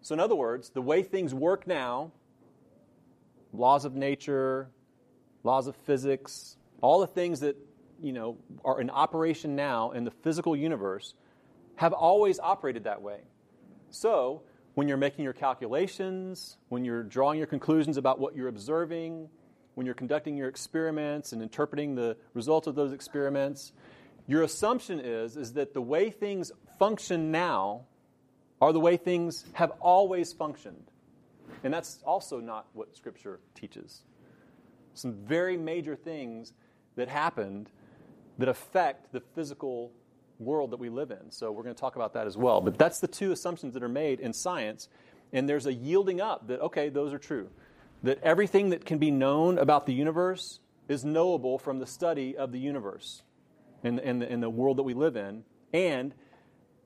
So, 0.00 0.14
in 0.14 0.20
other 0.20 0.34
words, 0.34 0.70
the 0.70 0.82
way 0.82 1.04
things 1.04 1.32
work 1.32 1.68
now, 1.68 2.10
laws 3.52 3.84
of 3.84 3.94
nature, 3.94 4.70
laws 5.44 5.66
of 5.66 5.76
physics, 5.76 6.56
all 6.80 7.00
the 7.00 7.06
things 7.06 7.40
that 7.40 7.56
you 8.00 8.12
know 8.12 8.38
are 8.64 8.80
in 8.80 8.90
operation 8.90 9.56
now 9.56 9.90
in 9.92 10.04
the 10.04 10.10
physical 10.10 10.56
universe 10.56 11.14
have 11.76 11.92
always 11.92 12.38
operated 12.40 12.84
that 12.84 13.02
way. 13.02 13.20
So, 13.90 14.42
when 14.74 14.88
you're 14.88 14.96
making 14.96 15.24
your 15.24 15.32
calculations, 15.32 16.56
when 16.68 16.84
you're 16.84 17.02
drawing 17.02 17.38
your 17.38 17.46
conclusions 17.46 17.96
about 17.96 18.18
what 18.18 18.36
you're 18.36 18.48
observing, 18.48 19.28
when 19.74 19.86
you're 19.86 19.94
conducting 19.94 20.36
your 20.36 20.48
experiments 20.48 21.32
and 21.32 21.40
interpreting 21.40 21.94
the 21.94 22.16
results 22.34 22.66
of 22.66 22.74
those 22.74 22.92
experiments, 22.92 23.72
your 24.26 24.42
assumption 24.42 25.00
is, 25.00 25.36
is 25.36 25.54
that 25.54 25.72
the 25.72 25.80
way 25.80 26.10
things 26.10 26.52
function 26.78 27.30
now 27.30 27.82
are 28.60 28.72
the 28.72 28.80
way 28.80 28.96
things 28.96 29.44
have 29.52 29.70
always 29.80 30.32
functioned. 30.32 30.90
And 31.64 31.72
that's 31.72 32.00
also 32.04 32.40
not 32.40 32.66
what 32.72 32.94
Scripture 32.94 33.40
teaches. 33.54 34.02
Some 34.98 35.14
very 35.14 35.56
major 35.56 35.96
things 35.96 36.52
that 36.96 37.08
happened 37.08 37.70
that 38.38 38.48
affect 38.48 39.12
the 39.12 39.20
physical 39.20 39.92
world 40.38 40.70
that 40.70 40.78
we 40.78 40.88
live 40.88 41.10
in. 41.10 41.30
So 41.30 41.50
we're 41.50 41.62
going 41.62 41.74
to 41.74 41.80
talk 41.80 41.96
about 41.96 42.14
that 42.14 42.26
as 42.26 42.36
well. 42.36 42.60
But 42.60 42.78
that's 42.78 43.00
the 43.00 43.08
two 43.08 43.32
assumptions 43.32 43.74
that 43.74 43.82
are 43.82 43.88
made 43.88 44.20
in 44.20 44.32
science. 44.32 44.88
And 45.32 45.48
there's 45.48 45.66
a 45.66 45.72
yielding 45.72 46.20
up 46.20 46.48
that, 46.48 46.60
okay, 46.60 46.88
those 46.88 47.12
are 47.12 47.18
true. 47.18 47.48
That 48.02 48.22
everything 48.22 48.70
that 48.70 48.84
can 48.84 48.98
be 48.98 49.10
known 49.10 49.58
about 49.58 49.86
the 49.86 49.92
universe 49.92 50.60
is 50.88 51.04
knowable 51.04 51.58
from 51.58 51.78
the 51.78 51.86
study 51.86 52.36
of 52.36 52.52
the 52.52 52.58
universe 52.58 53.22
in, 53.82 53.98
in, 53.98 54.20
the, 54.20 54.32
in 54.32 54.40
the 54.40 54.50
world 54.50 54.78
that 54.78 54.84
we 54.84 54.94
live 54.94 55.16
in. 55.16 55.44
And 55.72 56.14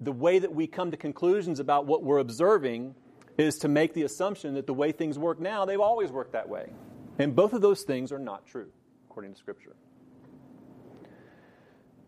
the 0.00 0.12
way 0.12 0.38
that 0.38 0.54
we 0.54 0.66
come 0.66 0.90
to 0.90 0.96
conclusions 0.96 1.60
about 1.60 1.86
what 1.86 2.02
we're 2.02 2.18
observing 2.18 2.94
is 3.38 3.58
to 3.58 3.68
make 3.68 3.94
the 3.94 4.02
assumption 4.02 4.54
that 4.54 4.66
the 4.66 4.74
way 4.74 4.92
things 4.92 5.18
work 5.18 5.40
now, 5.40 5.64
they've 5.64 5.80
always 5.80 6.10
worked 6.10 6.32
that 6.32 6.48
way. 6.48 6.70
And 7.22 7.36
both 7.36 7.52
of 7.52 7.60
those 7.60 7.82
things 7.82 8.10
are 8.10 8.18
not 8.18 8.46
true, 8.46 8.66
according 9.08 9.34
to 9.34 9.38
Scripture. 9.38 9.76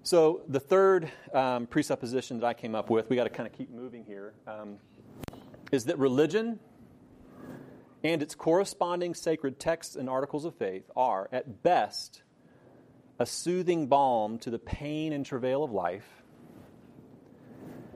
So, 0.03 0.43
the 0.49 0.59
third 0.59 1.09
um, 1.33 1.69
presupposition 1.69 2.41
that 2.41 2.47
I 2.47 2.53
came 2.53 2.75
up 2.75 2.91
with, 2.91 3.09
we 3.09 3.15
got 3.15 3.23
to 3.23 3.31
kind 3.31 3.47
of 3.47 3.53
keep 3.53 3.71
moving 3.71 4.05
here, 4.05 4.35
um, 4.49 4.79
is 5.71 5.85
that 5.85 6.01
religion 6.01 6.59
and 8.03 8.23
its 8.23 8.35
corresponding 8.35 9.15
sacred 9.15 9.61
texts 9.61 9.95
and 9.95 10.11
articles 10.11 10.45
of 10.45 10.57
faith 10.57 10.91
are, 10.97 11.29
at 11.31 11.63
best, 11.63 12.25
a 13.21 13.25
soothing 13.25 13.87
balm 13.87 14.37
to 14.41 14.51
the 14.51 14.59
pain 14.59 15.13
and 15.13 15.25
travail 15.25 15.63
of 15.63 15.71
life, 15.71 16.25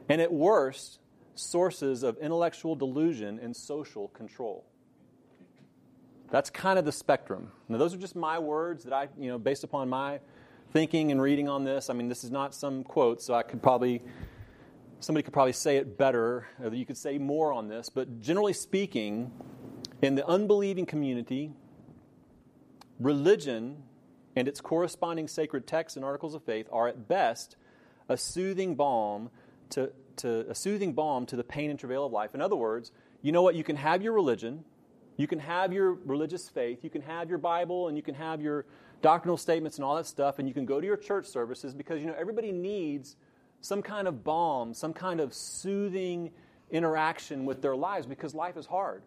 and 0.08 0.22
at 0.22 0.32
worst, 0.32 1.00
sources 1.34 2.04
of 2.04 2.16
intellectual 2.18 2.76
delusion 2.76 3.40
and 3.42 3.56
social 3.56 4.06
control. 4.06 4.64
That's 6.30 6.50
kind 6.50 6.78
of 6.78 6.84
the 6.84 6.92
spectrum. 6.92 7.52
Now, 7.68 7.78
those 7.78 7.94
are 7.94 7.98
just 7.98 8.14
my 8.14 8.38
words 8.38 8.84
that 8.84 8.92
I, 8.92 9.08
you 9.18 9.28
know, 9.28 9.38
based 9.38 9.64
upon 9.64 9.88
my 9.88 10.20
thinking 10.72 11.10
and 11.10 11.22
reading 11.22 11.48
on 11.48 11.64
this. 11.64 11.88
I 11.88 11.94
mean, 11.94 12.08
this 12.08 12.24
is 12.24 12.30
not 12.30 12.54
some 12.54 12.84
quote, 12.84 13.22
so 13.22 13.34
I 13.34 13.42
could 13.42 13.62
probably, 13.62 14.02
somebody 15.00 15.22
could 15.22 15.32
probably 15.32 15.54
say 15.54 15.78
it 15.78 15.96
better, 15.96 16.46
or 16.62 16.74
you 16.74 16.84
could 16.84 16.98
say 16.98 17.16
more 17.16 17.52
on 17.52 17.68
this. 17.68 17.88
But 17.88 18.20
generally 18.20 18.52
speaking, 18.52 19.32
in 20.02 20.14
the 20.14 20.26
unbelieving 20.26 20.84
community, 20.84 21.52
religion 23.00 23.82
and 24.36 24.46
its 24.46 24.60
corresponding 24.60 25.28
sacred 25.28 25.66
texts 25.66 25.96
and 25.96 26.04
articles 26.04 26.34
of 26.34 26.42
faith 26.42 26.68
are 26.70 26.88
at 26.88 27.08
best 27.08 27.56
a 28.08 28.16
soothing 28.16 28.74
balm 28.74 29.30
to, 29.70 29.90
to 30.16 30.48
a 30.48 30.54
soothing 30.54 30.92
balm 30.92 31.26
to 31.26 31.36
the 31.36 31.44
pain 31.44 31.70
and 31.70 31.78
travail 31.78 32.06
of 32.06 32.12
life. 32.12 32.34
In 32.34 32.40
other 32.40 32.56
words, 32.56 32.92
you 33.22 33.32
know 33.32 33.42
what? 33.42 33.54
You 33.54 33.64
can 33.64 33.76
have 33.76 34.02
your 34.02 34.12
religion, 34.12 34.64
you 35.18 35.26
can 35.26 35.38
have 35.38 35.72
your 35.72 35.94
religious 36.06 36.48
faith, 36.48 36.82
you 36.82 36.88
can 36.88 37.02
have 37.02 37.28
your 37.28 37.38
Bible, 37.38 37.88
and 37.88 37.96
you 37.96 38.02
can 38.02 38.14
have 38.14 38.40
your 38.40 38.64
doctrinal 39.02 39.36
statements 39.36 39.76
and 39.76 39.84
all 39.84 39.96
that 39.96 40.06
stuff, 40.06 40.38
and 40.38 40.48
you 40.48 40.54
can 40.54 40.64
go 40.64 40.80
to 40.80 40.86
your 40.86 40.96
church 40.96 41.26
services 41.26 41.74
because 41.74 42.00
you 42.00 42.06
know 42.06 42.16
everybody 42.18 42.52
needs 42.52 43.16
some 43.60 43.82
kind 43.82 44.08
of 44.08 44.24
balm, 44.24 44.72
some 44.72 44.94
kind 44.94 45.20
of 45.20 45.34
soothing 45.34 46.30
interaction 46.70 47.44
with 47.44 47.60
their 47.60 47.76
lives 47.76 48.06
because 48.06 48.34
life 48.34 48.56
is 48.56 48.64
hard. 48.64 49.02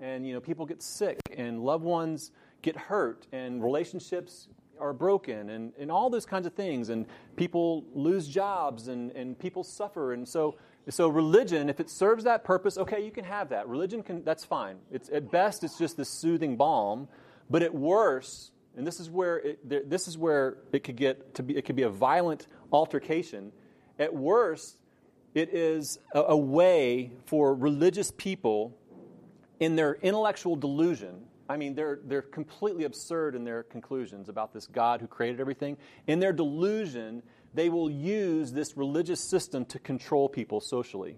And 0.00 0.26
you 0.26 0.32
know, 0.32 0.40
people 0.40 0.64
get 0.66 0.82
sick 0.82 1.18
and 1.36 1.62
loved 1.62 1.84
ones 1.84 2.30
get 2.62 2.76
hurt 2.76 3.26
and 3.32 3.62
relationships 3.62 4.48
are 4.80 4.92
broken 4.92 5.50
and, 5.50 5.72
and 5.78 5.90
all 5.90 6.10
those 6.10 6.26
kinds 6.26 6.46
of 6.46 6.52
things 6.52 6.88
and 6.88 7.06
people 7.36 7.84
lose 7.94 8.28
jobs 8.28 8.88
and, 8.88 9.10
and 9.12 9.38
people 9.38 9.64
suffer 9.64 10.12
and 10.12 10.26
so 10.28 10.56
so 10.88 11.08
religion 11.08 11.68
if 11.68 11.80
it 11.80 11.90
serves 11.90 12.24
that 12.24 12.44
purpose 12.44 12.78
okay 12.78 13.04
you 13.04 13.10
can 13.10 13.24
have 13.24 13.48
that. 13.50 13.68
Religion 13.68 14.02
can 14.02 14.24
that's 14.24 14.44
fine. 14.44 14.76
It's 14.90 15.08
at 15.10 15.30
best 15.30 15.64
it's 15.64 15.78
just 15.78 15.96
this 15.96 16.08
soothing 16.08 16.56
balm. 16.56 17.08
But 17.48 17.62
at 17.62 17.74
worst 17.74 18.52
and 18.76 18.86
this 18.86 19.00
is 19.00 19.08
where 19.08 19.38
it, 19.38 19.88
this 19.88 20.06
is 20.06 20.18
where 20.18 20.58
it 20.72 20.84
could 20.84 20.96
get 20.96 21.34
to 21.34 21.42
be 21.42 21.56
it 21.56 21.64
could 21.64 21.76
be 21.76 21.82
a 21.82 21.90
violent 21.90 22.46
altercation. 22.72 23.52
At 23.98 24.14
worst 24.14 24.78
it 25.34 25.52
is 25.52 25.98
a, 26.14 26.20
a 26.20 26.36
way 26.36 27.12
for 27.26 27.54
religious 27.54 28.10
people 28.10 28.76
in 29.60 29.76
their 29.76 29.94
intellectual 29.94 30.56
delusion 30.56 31.26
I 31.48 31.56
mean, 31.56 31.74
they're, 31.74 32.00
they're 32.04 32.22
completely 32.22 32.84
absurd 32.84 33.34
in 33.34 33.44
their 33.44 33.62
conclusions 33.62 34.28
about 34.28 34.52
this 34.52 34.66
God 34.66 35.00
who 35.00 35.06
created 35.06 35.40
everything. 35.40 35.76
In 36.06 36.18
their 36.18 36.32
delusion, 36.32 37.22
they 37.54 37.68
will 37.68 37.90
use 37.90 38.52
this 38.52 38.76
religious 38.76 39.20
system 39.20 39.64
to 39.66 39.78
control 39.78 40.28
people 40.28 40.60
socially. 40.60 41.16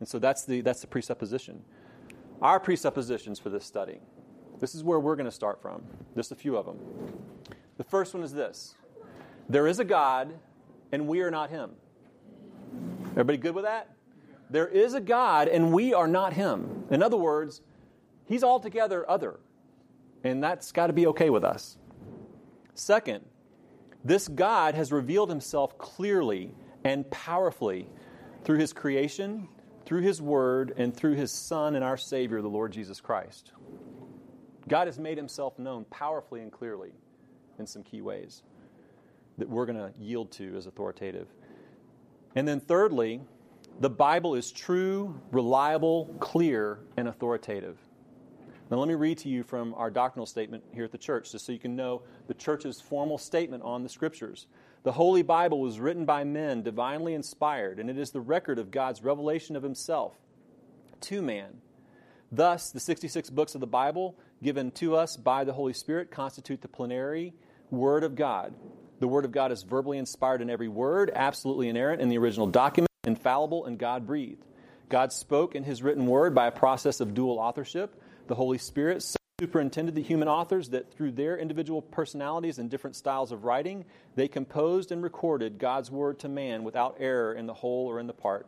And 0.00 0.08
so 0.08 0.18
that's 0.18 0.44
the, 0.44 0.60
that's 0.62 0.80
the 0.80 0.88
presupposition. 0.88 1.62
Our 2.40 2.58
presuppositions 2.58 3.38
for 3.38 3.50
this 3.50 3.64
study. 3.64 4.00
This 4.58 4.74
is 4.74 4.82
where 4.82 4.98
we're 4.98 5.16
going 5.16 5.26
to 5.26 5.30
start 5.30 5.62
from, 5.62 5.82
just 6.16 6.32
a 6.32 6.34
few 6.34 6.56
of 6.56 6.66
them. 6.66 6.78
The 7.76 7.84
first 7.84 8.14
one 8.14 8.22
is 8.22 8.32
this 8.32 8.74
there 9.48 9.66
is 9.66 9.78
a 9.78 9.84
God, 9.84 10.34
and 10.92 11.06
we 11.06 11.20
are 11.20 11.30
not 11.30 11.50
Him. 11.50 11.72
Everybody 13.12 13.38
good 13.38 13.54
with 13.54 13.64
that? 13.64 13.94
There 14.50 14.68
is 14.68 14.94
a 14.94 15.00
God, 15.00 15.48
and 15.48 15.72
we 15.72 15.94
are 15.94 16.06
not 16.06 16.32
Him. 16.32 16.84
In 16.90 17.02
other 17.02 17.16
words, 17.16 17.60
He's 18.26 18.44
altogether 18.44 19.08
other, 19.08 19.40
and 20.24 20.42
that's 20.42 20.72
got 20.72 20.88
to 20.88 20.92
be 20.92 21.06
okay 21.08 21.30
with 21.30 21.44
us. 21.44 21.76
Second, 22.74 23.24
this 24.04 24.28
God 24.28 24.74
has 24.74 24.92
revealed 24.92 25.28
himself 25.28 25.78
clearly 25.78 26.54
and 26.84 27.08
powerfully 27.10 27.88
through 28.44 28.58
his 28.58 28.72
creation, 28.72 29.48
through 29.86 30.02
his 30.02 30.20
word, 30.20 30.74
and 30.76 30.94
through 30.96 31.14
his 31.14 31.30
Son 31.30 31.74
and 31.74 31.84
our 31.84 31.96
Savior, 31.96 32.42
the 32.42 32.48
Lord 32.48 32.72
Jesus 32.72 33.00
Christ. 33.00 33.52
God 34.68 34.86
has 34.86 34.98
made 34.98 35.16
himself 35.16 35.58
known 35.58 35.84
powerfully 35.84 36.40
and 36.40 36.50
clearly 36.50 36.92
in 37.58 37.66
some 37.66 37.82
key 37.82 38.00
ways 38.00 38.42
that 39.38 39.48
we're 39.48 39.66
going 39.66 39.78
to 39.78 39.92
yield 39.98 40.30
to 40.32 40.56
as 40.56 40.66
authoritative. 40.66 41.28
And 42.34 42.46
then, 42.46 42.60
thirdly, 42.60 43.20
the 43.80 43.90
Bible 43.90 44.34
is 44.34 44.52
true, 44.52 45.20
reliable, 45.30 46.14
clear, 46.20 46.78
and 46.96 47.08
authoritative. 47.08 47.78
Now, 48.70 48.78
let 48.78 48.88
me 48.88 48.94
read 48.94 49.18
to 49.18 49.28
you 49.28 49.42
from 49.42 49.74
our 49.74 49.90
doctrinal 49.90 50.26
statement 50.26 50.64
here 50.72 50.84
at 50.84 50.92
the 50.92 50.98
church, 50.98 51.32
just 51.32 51.44
so 51.44 51.52
you 51.52 51.58
can 51.58 51.76
know 51.76 52.02
the 52.26 52.34
church's 52.34 52.80
formal 52.80 53.18
statement 53.18 53.62
on 53.62 53.82
the 53.82 53.88
Scriptures. 53.88 54.46
The 54.82 54.92
Holy 54.92 55.22
Bible 55.22 55.60
was 55.60 55.78
written 55.78 56.04
by 56.04 56.24
men, 56.24 56.62
divinely 56.62 57.14
inspired, 57.14 57.78
and 57.78 57.90
it 57.90 57.98
is 57.98 58.10
the 58.10 58.20
record 58.20 58.58
of 58.58 58.70
God's 58.70 59.02
revelation 59.02 59.56
of 59.56 59.62
Himself 59.62 60.14
to 61.02 61.22
man. 61.22 61.60
Thus, 62.30 62.70
the 62.70 62.80
66 62.80 63.28
books 63.30 63.54
of 63.54 63.60
the 63.60 63.66
Bible 63.66 64.16
given 64.42 64.70
to 64.72 64.96
us 64.96 65.16
by 65.16 65.44
the 65.44 65.52
Holy 65.52 65.74
Spirit 65.74 66.10
constitute 66.10 66.62
the 66.62 66.68
plenary 66.68 67.34
Word 67.70 68.04
of 68.04 68.14
God. 68.16 68.54
The 69.00 69.08
Word 69.08 69.24
of 69.24 69.32
God 69.32 69.52
is 69.52 69.62
verbally 69.62 69.98
inspired 69.98 70.40
in 70.40 70.48
every 70.48 70.68
word, 70.68 71.10
absolutely 71.14 71.68
inerrant 71.68 72.00
in 72.00 72.08
the 72.08 72.18
original 72.18 72.46
document, 72.46 72.90
infallible, 73.04 73.66
and 73.66 73.78
God 73.78 74.06
breathed. 74.06 74.44
God 74.88 75.12
spoke 75.12 75.54
in 75.54 75.64
His 75.64 75.82
written 75.82 76.06
Word 76.06 76.34
by 76.34 76.46
a 76.46 76.52
process 76.52 77.00
of 77.00 77.14
dual 77.14 77.38
authorship 77.38 78.00
the 78.26 78.34
Holy 78.34 78.58
Spirit 78.58 79.04
superintended 79.40 79.94
the 79.94 80.02
human 80.02 80.28
authors 80.28 80.68
that 80.68 80.92
through 80.92 81.10
their 81.10 81.36
individual 81.36 81.82
personalities 81.82 82.58
and 82.58 82.70
different 82.70 82.94
styles 82.94 83.32
of 83.32 83.44
writing, 83.44 83.84
they 84.14 84.28
composed 84.28 84.92
and 84.92 85.02
recorded 85.02 85.58
God's 85.58 85.90
word 85.90 86.20
to 86.20 86.28
man 86.28 86.62
without 86.62 86.96
error 87.00 87.34
in 87.34 87.46
the 87.46 87.54
whole 87.54 87.90
or 87.90 87.98
in 87.98 88.06
the 88.06 88.12
part. 88.12 88.46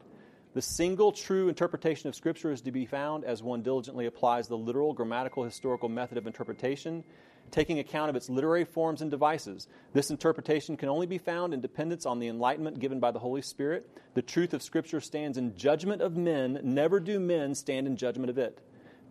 The 0.54 0.62
single 0.62 1.10
true 1.10 1.48
interpretation 1.48 2.08
of 2.08 2.14
Scripture 2.14 2.52
is 2.52 2.60
to 2.60 2.70
be 2.70 2.86
found 2.86 3.24
as 3.24 3.42
one 3.42 3.62
diligently 3.62 4.06
applies 4.06 4.46
the 4.46 4.56
literal, 4.56 4.92
grammatical, 4.92 5.42
historical 5.42 5.88
method 5.88 6.16
of 6.16 6.28
interpretation, 6.28 7.02
taking 7.50 7.80
account 7.80 8.08
of 8.08 8.14
its 8.14 8.30
literary 8.30 8.64
forms 8.64 9.02
and 9.02 9.10
devices. 9.10 9.66
This 9.92 10.10
interpretation 10.10 10.76
can 10.76 10.88
only 10.88 11.08
be 11.08 11.18
found 11.18 11.54
in 11.54 11.60
dependence 11.60 12.06
on 12.06 12.20
the 12.20 12.28
enlightenment 12.28 12.78
given 12.78 13.00
by 13.00 13.10
the 13.10 13.18
Holy 13.18 13.42
Spirit. 13.42 13.90
The 14.14 14.22
truth 14.22 14.54
of 14.54 14.62
Scripture 14.62 15.00
stands 15.00 15.38
in 15.38 15.56
judgment 15.56 16.02
of 16.02 16.16
men, 16.16 16.60
never 16.62 17.00
do 17.00 17.18
men 17.18 17.56
stand 17.56 17.88
in 17.88 17.96
judgment 17.96 18.30
of 18.30 18.38
it. 18.38 18.60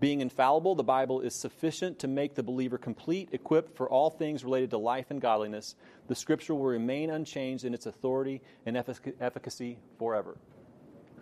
Being 0.04 0.20
infallible, 0.20 0.76
the 0.76 0.84
Bible 0.84 1.22
is 1.22 1.34
sufficient 1.34 1.98
to 2.00 2.10
make 2.10 2.36
the 2.36 2.44
believer 2.44 2.78
complete, 2.78 3.30
equipped 3.32 3.78
for 3.78 3.90
all 3.90 4.10
things 4.10 4.44
related 4.44 4.70
to 4.72 4.78
life 4.78 5.06
and 5.12 5.22
godliness. 5.22 5.76
The 6.10 6.16
Scripture 6.16 6.54
will 6.54 6.66
remain 6.66 7.10
unchanged 7.10 7.64
in 7.64 7.74
its 7.74 7.86
authority 7.86 8.42
and 8.66 8.76
efficacy 8.76 9.78
forever. 9.98 10.36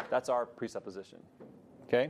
That's 0.10 0.30
our 0.30 0.48
presupposition. 0.48 1.20
Okay? 1.88 2.10